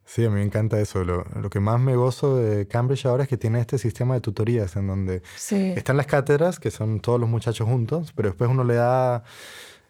Sí, 0.06 0.24
a 0.24 0.28
mí 0.28 0.36
me 0.36 0.42
encanta 0.42 0.78
eso. 0.80 1.02
Lo, 1.02 1.24
lo, 1.40 1.48
que 1.48 1.60
más 1.60 1.80
me 1.80 1.96
gozo 1.96 2.36
de 2.36 2.68
Cambridge 2.68 3.06
ahora 3.06 3.22
es 3.22 3.28
que 3.28 3.38
tiene 3.38 3.60
este 3.60 3.78
sistema 3.78 4.14
de 4.14 4.20
tutorías 4.20 4.76
en 4.76 4.86
donde 4.86 5.22
están 5.50 5.96
las 5.96 6.06
cátedras, 6.06 6.60
que 6.60 6.70
son 6.70 7.00
todos 7.00 7.18
los 7.18 7.28
muchachos 7.28 7.66
juntos, 7.66 8.12
pero 8.14 8.28
después 8.28 8.50
uno 8.50 8.64
le 8.64 8.74
da 8.74 9.24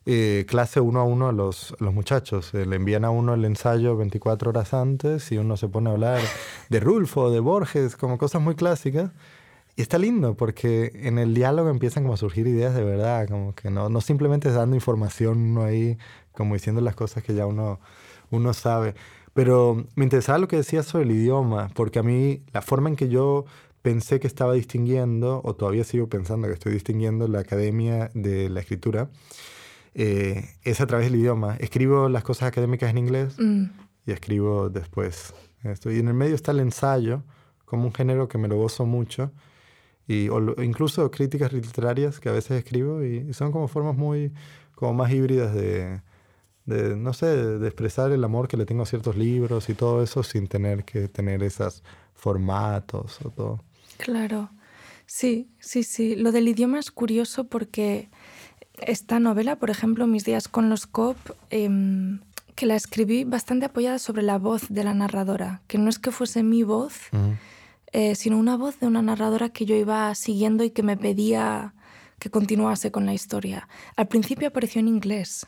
eh, 0.07 0.45
clase 0.47 0.81
uno 0.81 1.01
a 1.01 1.05
uno 1.05 1.29
a 1.29 1.33
los, 1.33 1.75
los 1.81 1.93
muchachos. 1.93 2.55
Eh, 2.55 2.65
le 2.65 2.77
envían 2.77 3.05
a 3.05 3.11
uno 3.11 3.35
el 3.35 3.45
ensayo 3.45 3.97
24 3.97 4.51
horas 4.51 4.73
antes 4.73 5.33
y 5.33 5.39
uno 5.39 5.57
se 5.57 5.69
pone 5.69 5.91
a 5.91 5.95
hablar 5.95 6.21
de 6.69 6.81
Rulfo, 6.81 7.31
de 7.31 7.41
Borges, 7.41 7.97
como 7.97 8.17
cosas 8.17 8.41
muy 8.41 8.55
clásicas. 8.55 9.11
Y 9.77 9.83
está 9.83 9.99
lindo 9.99 10.37
porque 10.37 10.93
en 10.95 11.19
el 11.19 11.35
diálogo 11.35 11.69
empiezan 11.71 12.05
como 12.05 12.15
a 12.15 12.17
surgir 12.17 12.47
ideas 12.47 12.75
de 12.75 12.85
verdad, 12.85 13.27
como 13.29 13.55
que 13.57 13.71
no, 13.71 13.89
no 13.89 14.01
simplemente 14.01 14.53
dando 14.53 14.77
información 14.77 15.39
uno 15.39 15.65
ahí, 15.65 15.99
como 16.33 16.55
diciendo 16.55 16.81
las 16.81 16.95
cosas 16.95 17.25
que 17.25 17.35
ya 17.35 17.47
uno 17.47 17.81
uno 18.35 18.53
sabe. 18.53 18.95
Pero 19.35 19.85
me 19.97 20.05
interesaba 20.05 20.39
lo 20.39 20.49
que 20.49 20.57
decías 20.57 20.87
sobre 20.87 21.05
el 21.05 21.11
idioma, 21.11 21.71
porque 21.75 21.99
a 21.99 22.03
mí 22.03 22.43
la 22.53 22.63
forma 22.63 22.89
en 22.89 22.97
que 22.97 23.09
yo 23.09 23.45
pensé 23.83 24.21
que 24.21 24.29
estaba 24.29 24.55
distinguiendo, 24.55 25.43
o 25.45 25.55
todavía 25.57 25.85
sigo 25.85 26.09
pensando 26.09 26.47
que 26.47 26.55
estoy 26.55 26.73
distinguiendo 26.73 27.29
la 27.29 27.41
academia 27.41 28.11
de 28.15 28.49
la 28.49 28.61
escritura, 28.61 29.11
eh, 29.95 30.49
es 30.63 30.81
a 30.81 30.87
través 30.87 31.11
del 31.11 31.21
idioma. 31.21 31.57
Escribo 31.57 32.09
las 32.09 32.23
cosas 32.23 32.49
académicas 32.49 32.91
en 32.91 32.99
inglés 32.99 33.37
mm. 33.39 33.65
y 34.07 34.13
escribo 34.13 34.71
después 34.71 35.35
esto. 35.65 35.91
Y 35.91 35.99
en 35.99 36.09
el 36.09 36.15
medio 36.15 36.35
está 36.35 36.53
el 36.53 36.61
ensayo, 36.61 37.23
como 37.65 37.85
un 37.85 37.93
género 37.93 38.29
que 38.29 38.39
me 38.39 38.49
lo 38.49 38.57
gozo 38.57 38.87
mucho, 38.87 39.33
y, 40.07 40.29
o 40.29 40.63
incluso 40.63 41.11
críticas 41.11 41.53
literarias 41.53 42.21
que 42.21 42.29
a 42.29 42.33
veces 42.33 42.53
escribo, 42.53 43.03
y 43.03 43.35
son 43.35 43.51
como 43.51 43.67
formas 43.69 43.97
muy, 43.97 44.33
como 44.75 44.95
más 44.95 45.11
híbridas 45.13 45.55
de, 45.55 46.01
de, 46.67 46.97
no 46.97 47.13
sé, 47.13 47.27
de 47.27 47.67
expresar 47.67 48.13
el 48.13 48.25
amor 48.25 48.49
que 48.49 48.57
le 48.57 48.67
tengo 48.67 48.83
a 48.83 48.87
ciertos 48.87 49.17
libros 49.17 49.69
y 49.69 49.75
todo 49.75 50.03
eso 50.03 50.23
sin 50.23 50.49
tener 50.49 50.85
que 50.85 51.09
tener 51.09 51.43
esos 51.43 51.83
formatos 52.15 53.19
o 53.25 53.31
todo. 53.31 53.65
Claro, 53.99 54.51
sí, 55.07 55.49
sí, 55.59 55.83
sí. 55.83 56.17
Lo 56.17 56.33
del 56.33 56.49
idioma 56.49 56.79
es 56.79 56.91
curioso 56.91 57.45
porque 57.45 58.09
esta 58.75 59.21
novela, 59.21 59.57
por 59.57 59.71
ejemplo, 59.71 60.07
Mis 60.07 60.25
días 60.25 60.49
con 60.49 60.71
los 60.71 60.87
COP, 60.87 61.17
em, 61.51 62.21
que 62.55 62.67
la 62.67 62.77
escribí 62.77 63.25
bastante 63.25 63.67
apoyada 63.67 63.99
sobre 63.99 64.23
la 64.23 64.39
voz 64.39 64.69
de 64.69 64.85
la 64.85 64.95
narradora, 64.95 65.63
que 65.67 65.79
no 65.79 65.91
es 65.91 65.99
que 65.99 66.13
fuese 66.13 66.43
mi 66.43 66.63
voz, 66.63 66.95
eh, 67.93 68.15
sino 68.15 68.39
una 68.39 68.57
voz 68.57 68.79
de 68.79 68.87
una 68.87 69.03
narradora 69.03 69.49
que 69.49 69.67
yo 69.67 69.75
iba 69.75 70.15
siguiendo 70.15 70.65
y 70.65 70.71
que 70.71 70.83
me 70.83 70.97
pedía 70.97 71.75
que 72.21 72.31
continuase 72.31 72.91
con 72.91 73.07
la 73.07 73.13
historia. 73.13 73.69
Al 73.97 74.07
principio 74.07 74.49
apareció 74.49 74.81
en 74.81 74.89
inglés 74.89 75.47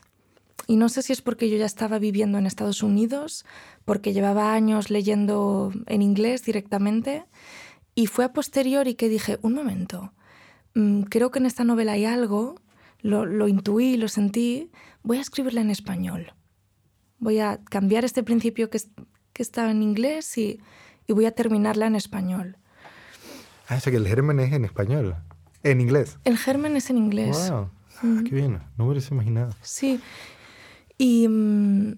y 0.65 0.77
no 0.77 0.89
sé 0.89 1.01
si 1.01 1.13
es 1.13 1.21
porque 1.21 1.49
yo 1.49 1.57
ya 1.57 1.65
estaba 1.65 1.99
viviendo 1.99 2.37
en 2.37 2.45
Estados 2.45 2.81
Unidos, 2.81 3.45
porque 3.85 4.13
llevaba 4.13 4.53
años 4.53 4.89
leyendo 4.89 5.71
en 5.85 6.01
inglés 6.01 6.43
directamente, 6.43 7.25
y 7.93 8.07
fue 8.07 8.25
a 8.25 8.33
posteriori 8.33 8.95
que 8.95 9.09
dije, 9.09 9.37
un 9.41 9.53
momento, 9.53 10.13
mm, 10.73 11.03
creo 11.03 11.31
que 11.31 11.39
en 11.39 11.45
esta 11.45 11.63
novela 11.63 11.93
hay 11.93 12.05
algo, 12.05 12.55
lo, 13.01 13.25
lo 13.25 13.47
intuí, 13.47 13.97
lo 13.97 14.07
sentí, 14.07 14.71
voy 15.03 15.17
a 15.17 15.21
escribirla 15.21 15.61
en 15.61 15.69
español. 15.69 16.33
Voy 17.19 17.39
a 17.39 17.59
cambiar 17.63 18.05
este 18.05 18.23
principio 18.23 18.69
que, 18.69 18.79
que 19.33 19.43
estaba 19.43 19.71
en 19.71 19.81
inglés 19.81 20.37
y, 20.37 20.59
y 21.07 21.13
voy 21.13 21.25
a 21.25 21.31
terminarla 21.31 21.87
en 21.87 21.95
español. 21.95 22.57
Ah, 23.67 23.75
o 23.75 23.79
sea 23.79 23.91
que 23.91 23.97
el 23.97 24.07
germen 24.07 24.39
es 24.39 24.53
en 24.53 24.65
español, 24.65 25.15
en 25.63 25.81
inglés. 25.81 26.17
El 26.23 26.37
germen 26.37 26.75
es 26.75 26.89
en 26.89 26.97
inglés. 26.97 27.49
Wow. 27.49 27.69
Ah, 28.03 28.21
qué 28.23 28.35
bien, 28.35 28.59
no 28.77 28.85
me 28.85 28.91
hubiese 28.91 29.13
imaginado. 29.13 29.53
Sí, 29.61 29.99
y 30.97 31.27
mm, 31.27 31.93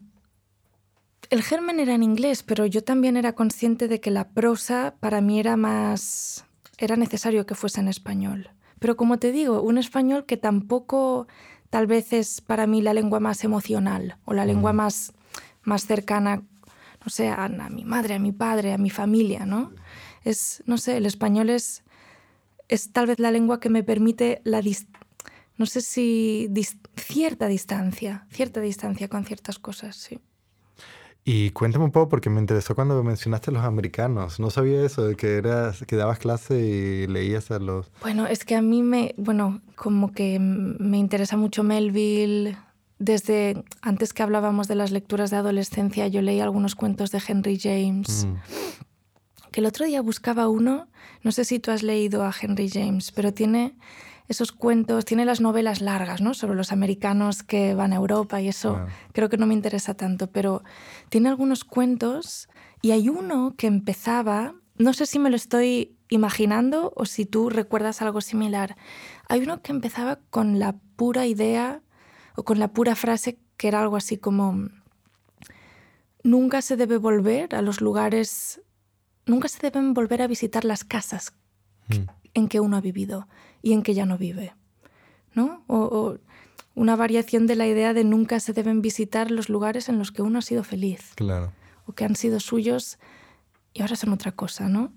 el 1.29 1.43
germen 1.43 1.79
era 1.79 1.93
en 1.93 2.03
inglés, 2.03 2.43
pero 2.43 2.65
yo 2.65 2.83
también 2.83 3.15
era 3.15 3.33
consciente 3.33 3.87
de 3.87 4.01
que 4.01 4.11
la 4.11 4.29
prosa 4.29 4.95
para 4.99 5.21
mí 5.21 5.39
era 5.39 5.57
más... 5.57 6.45
era 6.77 6.95
necesario 6.95 7.45
que 7.45 7.55
fuese 7.55 7.79
en 7.79 7.87
español. 7.87 8.49
Pero 8.79 8.97
como 8.97 9.19
te 9.19 9.31
digo, 9.31 9.61
un 9.61 9.77
español 9.77 10.25
que 10.25 10.37
tampoco 10.37 11.27
tal 11.69 11.85
vez 11.85 12.13
es 12.13 12.41
para 12.41 12.65
mí 12.65 12.81
la 12.81 12.93
lengua 12.93 13.19
más 13.19 13.43
emocional 13.43 14.17
o 14.25 14.33
la 14.33 14.45
lengua 14.45 14.73
mm. 14.73 14.75
más, 14.75 15.13
más 15.63 15.85
cercana, 15.85 16.41
no 17.03 17.09
sé, 17.09 17.29
a, 17.29 17.47
mi 17.69 17.85
madre, 17.85 18.15
a 18.15 18.19
mi 18.19 18.31
padre, 18.31 18.73
a 18.73 18.77
mi 18.77 18.89
familia, 18.89 19.45
¿no? 19.45 19.71
Es, 20.23 20.63
no 20.65 20.77
sé, 20.77 20.97
el 20.97 21.05
español 21.05 21.49
es, 21.49 21.83
es 22.67 22.91
tal 22.91 23.07
vez 23.07 23.19
la 23.19 23.31
lengua 23.31 23.59
que 23.59 23.69
me 23.69 23.83
permite 23.83 24.41
la, 24.43 24.61
no 25.57 25.65
sé 25.65 25.81
si 25.81 26.47
cierta 26.99 27.47
distancia, 27.47 28.25
cierta 28.29 28.61
distancia 28.61 29.07
con 29.07 29.25
ciertas 29.25 29.59
cosas, 29.59 29.95
sí. 29.95 30.19
Y 31.31 31.51
cuéntame 31.51 31.85
un 31.85 31.91
poco, 31.91 32.09
porque 32.09 32.29
me 32.29 32.39
interesó 32.39 32.73
cuando 32.73 33.03
mencionaste 33.03 33.51
a 33.51 33.53
los 33.53 33.63
americanos. 33.63 34.39
No 34.39 34.49
sabía 34.49 34.83
eso, 34.83 35.05
de 35.05 35.15
que, 35.15 35.37
eras, 35.37 35.83
que 35.85 35.95
dabas 35.95 36.17
clase 36.17 36.59
y 36.59 37.07
leías 37.07 37.51
a 37.51 37.59
los... 37.59 37.91
Bueno, 38.01 38.25
es 38.25 38.45
que 38.45 38.55
a 38.55 38.61
mí 38.61 38.81
me, 38.81 39.13
bueno, 39.17 39.61
como 39.75 40.11
que 40.11 40.39
me 40.39 40.97
interesa 40.97 41.37
mucho 41.37 41.63
Melville. 41.63 42.57
Desde 42.97 43.63
antes 43.81 44.13
que 44.13 44.23
hablábamos 44.23 44.67
de 44.67 44.75
las 44.75 44.91
lecturas 44.91 45.29
de 45.29 45.37
adolescencia, 45.37 46.07
yo 46.07 46.21
leí 46.21 46.39
algunos 46.39 46.75
cuentos 46.75 47.11
de 47.11 47.21
Henry 47.25 47.59
James. 47.59 48.25
Mm. 48.25 49.51
Que 49.51 49.59
el 49.59 49.65
otro 49.67 49.85
día 49.85 50.01
buscaba 50.01 50.47
uno, 50.47 50.87
no 51.21 51.31
sé 51.31 51.45
si 51.45 51.59
tú 51.59 51.71
has 51.71 51.83
leído 51.83 52.23
a 52.23 52.33
Henry 52.39 52.69
James, 52.69 53.11
pero 53.11 53.33
tiene 53.33 53.75
esos 54.30 54.51
cuentos, 54.51 55.05
tiene 55.05 55.25
las 55.25 55.41
novelas 55.41 55.82
largas, 55.82 56.21
¿no? 56.21 56.36
Sobre 56.36 56.55
los 56.55 56.71
americanos 56.71 57.41
que 57.41 57.73
van 57.73 57.93
a 57.93 57.95
Europa 57.95 58.39
y 58.39 58.47
eso 58.47 58.86
creo 59.11 59.27
que 59.27 59.38
no 59.38 59.47
me 59.47 59.55
interesa 59.55 59.95
tanto, 59.95 60.32
pero 60.32 60.63
tiene 61.09 61.30
algunos 61.30 61.63
cuentos 61.63 62.47
y 62.84 62.91
hay 62.91 63.09
uno 63.09 63.55
que 63.57 63.65
empezaba, 63.65 64.53
no 64.77 64.93
sé 64.93 65.07
si 65.07 65.17
me 65.17 65.32
lo 65.32 65.36
estoy 65.36 65.97
imaginando 66.09 66.93
o 66.95 67.05
si 67.05 67.25
tú 67.25 67.49
recuerdas 67.49 68.03
algo 68.03 68.21
similar. 68.21 68.77
Hay 69.27 69.41
uno 69.41 69.63
que 69.63 69.71
empezaba 69.71 70.19
con 70.30 70.59
la 70.59 70.75
pura 70.95 71.25
idea 71.25 71.82
o 72.36 72.43
con 72.43 72.59
la 72.59 72.71
pura 72.71 72.95
frase 72.95 73.39
que 73.57 73.67
era 73.67 73.82
algo 73.82 73.95
así 73.95 74.17
como 74.17 74.69
nunca 76.23 76.61
se 76.61 76.77
debe 76.77 76.97
volver 76.97 77.55
a 77.55 77.63
los 77.63 77.82
lugares, 77.82 78.61
nunca 79.25 79.47
se 79.47 79.59
deben 79.59 79.95
volver 79.95 80.21
a 80.21 80.27
visitar 80.27 80.65
las 80.65 80.84
casas 80.84 81.34
mm. 81.88 82.18
En 82.34 82.47
que 82.47 82.59
uno 82.59 82.77
ha 82.77 82.82
vivido 82.82 83.27
y 83.61 83.73
en 83.73 83.84
que 83.84 83.93
ya 83.93 84.05
no 84.05 84.17
vive. 84.17 84.53
¿no? 85.34 85.63
O, 85.67 86.17
una 86.75 86.95
variación 86.95 87.45
de 87.47 87.55
la 87.55 87.67
idea 87.67 87.93
de 87.93 88.03
nunca 88.03 88.39
se 88.39 88.53
deben 88.53 88.82
visitar 88.82 89.32
los 89.32 89.49
lugares 89.49 89.89
en 89.89 89.99
los 89.99 90.11
que 90.11 90.21
uno 90.21 90.39
ha 90.39 90.41
sido 90.41 90.63
feliz. 90.63 91.11
Claro. 91.15 91.51
O 91.86 91.93
que 91.93 92.05
han 92.05 92.15
sido 92.15 92.39
suyos 92.39 92.99
y 93.73 93.82
ahora 93.82 93.95
son 93.95 94.13
otra 94.13 94.32
cosa, 94.32 94.69
¿no? 94.69 94.93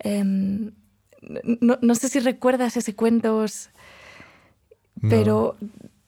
Em, 0.00 0.72
no, 1.60 1.94
sé 1.94 2.08
si 2.08 2.18
recuerdas 2.18 2.76
ese 2.76 2.96
cuento, 2.96 3.44
pero 5.02 5.56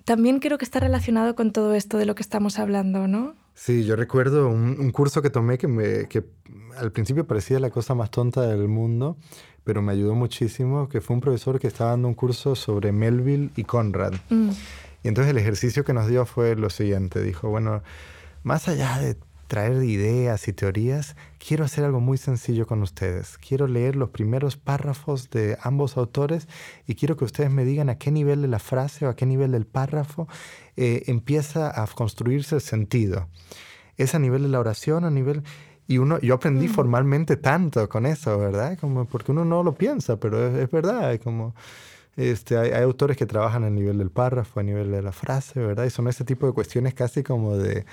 también 0.04 0.40
creo 0.40 0.58
que 0.58 0.64
está 0.64 0.80
relacionado 0.80 1.34
con 1.34 1.52
todo 1.52 1.74
esto 1.74 1.98
de 1.98 2.06
lo 2.06 2.14
que 2.14 2.22
estamos 2.22 2.58
hablando, 2.58 3.06
¿no? 3.06 3.34
Sí, 3.54 3.84
yo 3.84 3.96
recuerdo 3.96 4.48
un, 4.48 4.90
curso 4.90 5.20
que 5.20 5.28
tomé 5.28 5.58
que, 5.58 5.68
me, 5.68 6.08
que 6.08 6.24
al 6.78 6.90
principio 6.90 7.26
parecía 7.26 7.60
la 7.60 7.70
cosa 7.70 7.94
más 7.94 8.10
tonta 8.10 8.42
del 8.42 8.66
mundo, 8.68 9.18
pero 9.64 9.82
me 9.82 9.92
ayudó 9.92 10.14
muchísimo, 10.14 10.88
que 10.88 11.00
fue 11.00 11.14
un 11.14 11.20
profesor 11.20 11.58
que 11.58 11.66
estaba 11.66 11.90
dando 11.90 12.08
un 12.08 12.14
curso 12.14 12.54
sobre 12.54 12.92
Melville 12.92 13.50
y 13.56 13.64
Conrad. 13.64 14.14
Mm. 14.30 14.50
Y 15.02 15.08
entonces 15.08 15.30
el 15.30 15.38
ejercicio 15.38 15.84
que 15.84 15.92
nos 15.92 16.08
dio 16.08 16.26
fue 16.26 16.54
lo 16.56 16.70
siguiente, 16.70 17.22
dijo, 17.22 17.48
bueno, 17.48 17.82
más 18.42 18.68
allá 18.68 18.98
de 18.98 19.16
traer 19.52 19.84
ideas 19.84 20.48
y 20.48 20.54
teorías, 20.54 21.14
quiero 21.38 21.66
hacer 21.66 21.84
algo 21.84 22.00
muy 22.00 22.16
sencillo 22.16 22.66
con 22.66 22.80
ustedes. 22.82 23.36
Quiero 23.36 23.66
leer 23.66 23.96
los 23.96 24.08
primeros 24.08 24.56
párrafos 24.56 25.28
de 25.28 25.58
ambos 25.60 25.98
autores 25.98 26.48
y 26.86 26.94
quiero 26.94 27.18
que 27.18 27.26
ustedes 27.26 27.50
me 27.50 27.66
digan 27.66 27.90
a 27.90 27.98
qué 27.98 28.10
nivel 28.10 28.40
de 28.40 28.48
la 28.48 28.58
frase 28.58 29.04
o 29.04 29.10
a 29.10 29.14
qué 29.14 29.26
nivel 29.26 29.52
del 29.52 29.66
párrafo 29.66 30.26
eh, 30.76 31.02
empieza 31.06 31.82
a 31.82 31.86
construirse 31.86 32.54
el 32.54 32.62
sentido. 32.62 33.28
¿Es 33.98 34.14
a 34.14 34.18
nivel 34.18 34.42
de 34.44 34.48
la 34.48 34.60
oración, 34.60 35.04
a 35.04 35.10
nivel... 35.10 35.42
Y 35.92 35.98
uno, 35.98 36.18
yo 36.20 36.34
aprendí 36.34 36.68
mm. 36.68 36.70
formalmente 36.70 37.36
tanto 37.36 37.86
con 37.86 38.06
eso, 38.06 38.38
¿verdad? 38.38 38.78
Como 38.78 39.04
porque 39.04 39.30
uno 39.30 39.44
no 39.44 39.62
lo 39.62 39.74
piensa, 39.74 40.18
pero 40.18 40.56
es, 40.58 40.70
verdad. 40.70 41.20
Como, 41.22 41.54
este, 42.16 42.56
hay, 42.56 42.70
hay, 42.70 42.82
autores 42.82 43.18
que 43.18 43.26
trabajan 43.26 43.62
a 43.64 43.68
nivel 43.68 43.98
del 43.98 44.10
párrafo, 44.10 44.60
a 44.60 44.62
nivel 44.62 44.90
de 44.90 45.02
la 45.02 45.12
frase, 45.12 45.60
¿verdad? 45.60 45.84
Y 45.84 45.90
son 45.90 46.08
ese 46.08 46.24
tipo 46.24 46.46
de 46.46 46.54
cuestiones 46.54 46.94
casi 46.94 47.22
como 47.22 47.58
de, 47.58 47.84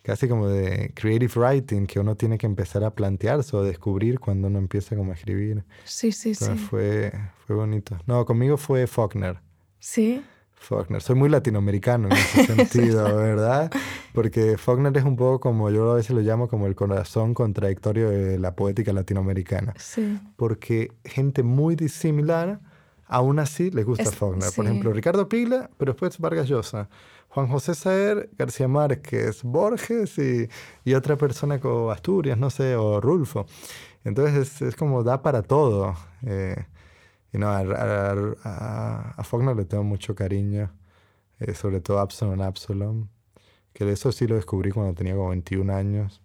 casi 0.00 0.26
como 0.26 0.48
de 0.48 0.92
creative 0.94 1.32
writing 1.36 1.86
que 1.86 2.00
uno 2.00 2.16
tiene 2.16 2.38
que 2.38 2.46
empezar 2.46 2.82
a 2.82 2.94
plantearse 2.94 3.54
o 3.54 3.62
descubrir 3.62 4.20
cuando 4.20 4.48
uno 4.48 4.58
empieza 4.58 4.96
como 4.96 5.12
a 5.12 5.14
escribir. 5.14 5.64
Sí, 5.84 6.12
sí, 6.12 6.34
sí. 6.34 6.54
Fue, 6.56 7.12
fue 7.46 7.56
bonito. 7.56 7.98
No, 8.06 8.24
conmigo 8.24 8.56
fue 8.56 8.86
Faulkner. 8.86 9.38
Sí. 9.78 10.24
Faulkner. 10.64 11.02
Soy 11.02 11.16
muy 11.16 11.28
latinoamericano 11.28 12.08
en 12.08 12.16
ese 12.16 12.46
sentido, 12.54 13.04
¿verdad? 13.16 13.70
Porque 14.12 14.56
Faulkner 14.58 14.96
es 14.96 15.04
un 15.04 15.16
poco 15.16 15.40
como, 15.40 15.70
yo 15.70 15.92
a 15.92 15.96
veces 15.96 16.10
lo 16.10 16.22
llamo 16.22 16.48
como 16.48 16.66
el 16.66 16.74
corazón 16.74 17.34
contradictorio 17.34 18.10
de 18.10 18.38
la 18.38 18.54
poética 18.54 18.92
latinoamericana. 18.92 19.74
Sí. 19.78 20.18
Porque 20.36 20.92
gente 21.04 21.42
muy 21.42 21.76
disimilar, 21.76 22.60
aún 23.06 23.38
así 23.38 23.70
les 23.70 23.84
gusta 23.84 24.10
Faulkner. 24.10 24.50
Por 24.54 24.64
ejemplo, 24.64 24.92
Ricardo 24.92 25.28
Pigla, 25.28 25.70
pero 25.76 25.92
después 25.92 26.18
Vargas 26.18 26.48
Llosa. 26.48 26.88
Juan 27.28 27.48
José 27.48 27.74
Saer, 27.74 28.30
García 28.38 28.68
Márquez, 28.68 29.42
Borges 29.42 30.18
y, 30.18 30.48
y, 30.84 30.94
otra 30.94 31.16
persona 31.16 31.58
como 31.58 31.90
Asturias, 31.90 32.38
no 32.38 32.48
sé, 32.48 32.76
o 32.76 33.00
Rulfo. 33.00 33.46
Entonces 34.04 34.62
es, 34.62 34.76
como 34.76 35.02
da 35.02 35.22
para 35.22 35.42
todo. 35.42 35.94
Eh, 36.24 36.64
y 37.34 37.38
no, 37.38 37.48
a, 37.48 37.58
a, 38.44 39.14
a, 39.16 39.24
Faulkner 39.24 39.56
le 39.56 39.64
tengo 39.64 39.82
mucho 39.82 40.14
cariño, 40.14 40.70
eh, 41.40 41.52
sobre 41.54 41.80
todo 41.80 41.98
Absalom 41.98 42.40
Absalom, 42.40 43.08
que 43.72 43.84
de 43.84 43.92
eso 43.92 44.12
sí 44.12 44.28
lo 44.28 44.36
descubrí 44.36 44.70
cuando 44.70 44.94
tenía 44.94 45.16
como 45.16 45.30
21 45.30 45.74
años. 45.74 46.22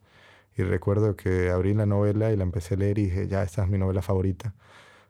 Y 0.55 0.62
recuerdo 0.62 1.16
que 1.16 1.49
abrí 1.49 1.74
la 1.74 1.88
novela 1.88 2.32
y 2.32 2.38
la 2.38 2.43
empecé 2.43 2.76
a 2.76 2.78
leer 2.78 2.99
y 2.99 3.05
dije, 3.05 3.28
ya, 3.28 3.41
esta 3.41 3.64
es 3.64 3.70
mi 3.70 3.80
novela 3.80 4.03
favorita. 4.03 4.53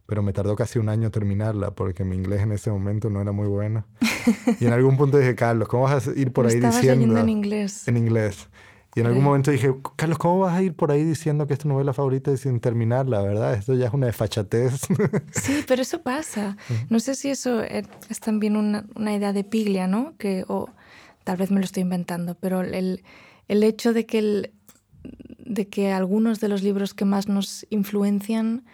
Pero 0.06 0.24
me 0.24 0.32
tardó 0.32 0.56
casi 0.56 0.80
un 0.80 0.88
año 0.88 1.12
terminarla 1.12 1.72
porque 1.72 2.06
mi 2.06 2.16
inglés 2.16 2.42
en 2.42 2.54
ese 2.54 2.72
momento 2.72 3.10
no 3.10 3.22
era 3.22 3.34
muy 3.34 3.48
bueno. 3.48 3.86
Y 4.60 4.68
en 4.68 4.74
algún 4.74 4.96
punto 4.96 5.18
dije, 5.18 5.36
Carlos, 5.36 5.68
¿cómo 5.68 5.84
vas 5.84 6.08
a 6.08 6.12
ir 6.12 6.32
por 6.32 6.46
ahí 6.46 6.60
diciendo... 6.60 7.18
en 7.18 7.30
inglés. 7.30 7.88
En 7.88 7.98
inglés. 7.98 8.48
Y 9.00 9.02
en 9.02 9.08
algún 9.08 9.24
momento 9.24 9.50
dije, 9.50 9.74
Carlos, 9.96 10.18
¿cómo 10.18 10.40
vas 10.40 10.58
a 10.58 10.62
ir 10.62 10.74
por 10.74 10.92
ahí 10.92 11.06
diciendo 11.06 11.48
que 11.48 11.54
es 11.54 11.60
tu 11.60 11.70
novela 11.70 11.94
favorita 11.94 12.34
y 12.34 12.38
sin 12.38 12.60
terminarla, 12.60 13.22
verdad? 13.22 13.54
Esto 13.54 13.74
ya 13.74 13.88
es 13.88 13.94
una 13.94 14.08
desfachatez. 14.08 14.82
Sí, 15.32 15.64
pero 15.66 15.82
eso 15.82 16.02
pasa. 16.02 16.58
No 16.90 17.00
sé 17.00 17.16
si 17.16 17.30
eso 17.30 17.64
e, 17.64 17.86
es 18.10 18.20
también 18.20 18.58
una, 18.58 18.86
una 18.96 19.16
idea 19.16 19.32
de 19.32 19.46
Piglia, 19.46 19.88
¿no? 19.88 20.16
Que, 20.18 20.44
o 20.50 20.68
tal 21.24 21.38
vez 21.38 21.50
me 21.50 21.60
lo 21.60 21.66
estoy 21.66 21.84
inventando, 21.84 22.36
pero 22.36 22.60
el, 22.60 23.04
el 23.48 23.64
hecho 23.64 23.94
de 23.94 24.06
que, 24.06 24.20
el, 24.20 24.52
de 25.38 25.70
que 25.70 25.94
algunos 25.94 26.42
de 26.42 26.50
los 26.50 26.62
libros 26.62 26.94
que 26.94 27.06
más 27.06 27.30
nos 27.30 27.66
influencian 27.70 28.66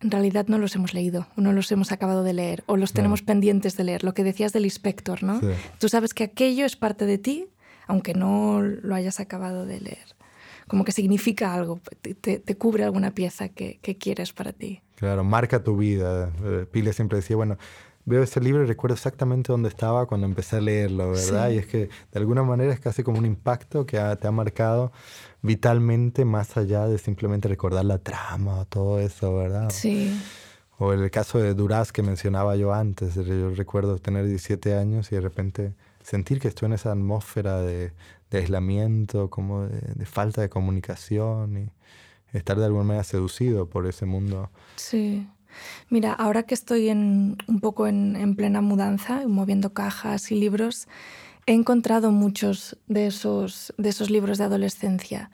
en 0.00 0.10
realidad 0.12 0.46
no 0.46 0.58
los 0.58 0.76
hemos 0.76 0.94
leído, 0.94 1.26
o 1.36 1.40
no 1.40 1.52
los 1.52 1.72
hemos 1.72 1.90
acabado 1.90 2.22
de 2.22 2.34
leer, 2.34 2.62
o 2.66 2.76
los 2.76 2.92
tenemos 2.92 3.22
pendientes 3.22 3.76
de 3.76 3.84
leer. 3.84 4.04
Lo 4.04 4.14
que 4.14 4.22
decías 4.22 4.52
del 4.52 4.64
inspector, 4.64 5.24
¿no? 5.24 5.40
Tú 5.80 5.88
sabes 5.88 6.14
que 6.14 6.22
aquello 6.22 6.66
es 6.66 6.76
parte 6.76 7.06
de 7.06 7.18
ti, 7.18 7.46
aunque 7.86 8.14
no 8.14 8.62
lo 8.62 8.94
hayas 8.94 9.20
acabado 9.20 9.66
de 9.66 9.80
leer. 9.80 10.16
Como 10.66 10.84
que 10.84 10.92
significa 10.92 11.54
algo, 11.54 11.80
te, 12.00 12.56
cubre 12.56 12.84
alguna 12.84 13.12
pieza 13.12 13.48
que, 13.48 13.78
quieres 14.00 14.32
para 14.32 14.52
ti. 14.52 14.82
Claro, 14.96 15.22
marca 15.22 15.62
tu 15.62 15.76
vida. 15.76 16.32
Eh, 16.44 16.66
Pile 16.70 16.92
siempre 16.92 17.16
decía, 17.16 17.36
bueno, 17.36 17.56
veo 18.04 18.22
ese 18.22 18.40
libro 18.40 18.64
y 18.64 18.66
recuerdo 18.66 18.94
exactamente 18.94 19.52
dónde 19.52 19.68
estaba 19.68 20.06
cuando 20.06 20.26
empecé 20.26 20.56
a 20.56 20.60
leerlo, 20.60 21.10
¿verdad? 21.10 21.50
Y 21.50 21.58
es 21.58 21.66
que 21.66 21.88
de 21.88 22.18
alguna 22.18 22.42
manera 22.42 22.72
es 22.72 22.80
casi 22.80 23.02
como 23.02 23.18
un 23.18 23.26
impacto 23.26 23.84
que 23.84 23.98
te 24.20 24.26
ha 24.26 24.32
marcado 24.32 24.92
vitalmente 25.42 26.24
más 26.24 26.56
allá 26.56 26.86
de 26.86 26.98
simplemente 26.98 27.48
recordar 27.48 27.84
la 27.84 27.98
trama 27.98 28.60
o 28.60 28.64
todo 28.64 29.00
eso, 29.00 29.36
¿verdad? 29.36 29.70
Sí. 29.70 30.18
O 30.78 30.92
el 30.92 31.10
caso 31.10 31.38
de 31.38 31.54
Duraz 31.54 31.92
que 31.92 32.02
mencionaba 32.02 32.56
yo 32.56 32.72
antes. 32.72 33.14
Yo 33.14 33.50
recuerdo 33.50 33.98
tener 33.98 34.26
17 34.26 34.74
años 34.74 35.10
y 35.10 35.16
de 35.16 35.20
repente 35.20 35.74
sentir 36.06 36.38
que 36.38 36.48
estoy 36.48 36.66
en 36.66 36.74
esa 36.74 36.92
atmósfera 36.92 37.60
de, 37.60 37.92
aislamiento, 38.30 39.28
como 39.28 39.66
de, 39.66 40.06
falta 40.06 40.40
de 40.40 40.48
comunicación 40.48 41.56
y 41.56 42.36
estar 42.36 42.58
de 42.58 42.66
alguna 42.66 42.84
manera 42.84 43.04
seducido 43.04 43.68
por 43.68 43.86
ese 43.86 44.06
mundo. 44.06 44.50
Sí. 44.76 45.26
Mira, 45.88 46.12
ahora 46.12 46.44
que 46.44 46.54
estoy 46.54 46.90
en, 46.90 47.38
un 47.48 47.60
poco 47.60 47.88
en, 47.88 48.36
plena 48.36 48.60
mudanza, 48.60 49.26
moviendo 49.26 49.72
cajas 49.72 50.30
y 50.30 50.36
libros, 50.36 50.86
he 51.46 51.54
encontrado 51.54 52.12
muchos 52.12 52.78
de 52.86 53.08
esos, 53.08 53.74
de 53.76 53.88
esos 53.88 54.10
libros 54.10 54.38
de 54.38 54.44
adolescencia 54.44 55.30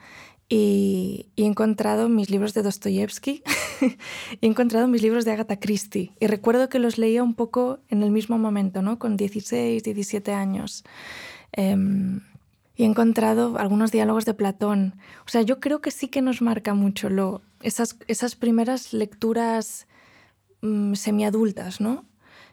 y, 0.49 1.26
he 1.36 1.45
encontrado 1.45 2.09
mis 2.09 2.30
libros 2.30 2.55
de 2.55 2.62
Dostoyevsky, 2.62 3.43
he 4.40 4.47
encontrado 4.47 4.88
mis 4.88 5.03
libros 5.03 5.24
de 5.24 5.32
Agatha 5.32 5.59
Christie 5.59 6.12
y 6.20 6.26
recuerdo 6.26 6.68
que 6.68 6.78
los 6.78 6.99
leía 6.99 7.22
un 7.22 7.34
poco 7.34 7.78
en 7.88 8.03
el 8.03 8.11
mismo 8.11 8.38
momento, 8.38 8.82
¿no? 8.82 8.99
con 8.99 9.16
16, 9.16 9.82
17 9.82 10.32
años. 10.32 10.84
Em, 11.53 12.20
y 12.74 12.84
he 12.84 12.86
encontrado 12.86 13.59
algunos 13.59 13.93
diálogos 13.93 14.24
de 14.24 14.34
Platón. 14.34 14.95
O 15.26 15.28
sea, 15.28 15.43
yo 15.43 15.61
creo 15.61 15.80
que 15.80 15.90
sí 15.90 16.09
que 16.09 16.22
nos 16.22 16.40
marca 16.40 16.74
mucho 16.74 17.11
lo, 17.11 17.43
esas, 17.61 17.97
esas 18.09 18.34
primeras 18.34 18.93
lecturas 18.93 19.86
mm, 20.62 20.95
semiadultas, 20.95 21.80
¿no? 21.80 22.05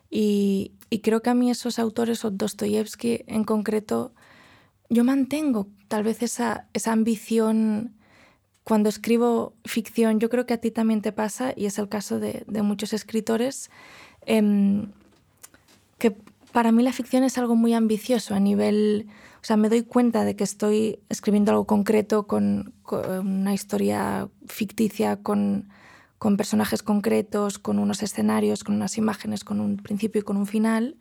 Y, 0.09 0.73
y, 0.89 0.99
creo 0.99 1.21
que 1.21 1.29
a 1.29 1.35
mí 1.35 1.51
esos 1.51 1.77
autores, 1.77 2.25
o 2.25 2.31
Dostoyevsky 2.31 3.23
en 3.27 3.43
concreto, 3.43 4.11
yo 4.89 5.03
mantengo 5.03 5.67
tal 5.87 6.03
vez 6.03 6.21
esa, 6.23 6.67
esa 6.73 6.91
ambición 6.91 7.93
cuando 8.69 8.89
escribo 8.89 9.53
ficción, 9.65 10.19
yo 10.19 10.29
creo 10.29 10.45
que 10.45 10.53
a 10.53 10.61
ti 10.61 10.69
también 10.69 11.01
te 11.01 11.11
pasa, 11.11 11.53
y 11.55 11.65
es 11.65 11.79
el 11.79 11.89
caso 11.89 12.19
de, 12.19 12.45
muchos 12.61 12.93
escritores, 12.93 13.71
em, 14.27 14.91
que 15.97 16.15
para 16.51 16.71
mí 16.71 16.83
la 16.83 16.93
ficción 16.93 17.23
es 17.23 17.39
algo 17.39 17.55
muy 17.55 17.73
ambicioso 17.73 18.35
a 18.35 18.39
nivel, 18.39 19.07
o 19.41 19.43
sea, 19.43 19.57
me 19.57 19.69
doy 19.69 19.81
cuenta 19.81 20.23
de 20.23 20.35
que 20.35 20.43
estoy 20.43 20.99
escribiendo 21.09 21.51
algo 21.51 21.65
concreto 21.65 22.27
con, 22.27 22.73
con 22.83 23.27
una 23.27 23.55
historia 23.55 24.29
ficticia, 24.45 25.17
con, 25.17 25.69
con, 26.19 26.37
personajes 26.37 26.83
concretos, 26.83 27.57
con 27.57 27.79
unos 27.79 28.03
escenarios, 28.03 28.63
con 28.63 28.75
unas 28.75 28.99
imágenes, 28.99 29.43
con 29.43 29.61
un 29.61 29.77
principio 29.77 30.21
y 30.21 30.23
con 30.23 30.37
un 30.37 30.45
final, 30.45 30.95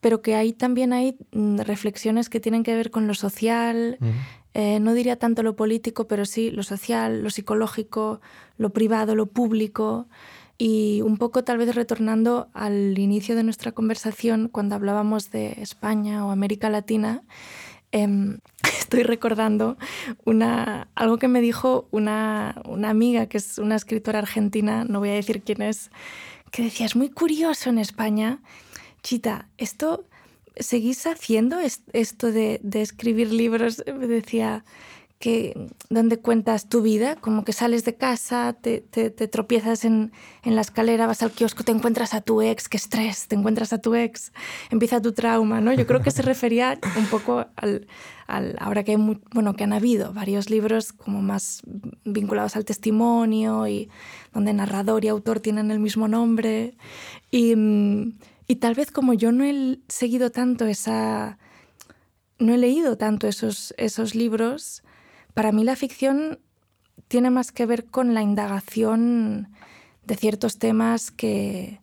pero 0.00 0.22
que 0.22 0.34
ahí 0.34 0.52
también 0.52 0.92
hay 0.92 1.16
mm, 1.32 1.58
reflexiones 1.60 2.28
que 2.28 2.40
tienen 2.40 2.62
que 2.62 2.74
ver 2.74 2.90
con 2.90 3.06
lo 3.06 3.14
social, 3.14 3.98
eh, 4.54 4.80
no 4.80 4.94
diría 4.94 5.16
tanto 5.16 5.42
lo 5.42 5.56
político, 5.56 6.06
pero 6.08 6.24
sí 6.24 6.50
lo 6.50 6.62
social, 6.62 7.22
lo 7.22 7.30
psicológico, 7.30 8.20
lo 8.56 8.70
privado, 8.70 9.14
lo 9.14 9.26
público. 9.26 10.08
Y 10.58 11.02
un 11.02 11.18
poco 11.18 11.44
tal 11.44 11.58
vez 11.58 11.74
retornando 11.74 12.48
al 12.54 12.98
inicio 12.98 13.36
de 13.36 13.42
nuestra 13.42 13.72
conversación, 13.72 14.48
cuando 14.48 14.74
hablábamos 14.74 15.30
de 15.30 15.56
España 15.60 16.24
o 16.24 16.30
América 16.30 16.70
Latina, 16.70 17.22
em, 17.92 18.38
estoy 18.78 19.02
recordando 19.02 19.76
una, 20.24 20.88
algo 20.94 21.18
que 21.18 21.28
me 21.28 21.42
dijo 21.42 21.88
una, 21.90 22.62
una 22.64 22.88
amiga, 22.88 23.26
que 23.26 23.36
es 23.36 23.58
una 23.58 23.76
escritora 23.76 24.20
argentina, 24.20 24.84
no 24.84 25.00
voy 25.00 25.10
a 25.10 25.14
decir 25.14 25.42
quién 25.42 25.60
es, 25.60 25.90
que 26.50 26.62
decía, 26.62 26.86
es 26.86 26.96
muy 26.96 27.10
curioso 27.10 27.68
en 27.68 27.78
España, 27.78 28.40
Chita, 29.06 29.48
esto, 29.56 30.04
¿seguís 30.56 31.06
haciendo 31.06 31.60
esto 31.60 32.32
de, 32.32 32.60
escribir 32.72 33.30
libros? 33.30 33.84
Me 33.86 34.08
decía, 34.08 34.64
que, 35.20 35.68
donde 35.90 36.18
cuentas 36.18 36.68
tu 36.68 36.82
vida, 36.82 37.14
como 37.14 37.44
que 37.44 37.52
sales 37.52 37.84
de 37.84 37.94
casa, 37.94 38.56
te, 38.60 38.80
tropiezas 38.80 39.84
en, 39.84 40.10
en, 40.42 40.56
la 40.56 40.60
escalera, 40.60 41.06
vas 41.06 41.22
al 41.22 41.30
kiosco, 41.30 41.62
te 41.62 41.70
encuentras 41.70 42.14
a 42.14 42.20
tu 42.20 42.42
ex, 42.42 42.68
qué 42.68 42.78
estrés, 42.78 43.28
te 43.28 43.36
encuentras 43.36 43.72
a 43.72 43.78
tu 43.78 43.94
ex, 43.94 44.32
empieza 44.70 45.00
tu 45.00 45.12
trauma, 45.12 45.60
¿no? 45.60 45.72
Yo 45.72 45.86
creo 45.86 46.02
que 46.02 46.10
se 46.10 46.22
refería 46.22 46.76
un 46.98 47.06
poco 47.06 47.46
al, 47.54 47.86
ahora 48.58 48.82
que 48.82 48.90
hay, 48.90 49.20
bueno, 49.32 49.54
que 49.54 49.62
han 49.62 49.72
habido 49.72 50.14
varios 50.14 50.50
libros 50.50 50.92
como 50.92 51.22
más 51.22 51.62
vinculados 52.04 52.56
al 52.56 52.64
testimonio 52.64 53.68
y 53.68 53.88
donde 54.34 54.52
narrador 54.52 55.04
y 55.04 55.08
autor 55.08 55.38
tienen 55.38 55.70
el 55.70 55.78
mismo 55.78 56.08
nombre 56.08 56.74
y, 57.30 57.54
y 58.46 58.56
tal 58.56 58.74
vez 58.74 58.90
como 58.90 59.14
yo 59.14 59.32
no 59.32 59.44
he 59.44 59.78
seguido 59.88 60.30
tanto 60.30 60.66
esa 60.66 61.38
no 62.38 62.54
he 62.54 62.58
leído 62.58 62.96
tanto 62.96 63.26
esos, 63.26 63.74
esos 63.78 64.14
libros, 64.14 64.82
para 65.34 65.52
mí 65.52 65.64
la 65.64 65.76
ficción 65.76 66.38
tiene 67.08 67.30
más 67.30 67.52
que 67.52 67.66
ver 67.66 67.86
con 67.86 68.14
la 68.14 68.22
indagación 68.22 69.48
de 70.04 70.16
ciertos 70.16 70.58
temas 70.58 71.10
que, 71.10 71.80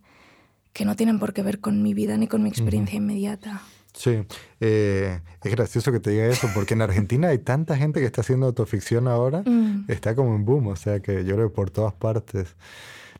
que 0.73 0.85
no 0.85 0.95
tienen 0.95 1.19
por 1.19 1.33
qué 1.33 1.43
ver 1.43 1.59
con 1.59 1.81
mi 1.81 1.93
vida 1.93 2.17
ni 2.17 2.27
con 2.27 2.43
mi 2.43 2.49
experiencia 2.49 2.97
inmediata. 2.97 3.61
Sí, 3.93 4.23
eh, 4.59 5.19
es 5.43 5.51
gracioso 5.51 5.91
que 5.91 5.99
te 5.99 6.09
diga 6.09 6.25
eso, 6.25 6.49
porque 6.55 6.73
en 6.73 6.81
Argentina 6.81 7.27
hay 7.27 7.37
tanta 7.37 7.77
gente 7.77 7.99
que 7.99 8.07
está 8.07 8.21
haciendo 8.21 8.47
autoficción 8.47 9.07
ahora, 9.07 9.43
mm. 9.45 9.85
está 9.87 10.15
como 10.15 10.35
en 10.35 10.45
boom, 10.45 10.67
o 10.67 10.75
sea 10.75 10.99
que 10.99 11.23
yo 11.25 11.35
creo 11.35 11.53
por 11.53 11.69
todas 11.69 11.93
partes. 11.93 12.55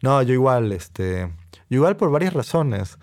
No, 0.01 0.21
yo 0.23 0.33
igual, 0.33 0.71
este, 0.71 1.31
yo 1.69 1.77
igual 1.77 1.95
por 1.95 2.09
varias 2.09 2.33
razones. 2.33 2.97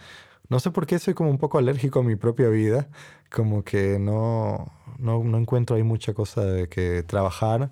No 0.50 0.60
sé 0.60 0.70
por 0.72 0.86
qué 0.86 0.98
soy 0.98 1.14
como 1.14 1.30
un 1.30 1.38
poco 1.38 1.58
alérgico 1.58 2.00
a 2.00 2.02
mi 2.02 2.16
propia 2.16 2.48
vida, 2.48 2.88
como 3.30 3.64
que 3.64 3.98
no, 4.00 4.72
no, 4.98 5.38
encuentro 5.38 5.76
ahí 5.76 5.84
mucha 5.84 6.12
cosa 6.14 6.44
de 6.44 6.68
que 6.68 7.04
trabajar. 7.04 7.70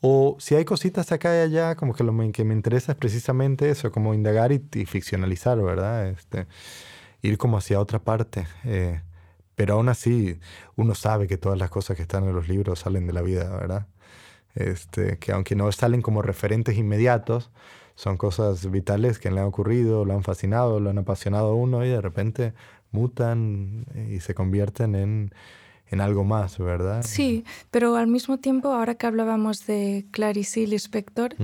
O 0.00 0.36
si 0.40 0.54
hay 0.54 0.64
cositas 0.64 1.12
acá 1.12 1.34
y 1.36 1.40
allá, 1.40 1.76
como 1.76 1.94
que 1.94 2.04
lo 2.04 2.12
que 2.32 2.44
me 2.44 2.54
interesa 2.54 2.92
es 2.92 2.98
precisamente 2.98 3.70
eso, 3.70 3.92
como 3.92 4.14
indagar 4.14 4.52
y, 4.52 4.60
ficcionalizar, 4.86 5.60
¿verdad? 5.60 6.08
Este, 6.08 6.46
ir 7.22 7.38
como 7.38 7.58
hacia 7.58 7.80
otra 7.80 7.98
parte. 8.00 8.46
Eh, 8.64 9.00
pero 9.56 9.74
aún 9.74 9.88
así, 9.88 10.38
uno 10.76 10.94
sabe 10.94 11.26
que 11.28 11.38
todas 11.38 11.58
las 11.58 11.70
cosas 11.70 11.96
que 11.96 12.02
están 12.02 12.24
en 12.24 12.34
los 12.34 12.48
libros 12.48 12.80
salen 12.80 13.06
de 13.06 13.12
la 13.12 13.22
vida, 13.22 13.50
¿verdad? 13.50 13.86
Este, 14.54 15.18
que 15.18 15.32
aunque 15.32 15.56
no 15.56 15.70
salen 15.72 16.02
como 16.02 16.22
referentes 16.22 16.76
inmediatos, 16.76 17.50
son 17.94 18.16
cosas 18.16 18.70
vitales 18.70 19.18
que 19.18 19.30
le 19.30 19.40
han 19.40 19.46
ocurrido, 19.46 20.04
lo 20.04 20.14
han 20.14 20.22
fascinado, 20.22 20.80
lo 20.80 20.90
han 20.90 20.98
apasionado 20.98 21.48
a 21.48 21.54
uno 21.54 21.84
y 21.84 21.88
de 21.88 22.00
repente 22.00 22.54
mutan 22.90 23.86
y 24.10 24.20
se 24.20 24.34
convierten 24.34 24.94
en, 24.94 25.34
en 25.92 26.00
algo 26.00 26.24
más, 26.24 26.58
¿verdad? 26.58 27.02
Sí, 27.04 27.44
pero 27.70 27.96
al 27.96 28.06
mismo 28.06 28.38
tiempo, 28.38 28.68
ahora 28.68 28.94
que 28.94 29.06
hablábamos 29.06 29.66
de 29.66 30.06
Clarice 30.10 30.66
Lispector, 30.66 31.36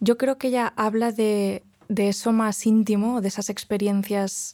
yo 0.00 0.18
creo 0.18 0.38
que 0.38 0.48
ella 0.48 0.72
habla 0.76 1.12
de, 1.12 1.64
de, 1.88 2.08
eso 2.08 2.32
más 2.32 2.66
íntimo, 2.66 3.20
de 3.20 3.28
esas 3.28 3.50
experiencias 3.50 4.52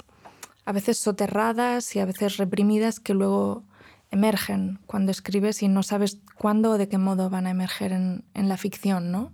a 0.65 0.73
veces 0.73 0.99
soterradas 0.99 1.95
y 1.95 2.01
a 2.01 2.07
veces 2.07 2.39
reprimidas 2.39 3.01
que 3.01 3.13
luego 3.13 3.65
emergen 4.11 4.79
cuando 4.87 5.11
escribes 5.11 5.63
y 5.63 5.69
no 5.69 5.83
sabes 5.83 6.19
cuándo 6.39 6.73
o 6.73 6.79
de 6.79 6.89
qué 6.89 6.97
modo 6.97 7.29
van 7.29 7.47
a 7.47 7.51
emerger 7.51 7.93
en, 7.93 8.25
en 8.33 8.49
la 8.49 8.57
ficción, 8.57 9.13
¿no? 9.13 9.33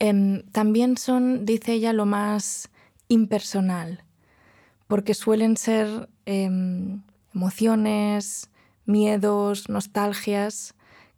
Em, 0.00 0.42
también 0.50 0.96
son, 0.96 1.44
dice 1.44 1.74
ella, 1.74 1.92
lo 1.92 2.06
más 2.06 2.70
impersonal, 3.08 4.02
porque 4.88 5.12
suelen 5.12 5.58
ser 5.58 6.08
em, 6.24 7.02
emociones, 7.34 8.48
miedos, 8.86 9.68
nostalgias 9.68 10.74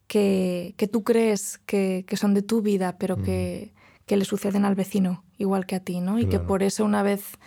que, 0.09 0.75
que 0.77 0.89
tú 0.89 1.05
crees 1.05 1.59
que, 1.65 2.05
que, 2.09 2.17
son 2.17 2.35
de 2.35 2.43
tu 2.43 2.61
vida, 2.61 2.99
pero 2.99 3.23
que, 3.23 3.73
que, 4.05 4.17
le 4.17 4.25
suceden 4.25 4.65
al 4.65 4.75
vecino, 4.75 5.23
igual 5.39 5.65
que 5.65 5.77
a 5.77 5.81
ti, 5.81 6.01
¿no? 6.01 6.19
Y 6.19 6.27
que 6.27 6.41
por 6.41 6.65
eso 6.65 6.85
una 6.85 7.05
vez 7.05 7.39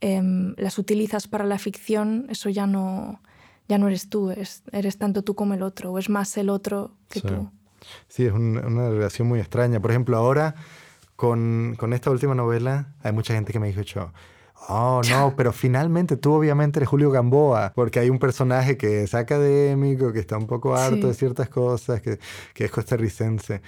em, 0.00 0.54
las 0.58 0.78
utilizas 0.78 1.28
para 1.28 1.46
la 1.46 1.58
ficción, 1.58 2.26
eso 2.28 2.50
ya 2.50 2.66
no, 2.66 3.22
ya 3.68 3.78
no 3.78 3.86
eres 3.86 4.08
tú, 4.08 4.32
es, 4.32 4.64
eres 4.72 4.98
tanto 4.98 5.22
tú 5.22 5.36
como 5.36 5.54
el 5.54 5.62
otro, 5.62 5.92
o 5.92 5.98
es 5.98 6.10
más 6.10 6.36
el 6.36 6.50
otro 6.50 6.96
que 7.08 7.20
tú. 7.20 7.50
Sí, 8.08 8.26
es 8.26 8.32
una, 8.32 8.66
una 8.66 8.88
relación 8.90 9.28
muy 9.28 9.40
extraña. 9.40 9.80
Por 9.80 9.90
ejemplo, 9.90 10.16
ahora 10.16 10.54
con, 11.16 11.74
con, 11.78 11.92
esta 11.92 12.10
última 12.10 12.34
novela 12.34 12.94
hay 13.02 13.12
mucha 13.12 13.34
gente 13.34 13.52
que 13.52 13.60
me 13.60 13.72
dijo, 13.72 14.10
Oh, 14.68 15.00
no, 15.08 15.34
pero 15.36 15.52
finalmente 15.52 16.16
tú 16.16 16.32
obviamente 16.32 16.78
eres 16.78 16.88
Julio 16.88 17.10
Gamboa, 17.10 17.72
porque 17.74 18.00
hay 18.00 18.10
un 18.10 18.18
personaje 18.18 18.76
que 18.76 19.02
es 19.04 19.14
académico, 19.14 20.12
que 20.12 20.20
está 20.20 20.36
un 20.36 20.46
poco 20.46 20.74
harto 20.74 21.08
de 21.08 21.14
ciertas 21.14 21.48
cosas, 21.48 22.00
que, 22.00 22.18
que 22.54 22.64
es 22.64 22.70
costarricense. 22.70 23.62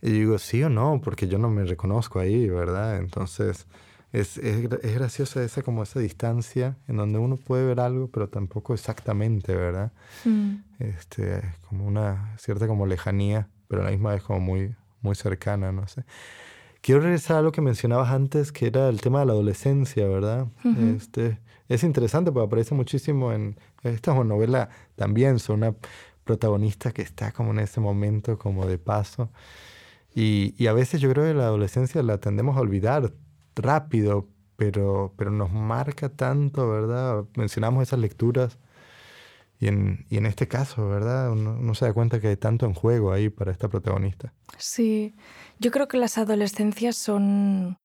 Y 0.00 0.10
digo, 0.10 0.38
sí 0.38 0.62
o 0.62 0.70
no, 0.70 1.00
porque 1.02 1.26
yo 1.28 1.38
no 1.38 1.50
me 1.50 1.64
reconozco 1.64 2.20
ahí, 2.20 2.48
¿verdad? 2.48 2.98
Entonces, 2.98 3.66
es, 4.12 4.38
es, 4.38 4.70
es, 4.72 4.94
graciosa 4.94 5.42
esa 5.42 5.62
como 5.62 5.82
esa 5.82 6.00
distancia 6.00 6.76
en 6.86 6.96
donde 6.96 7.18
uno 7.18 7.36
puede 7.36 7.66
ver 7.66 7.80
algo, 7.80 8.08
pero 8.08 8.28
tampoco 8.28 8.74
exactamente, 8.74 9.54
¿verdad? 9.54 9.92
Mm. 10.24 10.56
Este, 10.78 11.42
como 11.68 11.84
una 11.86 12.34
cierta 12.38 12.66
como 12.66 12.86
lejanía, 12.86 13.48
pero 13.68 13.82
a 13.82 13.84
la 13.84 13.90
misma 13.90 14.12
vez 14.12 14.22
como 14.22 14.40
muy, 14.40 14.74
muy 15.02 15.14
cercana, 15.14 15.70
no 15.72 15.86
sé. 15.86 16.04
Quiero 16.80 17.00
regresar 17.00 17.38
a 17.38 17.42
lo 17.42 17.52
que 17.52 17.60
mencionabas 17.60 18.10
antes, 18.10 18.52
que 18.52 18.66
era 18.66 18.88
el 18.88 19.00
tema 19.00 19.20
de 19.20 19.26
la 19.26 19.32
adolescencia, 19.32 20.06
¿verdad? 20.08 20.46
este, 20.96 21.38
es 21.68 21.82
interesante 21.82 22.32
porque 22.32 22.46
aparece 22.46 22.74
muchísimo 22.74 23.32
en 23.32 23.58
esta 23.82 24.14
novela 24.24 24.70
también, 24.96 25.38
son 25.38 25.58
una 25.58 25.74
protagonista 26.24 26.92
que 26.92 27.02
está 27.02 27.32
como 27.32 27.50
en 27.50 27.60
ese 27.60 27.80
momento 27.80 28.38
como 28.38 28.66
de 28.66 28.78
paso. 28.78 29.30
Y, 30.14 30.54
y, 30.56 30.66
a 30.66 30.72
veces 30.72 31.00
yo 31.00 31.10
creo 31.10 31.24
que 31.24 31.34
la 31.34 31.44
adolescencia 31.44 32.02
la 32.02 32.18
tendemos 32.18 32.56
a 32.56 32.60
olvidar 32.60 33.12
rápido, 33.54 34.26
pero, 34.56 35.14
pero 35.16 35.30
nos 35.30 35.52
marca 35.52 36.08
tanto, 36.08 36.68
¿verdad? 36.68 37.24
Mencionamos 37.36 37.82
esas 37.82 38.00
lecturas 38.00 38.58
y 39.60 39.66
en, 39.66 40.06
y 40.08 40.18
en 40.18 40.26
este 40.26 40.46
caso, 40.46 40.88
¿verdad? 40.88 41.32
Uno, 41.32 41.74
se 41.74 41.84
da 41.84 41.92
cuenta 41.92 42.20
que 42.20 42.28
hay 42.28 42.36
tanto 42.36 42.66
en 42.66 42.74
juego 42.74 43.12
ahí 43.12 43.28
para 43.28 43.50
esta 43.50 43.68
protagonista. 43.68 44.32
Sí, 44.56 45.14
yo 45.58 45.70
creo 45.70 45.88
que 45.88 45.96
las 45.96 46.16
adolescencias 46.16 46.96
son, 46.96 47.76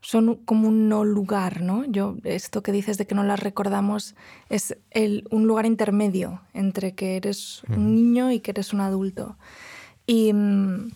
son 0.00 0.36
como 0.36 0.68
un 0.68 0.88
no 0.88 1.04
lugar, 1.04 1.60
¿no? 1.60 1.84
Yo, 1.84 2.16
esto 2.24 2.62
que 2.62 2.72
dices 2.72 2.96
de 2.96 3.06
que 3.06 3.14
no 3.14 3.22
las 3.22 3.40
recordamos 3.40 4.14
es 4.48 4.78
el, 4.90 5.26
un 5.30 5.46
lugar 5.46 5.66
intermedio 5.66 6.40
entre 6.54 6.94
que 6.94 7.16
eres 7.16 7.62
un 7.68 7.94
niño 7.94 8.30
y 8.30 8.40
que 8.40 8.52
eres 8.52 8.72
un 8.72 8.80
adulto. 8.80 9.36
Y 10.06 10.32
mm, 10.32 10.90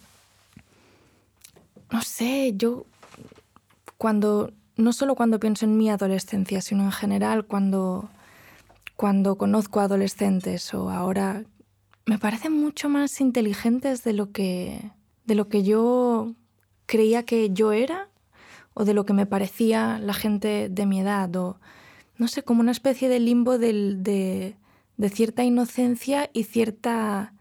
no 1.91 2.03
sé, 2.03 2.55
yo 2.57 2.87
cuando, 3.99 4.53
no 4.77 4.95
solo 4.95 5.15
cuando 5.15 5.39
pienso 5.39 5.67
en 5.67 5.77
mi 5.77 5.91
adolescencia, 5.91 6.63
sino 6.63 6.85
en 6.85 6.93
general 6.93 7.45
cuando 7.45 8.09
cuando 8.99 9.39
conozco 9.39 9.79
adolescentes 9.79 10.75
o 10.75 10.91
ahora 10.91 11.45
me 12.05 12.19
parecen 12.19 12.53
mucho 12.53 12.89
más 12.89 13.21
inteligentes 13.21 14.03
de 14.03 14.13
lo 14.13 14.33
que, 14.33 14.91
de 15.25 15.37
lo 15.37 15.49
que 15.49 15.63
yo 15.63 16.35
creía 16.87 17.23
que 17.23 17.51
yo 17.51 17.71
era 17.71 18.09
o 18.75 18.85
de 18.85 18.95
lo 18.95 19.07
que 19.07 19.13
me 19.13 19.25
parecía 19.25 20.01
la 20.01 20.15
gente 20.15 20.69
de 20.69 20.85
mi 20.85 20.99
edad 20.99 21.35
o 21.37 21.61
no 22.17 22.27
sé, 22.27 22.43
como 22.43 22.59
una 22.59 22.73
especie 22.73 23.09
de 23.09 23.21
limbo 23.21 23.57
de, 23.57 24.57
cierta 25.13 25.45
inocencia 25.45 26.29
y 26.33 26.43
cierta, 26.43 27.35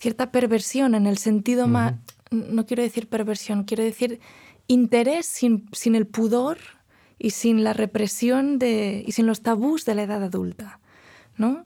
cierta 0.00 0.32
perversión 0.32 0.96
en 0.96 1.06
el 1.06 1.18
sentido 1.18 1.68
más, 1.68 1.94
no 2.32 2.66
quiero 2.66 2.82
decir 2.82 3.08
perversión, 3.08 3.62
quiero 3.62 3.84
decir 3.84 4.18
interés 4.66 5.26
sin, 5.26 5.68
sin 5.70 5.94
el 5.94 6.08
pudor 6.08 6.58
y 7.18 7.30
sin 7.30 7.64
la 7.64 7.72
represión 7.72 8.58
de, 8.58 9.02
y 9.06 9.12
sin 9.12 9.26
los 9.26 9.42
tabús 9.42 9.84
de 9.84 9.94
la 9.94 10.02
edad 10.02 10.22
adulta, 10.22 10.80
¿no? 11.36 11.64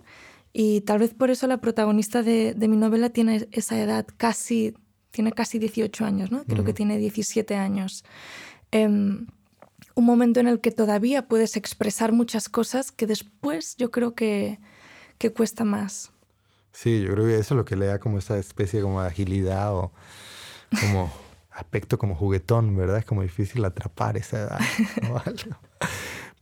Y 0.53 0.81
tal 0.83 0.99
vez 0.99 1.15
por 1.15 1.31
eso 1.31 1.47
la 1.47 1.59
protagonista 1.59 2.23
de, 2.23 2.55
mi 2.59 2.77
novela 2.77 3.11
tiene 3.11 3.49
esa 3.53 3.81
edad, 3.81 4.07
casi, 4.17 4.75
tiene 5.11 5.33
casi 5.33 5.59
18 5.59 6.05
años, 6.05 6.31
¿no? 6.31 6.45
Creo 6.45 6.65
que 6.65 6.73
tiene 6.73 6.99
17 6.99 7.55
años. 7.55 8.05
Em, 8.71 9.27
un 9.95 10.05
momento 10.05 10.41
en 10.41 10.49
el 10.49 10.61
que 10.61 10.71
todavía 10.71 11.29
puedes 11.29 11.57
expresar 11.57 12.13
muchas 12.13 12.49
cosas 12.49 12.93
que 12.93 13.07
después 13.07 13.77
yo 13.77 13.91
creo 13.91 14.15
que, 14.15 14.59
que 15.19 15.33
cuesta 15.33 15.65
más. 15.65 16.13
Sí, 16.73 17.03
yo 17.03 17.13
creo 17.13 17.27
que 17.27 17.35
eso 17.35 17.55
es 17.55 17.59
lo 17.59 17.65
que 17.65 17.77
le 17.77 17.87
da 17.87 17.99
como 17.99 18.19
esa 18.19 18.39
especie 18.39 18.81
como 18.81 19.03
de 19.03 19.09
agilidad 19.09 19.75
o 19.75 19.93
como 20.81 21.13
aspecto 21.59 21.99
como 21.99 22.15
juguetón, 22.15 22.77
¿verdad? 22.77 22.99
Es 22.99 23.05
como 23.05 23.23
difícil 23.23 23.65
atrapar 23.65 24.17
esa 24.17 24.41
edad. 24.41 24.61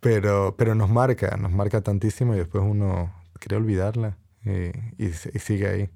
pero, 0.00 0.54
pero 0.56 0.74
nos 0.74 0.90
marca, 0.90 1.36
nos 1.36 1.52
marca 1.52 1.80
tantísimo 1.80 2.34
y 2.34 2.38
después 2.38 2.62
uno 2.66 3.12
quiere 3.38 3.56
olvidarla 3.56 4.16
y, 4.44 4.70
y, 5.02 5.12
sigue 5.38 5.68
ahí. 5.68 5.90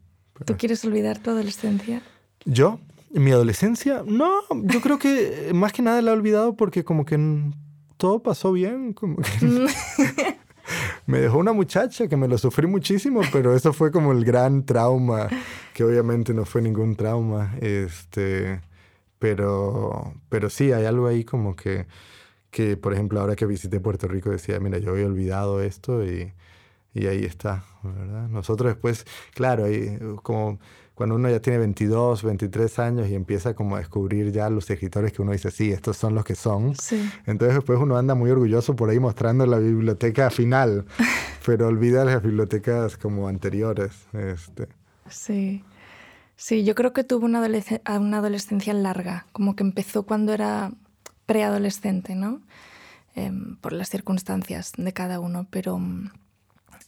¿Tú 0.44 0.56
quieres 0.56 0.84
olvidar 0.84 1.18
tu 1.18 1.30
adolescencia? 1.30 2.02
¿Yo? 2.44 2.80
¿Mi 3.10 3.32
adolescencia? 3.32 4.02
No, 4.06 4.40
yo 4.50 4.80
creo 4.80 4.98
que 4.98 5.50
más 5.52 5.72
que 5.72 5.82
nada 5.82 6.00
la 6.00 6.12
he 6.12 6.14
olvidado 6.14 6.56
porque 6.56 6.84
como 6.84 7.04
que 7.04 7.18
todo 7.96 8.22
pasó 8.22 8.52
bien, 8.52 8.92
como 8.92 9.16
que... 9.16 9.66
me 11.06 11.20
dejó 11.20 11.38
una 11.38 11.52
muchacha 11.52 12.08
que 12.08 12.16
me 12.16 12.28
lo 12.28 12.38
sufrí 12.38 12.66
muchísimo, 12.66 13.20
pero 13.32 13.54
eso 13.54 13.72
fue 13.72 13.90
como 13.90 14.12
el 14.12 14.24
gran 14.24 14.64
trauma, 14.64 15.28
que 15.74 15.84
obviamente 15.84 16.32
no 16.32 16.44
fue 16.44 16.62
ningún 16.62 16.96
trauma, 16.96 17.54
este, 17.60 18.60
pero, 19.20 20.14
pero 20.28 20.50
sí, 20.50 20.72
hay 20.72 20.86
algo 20.86 21.06
ahí 21.06 21.24
como 21.24 21.54
que, 21.54 21.86
que, 22.50 22.76
por 22.76 22.94
ejemplo, 22.94 23.20
ahora 23.20 23.36
que 23.36 23.46
visité 23.46 23.78
Puerto 23.78 24.08
Rico 24.08 24.30
decía, 24.30 24.58
mira, 24.58 24.78
yo 24.78 24.90
había 24.90 25.06
olvidado 25.06 25.62
esto 25.62 26.04
y, 26.04 26.32
y 26.94 27.06
ahí 27.06 27.24
está, 27.24 27.62
¿verdad? 27.84 28.28
Nosotros 28.28 28.72
después, 28.72 29.06
claro, 29.34 29.66
ahí 29.66 29.98
como 30.22 30.58
cuando 30.94 31.14
uno 31.14 31.30
ya 31.30 31.40
tiene 31.40 31.58
22, 31.60 32.24
23 32.24 32.78
años 32.78 33.08
y 33.08 33.14
empieza 33.14 33.54
como 33.54 33.76
a 33.76 33.78
descubrir 33.78 34.32
ya 34.32 34.50
los 34.50 34.68
escritores 34.68 35.12
que 35.12 35.22
uno 35.22 35.32
dice, 35.32 35.50
sí, 35.50 35.70
estos 35.70 35.96
son 35.96 36.14
los 36.14 36.24
que 36.24 36.34
son. 36.34 36.74
Entonces 37.26 37.56
después 37.56 37.78
uno 37.78 37.96
anda 37.96 38.14
muy 38.14 38.30
orgulloso 38.30 38.76
por 38.76 38.90
ahí 38.90 38.98
mostrando 38.98 39.46
la 39.46 39.58
biblioteca 39.58 40.28
final, 40.30 40.84
pero 41.46 41.68
olvida 41.68 42.04
las 42.04 42.22
bibliotecas 42.22 42.96
como 42.98 43.28
anteriores. 43.28 43.92
Este. 44.12 44.68
Sí. 45.08 45.64
Sí, 46.40 46.64
yo 46.64 46.74
creo 46.74 46.94
que 46.94 47.04
tuvo 47.04 47.26
una, 47.26 47.46
una 47.98 48.16
adolescencia 48.16 48.72
larga, 48.72 49.26
como 49.32 49.54
que 49.56 49.62
empezó 49.62 50.04
cuando 50.04 50.32
era 50.32 50.72
preadolescente, 51.26 52.14
¿no? 52.14 52.40
Em, 53.14 53.56
por 53.56 53.74
las 53.74 53.90
circunstancias 53.90 54.72
de 54.74 54.90
cada 54.94 55.20
uno, 55.20 55.46
pero 55.50 55.78
mm, 55.78 56.10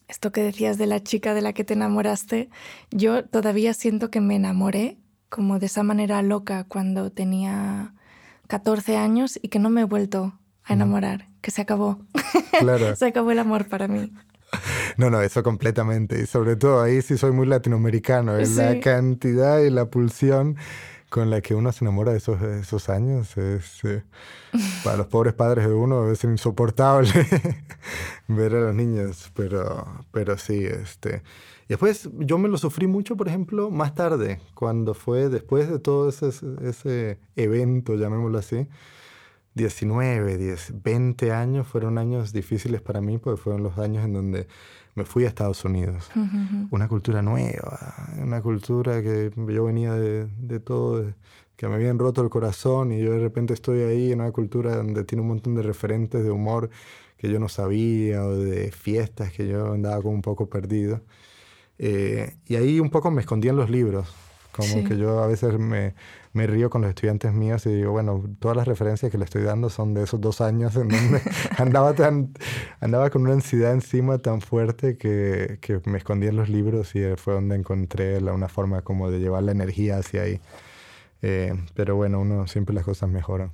esto 0.08 0.32
que 0.32 0.42
decías 0.42 0.78
de 0.78 0.86
la 0.86 1.02
chica 1.02 1.34
de 1.34 1.42
la 1.42 1.52
que 1.52 1.64
te 1.64 1.74
enamoraste, 1.74 2.48
yo 2.90 3.26
todavía 3.26 3.74
siento 3.74 4.10
que 4.10 4.22
me 4.22 4.36
enamoré 4.36 4.96
como 5.28 5.58
de 5.58 5.66
esa 5.66 5.82
manera 5.82 6.22
loca 6.22 6.64
cuando 6.64 7.12
tenía 7.12 7.92
14 8.46 8.96
años 8.96 9.38
y 9.42 9.48
que 9.48 9.58
no 9.58 9.68
me 9.68 9.82
he 9.82 9.84
vuelto 9.84 10.32
a 10.64 10.72
enamorar, 10.72 11.28
que 11.42 11.50
se 11.50 11.60
acabó. 11.60 11.98
Claro. 12.58 12.96
se 12.96 13.04
acabó 13.04 13.30
el 13.32 13.38
amor 13.38 13.68
para 13.68 13.86
mí. 13.86 14.14
No, 14.96 15.10
no, 15.10 15.22
eso 15.22 15.42
completamente. 15.42 16.20
Y 16.20 16.26
sobre 16.26 16.56
todo 16.56 16.82
ahí 16.82 17.02
sí 17.02 17.16
soy 17.16 17.32
muy 17.32 17.46
latinoamericano. 17.46 18.38
en 18.38 18.56
La 18.56 18.80
cantidad 18.80 19.60
y 19.60 19.70
la 19.70 19.86
pulsión 19.86 20.56
con 21.12 21.28
la 21.28 21.42
que 21.42 21.54
uno 21.54 21.70
se 21.72 21.84
enamora 21.84 22.12
de 22.12 22.18
esos, 22.18 22.40
esos 22.40 22.88
años 22.88 23.36
es, 23.36 23.84
eh, 23.84 24.02
para 24.84 24.96
los 24.96 25.06
pobres 25.08 25.34
padres 25.34 25.66
de 25.66 25.74
uno 25.74 26.10
es 26.10 26.24
insoportable 26.24 27.10
ver 28.28 28.54
a 28.54 28.60
los 28.60 28.74
niños, 28.74 29.30
pero, 29.34 29.86
pero 30.10 30.38
sí, 30.38 30.64
este... 30.64 31.22
Y 31.64 31.68
después 31.68 32.08
yo 32.18 32.38
me 32.38 32.48
lo 32.48 32.58
sufrí 32.58 32.86
mucho, 32.86 33.16
por 33.16 33.28
ejemplo, 33.28 33.70
más 33.70 33.94
tarde, 33.94 34.40
cuando 34.54 34.94
fue 34.94 35.28
después 35.28 35.70
de 35.70 35.78
todo 35.78 36.08
ese, 36.08 36.30
ese 36.62 37.18
evento, 37.36 37.94
llamémoslo 37.94 38.38
así, 38.38 38.66
19, 39.54 40.38
10, 40.38 40.82
20 40.82 41.32
años 41.32 41.66
fueron 41.66 41.98
años 41.98 42.32
difíciles 42.32 42.80
para 42.80 43.00
mí, 43.00 43.18
porque 43.18 43.40
fueron 43.40 43.62
los 43.62 43.78
años 43.78 44.04
en 44.04 44.12
donde 44.14 44.46
me 44.94 45.04
fui 45.04 45.24
a 45.24 45.28
Estados 45.28 45.64
Unidos. 45.64 46.10
Una 46.70 46.88
cultura 46.88 47.22
nueva, 47.22 48.08
una 48.18 48.42
cultura 48.42 49.02
que 49.02 49.30
yo 49.36 49.64
venía 49.64 49.94
de, 49.94 50.26
de, 50.38 50.60
todo, 50.60 51.12
que 51.56 51.68
me 51.68 51.74
habían 51.74 51.98
roto 51.98 52.22
el 52.22 52.30
corazón 52.30 52.92
y 52.92 53.00
yo 53.00 53.12
de 53.12 53.18
repente 53.20 53.54
estoy 53.54 53.80
ahí 53.80 54.12
en 54.12 54.20
una 54.20 54.32
cultura 54.32 54.76
donde 54.76 55.04
tiene 55.04 55.22
un 55.22 55.28
montón 55.28 55.54
de 55.54 55.62
referentes 55.62 56.24
de 56.24 56.30
humor 56.30 56.70
que 57.16 57.30
yo 57.30 57.38
no 57.38 57.48
sabía 57.48 58.24
o 58.24 58.36
de 58.36 58.72
fiestas 58.72 59.32
que 59.32 59.46
yo 59.46 59.72
andaba 59.72 60.02
como 60.02 60.14
un 60.14 60.22
poco 60.22 60.48
perdido. 60.50 61.02
Eh, 61.78 62.36
y 62.46 62.56
ahí 62.56 62.80
un 62.80 62.90
poco 62.90 63.10
me 63.10 63.20
escondí 63.20 63.48
en 63.48 63.56
los 63.56 63.70
libros, 63.70 64.12
como 64.52 64.84
que 64.84 64.96
yo 64.98 65.22
a 65.22 65.26
veces 65.26 65.58
me, 65.58 65.94
me 66.32 66.46
río 66.46 66.70
con 66.70 66.82
los 66.82 66.90
estudiantes 66.90 67.32
míos 67.32 67.64
y 67.66 67.70
digo, 67.70 67.92
bueno, 67.92 68.22
todas 68.38 68.56
las 68.56 68.68
referencias 68.68 69.10
que 69.10 69.18
le 69.18 69.24
estoy 69.24 69.42
dando 69.42 69.70
son 69.70 69.94
de 69.94 70.04
esos 70.04 70.20
dos 70.20 70.40
años 70.40 70.76
en 70.76 70.88
donde 70.88 71.20
andaba, 71.58 71.94
tan, 71.94 72.32
andaba 72.80 73.10
con 73.10 73.22
una 73.22 73.32
ansiedad 73.32 73.72
encima 73.72 74.18
tan 74.18 74.40
fuerte 74.40 74.96
que, 74.96 75.58
que, 75.60 75.80
me 75.86 75.98
escondí 75.98 76.26
en 76.26 76.36
los 76.36 76.48
libros 76.48 76.94
y 76.94 77.02
fue 77.16 77.34
donde 77.34 77.56
encontré 77.56 78.20
la, 78.20 78.32
una 78.32 78.48
forma 78.48 78.82
como 78.82 79.10
de 79.10 79.18
llevar 79.18 79.42
la 79.42 79.52
energía 79.52 79.98
hacia 79.98 80.22
ahí. 80.22 80.40
Eh, 81.22 81.54
pero 81.74 81.96
bueno, 81.96 82.20
uno 82.20 82.46
siempre 82.46 82.74
las 82.74 82.84
cosas 82.84 83.08
mejoran. 83.08 83.52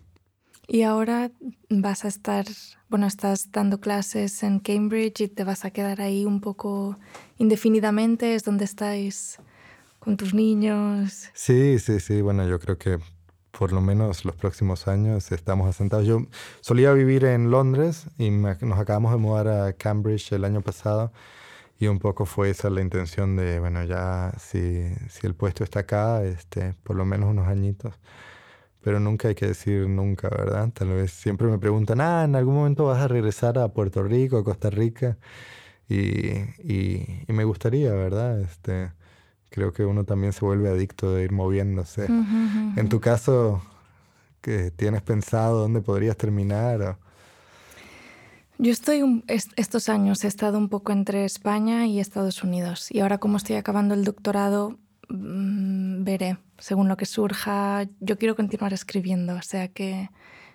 Y 0.67 0.83
ahora 0.83 1.31
vas 1.71 2.05
a 2.05 2.09
estar, 2.09 2.45
bueno, 2.91 3.07
estás 3.07 3.51
dando 3.51 3.81
clases 3.81 4.43
en 4.43 4.59
Cambridge 4.59 5.23
y 5.23 5.29
te 5.29 5.45
vas 5.45 5.65
a 5.65 5.71
quedar 5.71 6.03
ahí 6.03 6.27
un 6.27 6.43
poco 6.43 6.99
indefinidamente, 7.39 8.35
es 8.35 8.45
donde 8.45 8.67
estáis 8.67 9.39
con 10.09 10.17
tus 10.17 10.33
niños. 10.33 11.29
Sí, 11.35 11.79
sí, 11.79 12.01
sí. 12.01 12.23
Bueno, 12.23 12.49
yo 12.49 12.59
creo 12.59 12.79
que 12.79 12.99
por 13.51 13.75
lo 13.75 13.83
menos 13.83 14.25
los 14.25 14.35
próximos 14.37 14.89
años 14.89 15.31
estamos 15.33 15.69
asentados. 15.69 16.07
Yo 16.07 16.23
solía 16.63 16.95
vivir 16.95 17.27
en 17.27 17.51
Londres 17.51 18.07
y 18.17 18.31
nos 18.31 18.79
acabamos 18.79 19.13
de 19.13 19.19
mudar 19.19 19.49
a 19.49 19.75
Cambridge 19.75 20.33
el 20.33 20.47
año 20.47 20.63
pasado 20.63 21.13
y 21.79 21.89
un 21.89 21.99
poco 21.99 22.25
fue 22.25 22.49
esa 22.49 22.71
la 22.71 22.81
intención 22.81 23.37
de, 23.37 23.61
bueno, 23.61 23.85
ya 23.85 24.33
si, 24.39 24.89
si 25.11 25.27
el 25.27 25.35
puesto 25.35 25.63
está 25.63 25.81
acá, 25.81 26.25
este, 26.25 26.73
por 26.85 26.97
lo 26.97 27.05
menos 27.05 27.29
unos 27.29 27.47
añitos. 27.47 27.93
Pero 28.81 29.01
nunca 29.01 29.29
hay 29.29 29.35
que 29.35 29.49
decir 29.49 29.91
nunca, 29.91 30.31
¿verdad? 30.31 30.71
Tal 30.73 30.89
vez 30.89 31.11
siempre 31.11 31.49
me 31.49 31.59
preguntan, 31.59 32.01
ah, 32.01 32.25
en 32.25 32.35
algún 32.35 32.55
momento 32.55 32.87
vas 32.87 33.03
a 33.03 33.09
regresar 33.09 33.59
a 33.59 33.69
Puerto 33.69 34.03
Rico, 34.03 34.39
a 34.39 34.45
Costa 34.45 34.71
Rica. 34.71 35.19
Y, 35.87 35.99
y, 36.65 37.25
y 37.29 37.33
me 37.35 37.45
gustaría, 37.45 37.93
¿verdad? 37.93 38.41
Este, 38.41 38.93
creo 39.51 39.73
que 39.73 39.85
uno 39.85 40.05
también 40.05 40.33
se 40.33 40.45
vuelve 40.45 40.69
adicto 40.69 41.15
de 41.15 41.25
ir 41.25 41.33
moviéndose. 41.33 42.07
En 42.07 42.89
tu 42.89 43.01
caso, 43.01 43.63
¿qué 44.41 44.71
tienes 44.71 45.03
pensado 45.03 45.61
dónde 45.61 45.81
podrías 45.81 46.17
terminar? 46.17 46.99
Yo 48.59 48.73
estoy 48.73 49.23
estos 49.57 49.89
años 49.89 50.25
he 50.25 50.27
estado 50.27 50.59
un 50.59 50.69
poco 50.69 50.91
entre 50.91 51.25
España 51.25 51.87
y 51.87 52.01
Estados 52.01 52.43
Unidos 52.43 52.89
y 52.91 53.01
ahora 53.01 53.19
como 53.19 53.37
estoy 53.37 53.55
acabando 53.55 53.95
el 53.95 54.05
doctorado 54.05 54.79
mm, 55.09 56.03
veré 56.03 56.39
según 56.59 56.89
lo 56.89 56.97
que 56.97 57.07
surja. 57.07 57.87
Yo 58.01 58.19
quiero 58.19 58.35
continuar 58.35 58.73
escribiendo, 58.73 59.37
o 59.37 59.43
sea 59.43 59.69
que 59.69 60.11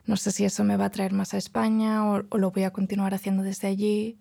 no 0.06 0.18
sé 0.18 0.32
si 0.32 0.44
eso 0.44 0.66
me 0.66 0.76
va 0.76 0.86
a 0.86 0.90
traer 0.90 1.14
más 1.14 1.34
a 1.34 1.38
España 1.38 2.06
o, 2.12 2.24
lo 2.38 2.52
voy 2.52 2.64
a 2.64 2.72
continuar 2.72 3.14
haciendo 3.14 3.42
desde 3.42 3.70
allí. 3.70 4.18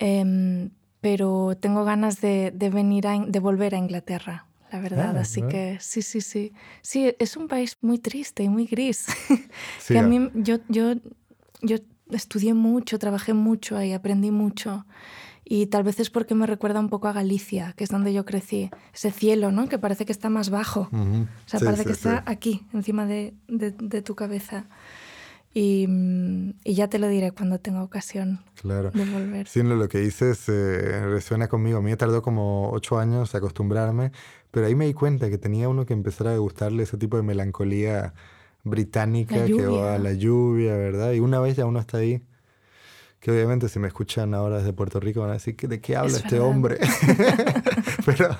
Em, 0.00 0.70
pero 1.00 1.56
tengo 1.58 1.84
ganas 1.84 2.20
de, 2.20 2.52
venir 2.72 3.06
a, 3.06 3.18
de 3.18 3.40
volver 3.40 3.74
a 3.74 3.78
Inglaterra, 3.78 4.46
la 4.72 4.80
verdad. 4.80 5.16
Ah, 5.16 5.20
Así 5.20 5.42
que 5.42 5.78
sí, 5.80 6.02
sí, 6.02 6.20
sí. 6.20 6.52
Sí, 6.82 7.14
es 7.18 7.36
un 7.36 7.48
país 7.48 7.78
muy 7.80 7.98
triste 7.98 8.42
y 8.42 8.48
muy 8.48 8.66
gris. 8.66 9.06
que 9.88 9.98
a 9.98 10.02
mí, 10.02 10.30
yo, 10.34 10.58
yo, 10.68 10.94
yo 11.62 11.76
estudié 12.10 12.54
mucho, 12.54 12.98
trabajé 12.98 13.34
mucho 13.34 13.76
ahí, 13.76 13.92
aprendí 13.92 14.30
mucho. 14.30 14.86
Y 15.48 15.66
tal 15.66 15.84
vez 15.84 16.00
es 16.00 16.10
porque 16.10 16.34
me 16.34 16.44
recuerda 16.44 16.80
un 16.80 16.88
poco 16.88 17.06
a 17.06 17.12
Galicia, 17.12 17.72
que 17.76 17.84
es 17.84 17.90
donde 17.90 18.12
yo 18.12 18.24
crecí. 18.24 18.68
Ese 18.92 19.12
cielo, 19.12 19.52
¿no? 19.52 19.68
Que 19.68 19.78
parece 19.78 20.04
que 20.04 20.10
está 20.10 20.28
más 20.28 20.50
bajo. 20.50 20.88
O 20.92 21.48
sea, 21.48 21.60
parece 21.60 21.84
que 21.84 21.92
está 21.92 22.24
aquí, 22.26 22.66
encima 22.72 23.06
de, 23.06 23.32
de, 23.46 23.70
de 23.70 24.02
tu 24.02 24.16
cabeza. 24.16 24.66
Y, 25.58 25.88
y, 26.64 26.74
ya 26.74 26.88
te 26.88 26.98
lo 26.98 27.08
diré 27.08 27.32
cuando 27.32 27.58
tenga 27.58 27.82
ocasión 27.82 28.40
claro. 28.60 28.90
de 28.90 29.06
volver. 29.06 29.48
Sí, 29.48 29.62
lo 29.62 29.88
que 29.88 30.00
dices 30.00 30.46
eh, 30.50 31.00
resuena 31.06 31.48
conmigo. 31.48 31.78
A 31.78 31.80
mí 31.80 31.88
me 31.88 31.96
tardó 31.96 32.20
como 32.20 32.70
ocho 32.72 32.98
años 32.98 33.34
acostumbrarme, 33.34 34.12
pero 34.50 34.66
ahí 34.66 34.74
me 34.74 34.84
di 34.84 34.92
cuenta 34.92 35.30
que 35.30 35.38
tenía 35.38 35.70
uno 35.70 35.86
que 35.86 35.94
empezar 35.94 36.26
a 36.26 36.36
gustarle 36.36 36.82
ese 36.82 36.98
tipo 36.98 37.16
de 37.16 37.22
melancolía 37.22 38.12
británica 38.64 39.46
que 39.46 39.66
va 39.66 39.94
a 39.94 39.98
la 39.98 40.12
lluvia, 40.12 40.76
¿verdad? 40.76 41.12
Y 41.12 41.20
una 41.20 41.40
vez 41.40 41.56
ya 41.56 41.64
uno 41.64 41.80
está 41.80 41.96
ahí, 41.96 42.22
que 43.18 43.30
obviamente 43.30 43.70
si 43.70 43.78
me 43.78 43.88
escuchan 43.88 44.34
ahora 44.34 44.58
desde 44.58 44.74
Puerto 44.74 45.00
Rico 45.00 45.22
van 45.22 45.30
a 45.30 45.34
decir, 45.34 45.56
¿de 45.56 45.80
qué 45.80 45.96
habla 45.96 46.18
este 46.18 46.38
hombre? 46.38 46.76
pero, 48.04 48.36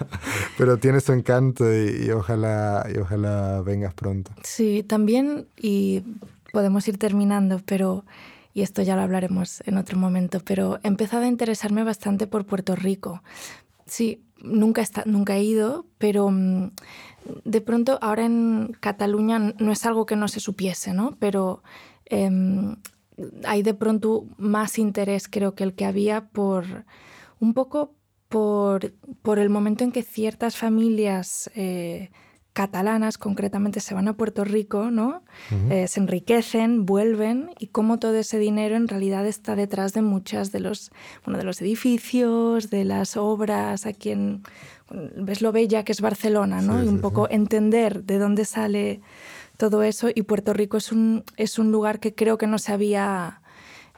pero 0.59 0.77
tiene 0.77 1.01
su 1.01 1.15
encanto 1.15 1.65
y, 1.73 2.09
y, 2.09 2.11
ojalá, 2.11 2.87
y 2.95 2.99
ojalá 2.99 3.63
vengas 3.63 3.95
pronto. 3.95 4.33
Sí, 4.45 4.83
también, 4.87 5.47
y 5.57 6.03
podemos 6.57 6.89
ir 6.89 6.97
terminando, 6.97 7.61
pero, 7.67 8.07
y 8.55 8.63
esto 8.63 8.81
ya 8.81 8.97
lo 8.97 9.03
hablaremos 9.03 9.63
en 9.67 9.77
otro 9.77 9.99
momento, 9.99 10.41
pero 10.43 10.81
he 10.83 10.89
empezado 10.89 11.25
a 11.25 11.29
interesarme 11.29 11.85
bastante 11.85 12.27
por 12.27 12.47
Puerto 12.47 12.75
Rico. 12.75 13.23
Sí, 13.85 14.23
nunca, 14.39 14.83
nunca 15.05 15.37
he 15.37 15.45
ido, 15.45 15.85
pero 15.99 16.31
mm, 16.31 16.71
de 17.45 17.61
pronto 17.61 17.99
ahora 18.01 18.25
en 18.25 18.75
Cataluña 18.81 19.39
no 19.39 19.71
es 19.71 19.85
algo 19.85 20.07
que 20.07 20.17
no 20.17 20.29
se 20.29 20.41
supiese, 20.41 20.95
¿no? 20.95 21.19
Pero 21.19 21.63
em, 22.07 22.77
hay 23.45 23.63
de 23.63 23.75
pronto 23.75 24.25
más 24.39 24.79
interés 24.79 25.29
creo 25.29 25.55
que 25.55 25.65
el 25.65 25.75
que 25.75 25.85
había 25.85 26.29
por 26.29 26.87
un 27.39 27.53
poco 27.53 27.93
por, 28.31 28.95
por 29.21 29.39
el 29.39 29.51
momento 29.51 29.85
en 29.85 29.93
que 29.93 30.03
ciertas 30.03 30.57
familias 30.57 31.51
eh, 31.55 32.09
catalanas 32.57 33.19
concretamente 33.19 33.81
se 33.81 33.93
van 33.93 34.09
a 34.09 34.15
Puerto 34.15 34.43
Rico, 34.43 34.91
¿no? 34.91 35.23
Eh, 35.69 35.87
se 35.89 36.01
enriquecen, 36.01 36.87
vuelven 36.87 37.51
y 37.59 37.67
cómo 37.67 37.99
todo 37.99 38.15
ese 38.15 38.39
dinero 38.39 38.77
en 38.77 38.89
realidad 38.89 39.27
está 39.27 39.57
detrás 39.57 39.93
de 39.93 40.01
muchas 40.01 40.53
de 40.53 40.61
los, 40.61 40.91
bueno, 41.27 41.37
de 41.37 41.45
los 41.45 41.61
edificios, 41.61 42.71
de 42.71 42.87
las 42.87 43.19
obras, 43.19 43.85
aquí 43.85 44.11
en 44.11 44.43
ves 44.91 45.43
lo 45.43 45.53
bella 45.53 45.85
que 45.85 45.93
es 45.93 46.01
Barcelona, 46.01 46.63
¿no? 46.63 46.83
y 46.83 46.89
un 46.89 47.03
poco 47.03 47.29
entender 47.29 48.05
de 48.05 48.19
dónde 48.19 48.47
sale 48.47 49.03
todo 49.59 49.83
eso 49.83 50.09
y 50.15 50.23
Puerto 50.23 50.55
Rico 50.55 50.79
es 50.79 50.93
un, 50.93 51.25
es 51.37 51.59
un 51.59 51.71
lugar 51.71 52.01
que 52.01 52.15
creo 52.15 52.39
que 52.39 52.47
no 52.47 52.59
se 52.59 52.73
había 52.73 53.43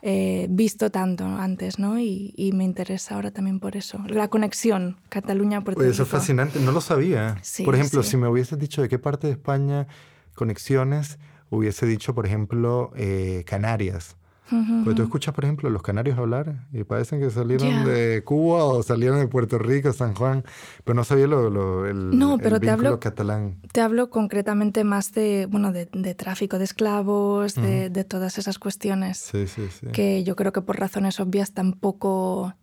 eh, 0.02 0.46
visto 0.50 0.90
tanto 0.90 1.24
antes, 1.24 1.78
¿no? 1.78 1.98
Y, 1.98 2.50
me 2.54 2.64
interesa 2.64 3.14
ahora 3.14 3.30
también 3.30 3.60
por 3.60 3.76
eso. 3.76 3.98
La 4.08 4.28
conexión 4.28 4.96
Cataluña-Puerto 5.08 5.80
Rico. 5.80 5.92
Eso 5.92 6.02
es 6.04 6.08
fascinante, 6.08 6.60
no 6.60 6.72
lo 6.72 6.80
sabía. 6.80 7.36
por 7.64 7.74
ejemplo, 7.74 8.02
si 8.02 8.16
me 8.16 8.28
hubieses 8.28 8.58
dicho 8.58 8.82
de 8.82 8.88
qué 8.88 8.98
parte 8.98 9.26
de 9.26 9.34
España 9.34 9.86
conexiones, 10.34 11.18
hubiese 11.50 11.86
dicho, 11.86 12.14
por 12.14 12.26
ejemplo, 12.26 12.92
eh, 12.96 13.44
Canarias. 13.46 14.16
Porque 14.48 14.96
tú 14.96 15.02
escuchas, 15.02 15.34
por 15.34 15.44
ejemplo, 15.44 15.68
los 15.68 15.82
canarios 15.82 16.18
hablar 16.18 16.66
y 16.72 16.84
parecen 16.84 17.20
que 17.20 17.30
salieron 17.30 17.84
de 17.84 18.22
Cuba 18.24 18.64
o 18.64 18.82
salieron 18.82 19.18
de 19.18 19.28
Puerto 19.28 19.58
Rico, 19.58 19.92
San 19.92 20.14
Juan, 20.14 20.44
pero 20.84 20.94
no 20.94 21.04
sabía 21.04 21.26
lo, 21.26 21.86
el, 21.86 22.16
no, 22.18 22.38
pero 22.38 22.58
te 22.58 22.70
hablo, 22.70 22.98
catalán. 22.98 23.56
Te 23.72 23.80
hablo 23.80 24.10
concretamente 24.10 24.84
más 24.84 25.12
de, 25.12 25.46
bueno, 25.46 25.72
de, 25.72 26.14
tráfico 26.14 26.58
de 26.58 26.64
esclavos, 26.64 27.54
de, 27.54 27.90
de, 27.90 28.04
todas 28.04 28.38
esas 28.38 28.58
cuestiones 28.58 29.18
sí, 29.18 29.46
sí, 29.46 29.68
sí. 29.68 29.88
que 29.88 30.24
yo 30.24 30.34
creo 30.34 30.52
que 30.52 30.62
por 30.62 30.78
razones 30.78 31.20
obvias 31.20 31.52
tampoco 31.52 32.54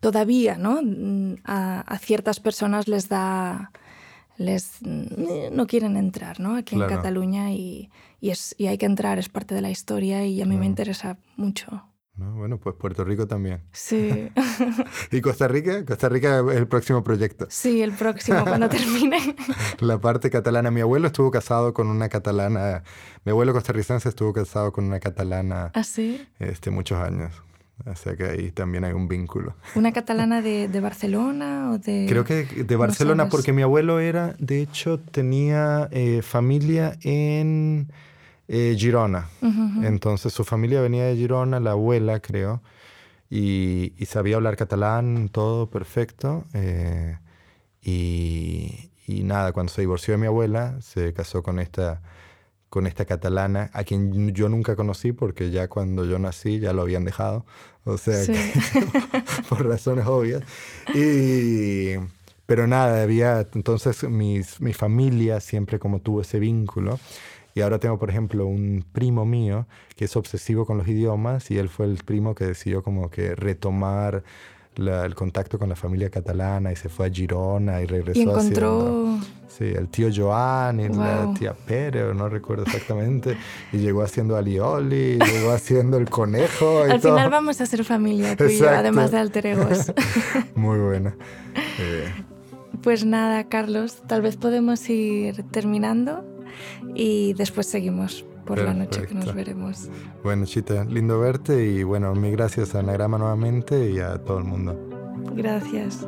todavía, 0.00 0.58
¿no? 0.58 0.80
A, 1.44 1.80
a 1.80 1.98
ciertas 1.98 2.40
personas 2.40 2.88
les 2.88 3.08
da 3.08 3.70
les 4.38 4.80
no 4.82 5.66
quieren 5.66 5.96
entrar 5.96 6.38
¿no? 6.40 6.54
aquí 6.54 6.76
en 6.76 6.86
Cataluña 6.88 7.52
y, 7.52 7.90
y, 8.20 8.30
es, 8.30 8.54
y 8.58 8.66
hay 8.66 8.78
que 8.78 8.86
entrar, 8.86 9.18
es 9.18 9.28
parte 9.28 9.54
de 9.54 9.60
la 9.62 9.70
historia 9.70 10.24
y 10.26 10.40
a 10.42 10.46
mí 10.46 10.56
me 10.56 10.66
interesa 10.66 11.18
mucho. 11.36 11.84
bueno, 12.16 12.58
pues 12.58 12.74
Puerto 12.76 13.04
Rico 13.04 13.26
también. 13.28 13.62
Sí. 13.72 14.28
¿Y 15.12 15.20
Costa 15.20 15.46
Rica? 15.46 15.84
Costa 15.84 16.08
Rica 16.08 16.40
es 16.50 16.56
el 16.56 16.66
próximo 16.66 17.04
proyecto. 17.04 17.46
Sí, 17.48 17.80
el 17.82 17.92
próximo, 17.92 18.42
cuando 18.44 18.68
termine. 18.78 19.36
La 19.80 20.00
parte 20.00 20.30
catalana. 20.30 20.70
Mi 20.70 20.80
abuelo 20.80 21.06
estuvo 21.06 21.30
casado 21.30 21.72
con 21.72 21.86
una 21.88 22.08
catalana. 22.08 22.82
Mi 23.24 23.30
abuelo 23.30 23.52
costarricense 23.52 24.08
estuvo 24.08 24.32
casado 24.32 24.72
con 24.72 24.84
una 24.84 24.98
catalana. 24.98 25.70
¿Ah, 25.74 25.84
sí? 25.84 26.26
Este, 26.40 26.70
muchos 26.70 26.98
años. 26.98 27.32
O 27.86 27.94
sea 27.94 28.16
que 28.16 28.24
ahí 28.24 28.50
también 28.50 28.82
hay 28.82 28.92
un 28.92 29.06
vínculo. 29.06 29.54
¿Una 29.76 29.92
catalana 29.92 30.42
de, 30.42 30.66
de 30.66 30.80
Barcelona 30.80 31.70
o 31.70 31.78
de...? 31.78 32.06
Creo 32.08 32.24
que 32.24 32.44
de 32.44 32.74
Barcelona, 32.76 33.28
porque 33.28 33.52
mi 33.52 33.62
abuelo 33.62 34.00
era, 34.00 34.34
de 34.40 34.60
hecho, 34.60 34.98
tenía 34.98 35.88
eh, 35.92 36.22
familia 36.22 36.98
en 37.02 37.92
eh, 38.48 38.74
Girona. 38.78 39.28
Entonces 39.82 40.32
su 40.32 40.44
familia 40.44 40.80
venía 40.80 41.04
de 41.04 41.16
Girona, 41.16 41.60
la 41.60 41.72
abuela, 41.72 42.20
creo, 42.20 42.62
y, 43.30 43.92
y 43.98 44.06
sabía 44.06 44.36
hablar 44.36 44.56
catalán, 44.56 45.28
todo 45.28 45.70
perfecto. 45.70 46.44
Eh, 46.54 47.18
y, 47.82 48.90
y 49.06 49.22
nada, 49.22 49.52
cuando 49.52 49.72
se 49.72 49.82
divorció 49.82 50.14
de 50.14 50.18
mi 50.18 50.26
abuela, 50.26 50.80
se 50.80 51.12
casó 51.12 51.42
con 51.42 51.58
esta 51.58 52.00
con 52.70 52.86
esta 52.86 53.06
catalana, 53.06 53.70
a 53.72 53.84
quien 53.84 54.34
yo 54.34 54.48
nunca 54.48 54.76
conocí 54.76 55.12
porque 55.12 55.50
ya 55.50 55.68
cuando 55.68 56.04
yo 56.04 56.18
nací 56.18 56.58
ya 56.58 56.72
lo 56.72 56.82
habían 56.82 57.04
dejado, 57.04 57.46
o 57.84 57.96
sea, 57.96 58.22
por 59.48 59.66
razones 59.66 60.06
obvias. 60.06 60.42
Y, 60.94 61.94
pero 62.44 62.66
nada, 62.66 63.02
había, 63.02 63.46
entonces 63.54 64.04
mis, 64.04 64.60
mi 64.60 64.74
familia 64.74 65.40
siempre 65.40 65.78
como 65.78 66.00
tuvo 66.00 66.20
ese 66.20 66.38
vínculo. 66.38 66.98
Y 67.58 67.60
ahora 67.60 67.80
tengo, 67.80 67.98
por 67.98 68.08
ejemplo, 68.08 68.46
un 68.46 68.84
primo 68.92 69.26
mío 69.26 69.66
que 69.96 70.04
es 70.04 70.14
obsesivo 70.14 70.64
con 70.64 70.78
los 70.78 70.86
idiomas 70.86 71.50
y 71.50 71.58
él 71.58 71.68
fue 71.68 71.86
el 71.86 71.96
primo 71.96 72.32
que 72.36 72.44
decidió 72.44 72.84
como 72.84 73.10
que 73.10 73.34
retomar 73.34 74.22
el 74.76 75.14
contacto 75.16 75.58
con 75.58 75.68
la 75.68 75.74
familia 75.74 76.08
catalana 76.08 76.70
y 76.70 76.76
se 76.76 76.88
fue 76.88 77.08
a 77.08 77.10
Girona 77.10 77.82
y 77.82 77.86
regresó 77.86 78.20
y 78.20 78.22
encontró... 78.22 79.18
sí, 79.48 79.64
el 79.64 79.88
tío 79.88 80.08
Joan 80.14 80.78
y 80.78 80.88
la 80.88 81.34
tía 81.36 81.52
Pere, 81.52 82.14
no 82.14 82.28
recuerdo 82.28 82.62
exactamente, 82.62 83.36
y 83.72 83.78
llegó 83.78 84.02
haciendo 84.02 84.36
alioli, 84.36 85.18
llegó 85.18 85.50
haciendo 85.50 85.96
el 85.96 86.08
conejo. 86.08 86.84
Al 86.84 87.00
final 87.00 87.28
vamos 87.28 87.60
a 87.60 87.66
ser 87.66 87.82
familia 87.82 88.36
tú 88.36 88.44
además 88.68 89.10
de 89.10 89.18
alter 89.18 89.46
egos. 89.46 89.92
Muy 90.54 90.78
buena. 90.78 91.16
Eh. 91.80 92.04
Pues 92.84 93.04
nada, 93.04 93.48
Carlos, 93.48 94.00
tal 94.06 94.22
vez 94.22 94.36
podemos 94.36 94.88
ir 94.88 95.42
terminando 95.50 96.24
y 96.94 97.34
después 97.34 97.66
seguimos 97.66 98.24
por 98.44 98.58
la 98.58 98.72
noche 98.72 99.06
que 99.06 99.14
nos 99.14 99.34
veremos. 99.34 99.88
Bueno, 100.24 100.46
Chita, 100.46 100.84
lindo 100.84 101.20
verte 101.20 101.66
y 101.66 101.82
bueno, 101.82 102.14
mil 102.14 102.32
gracias 102.32 102.74
a 102.74 102.80
Anagrama 102.80 103.18
nuevamente 103.18 103.90
y 103.90 103.98
a 104.00 104.16
todo 104.18 104.38
el 104.38 104.44
mundo. 104.44 104.76
Gracias. 105.34 106.06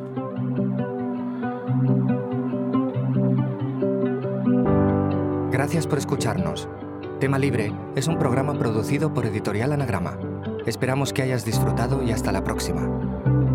Gracias 5.51 5.85
por 5.85 5.99
escucharnos. 5.99 6.67
Tema 7.19 7.37
Libre 7.37 7.71
es 7.95 8.07
un 8.07 8.17
programa 8.17 8.57
producido 8.57 9.13
por 9.13 9.27
Editorial 9.27 9.73
Anagrama. 9.73 10.17
Esperamos 10.65 11.13
que 11.13 11.21
hayas 11.21 11.45
disfrutado 11.45 12.01
y 12.01 12.11
hasta 12.11 12.31
la 12.31 12.43
próxima. 12.43 13.50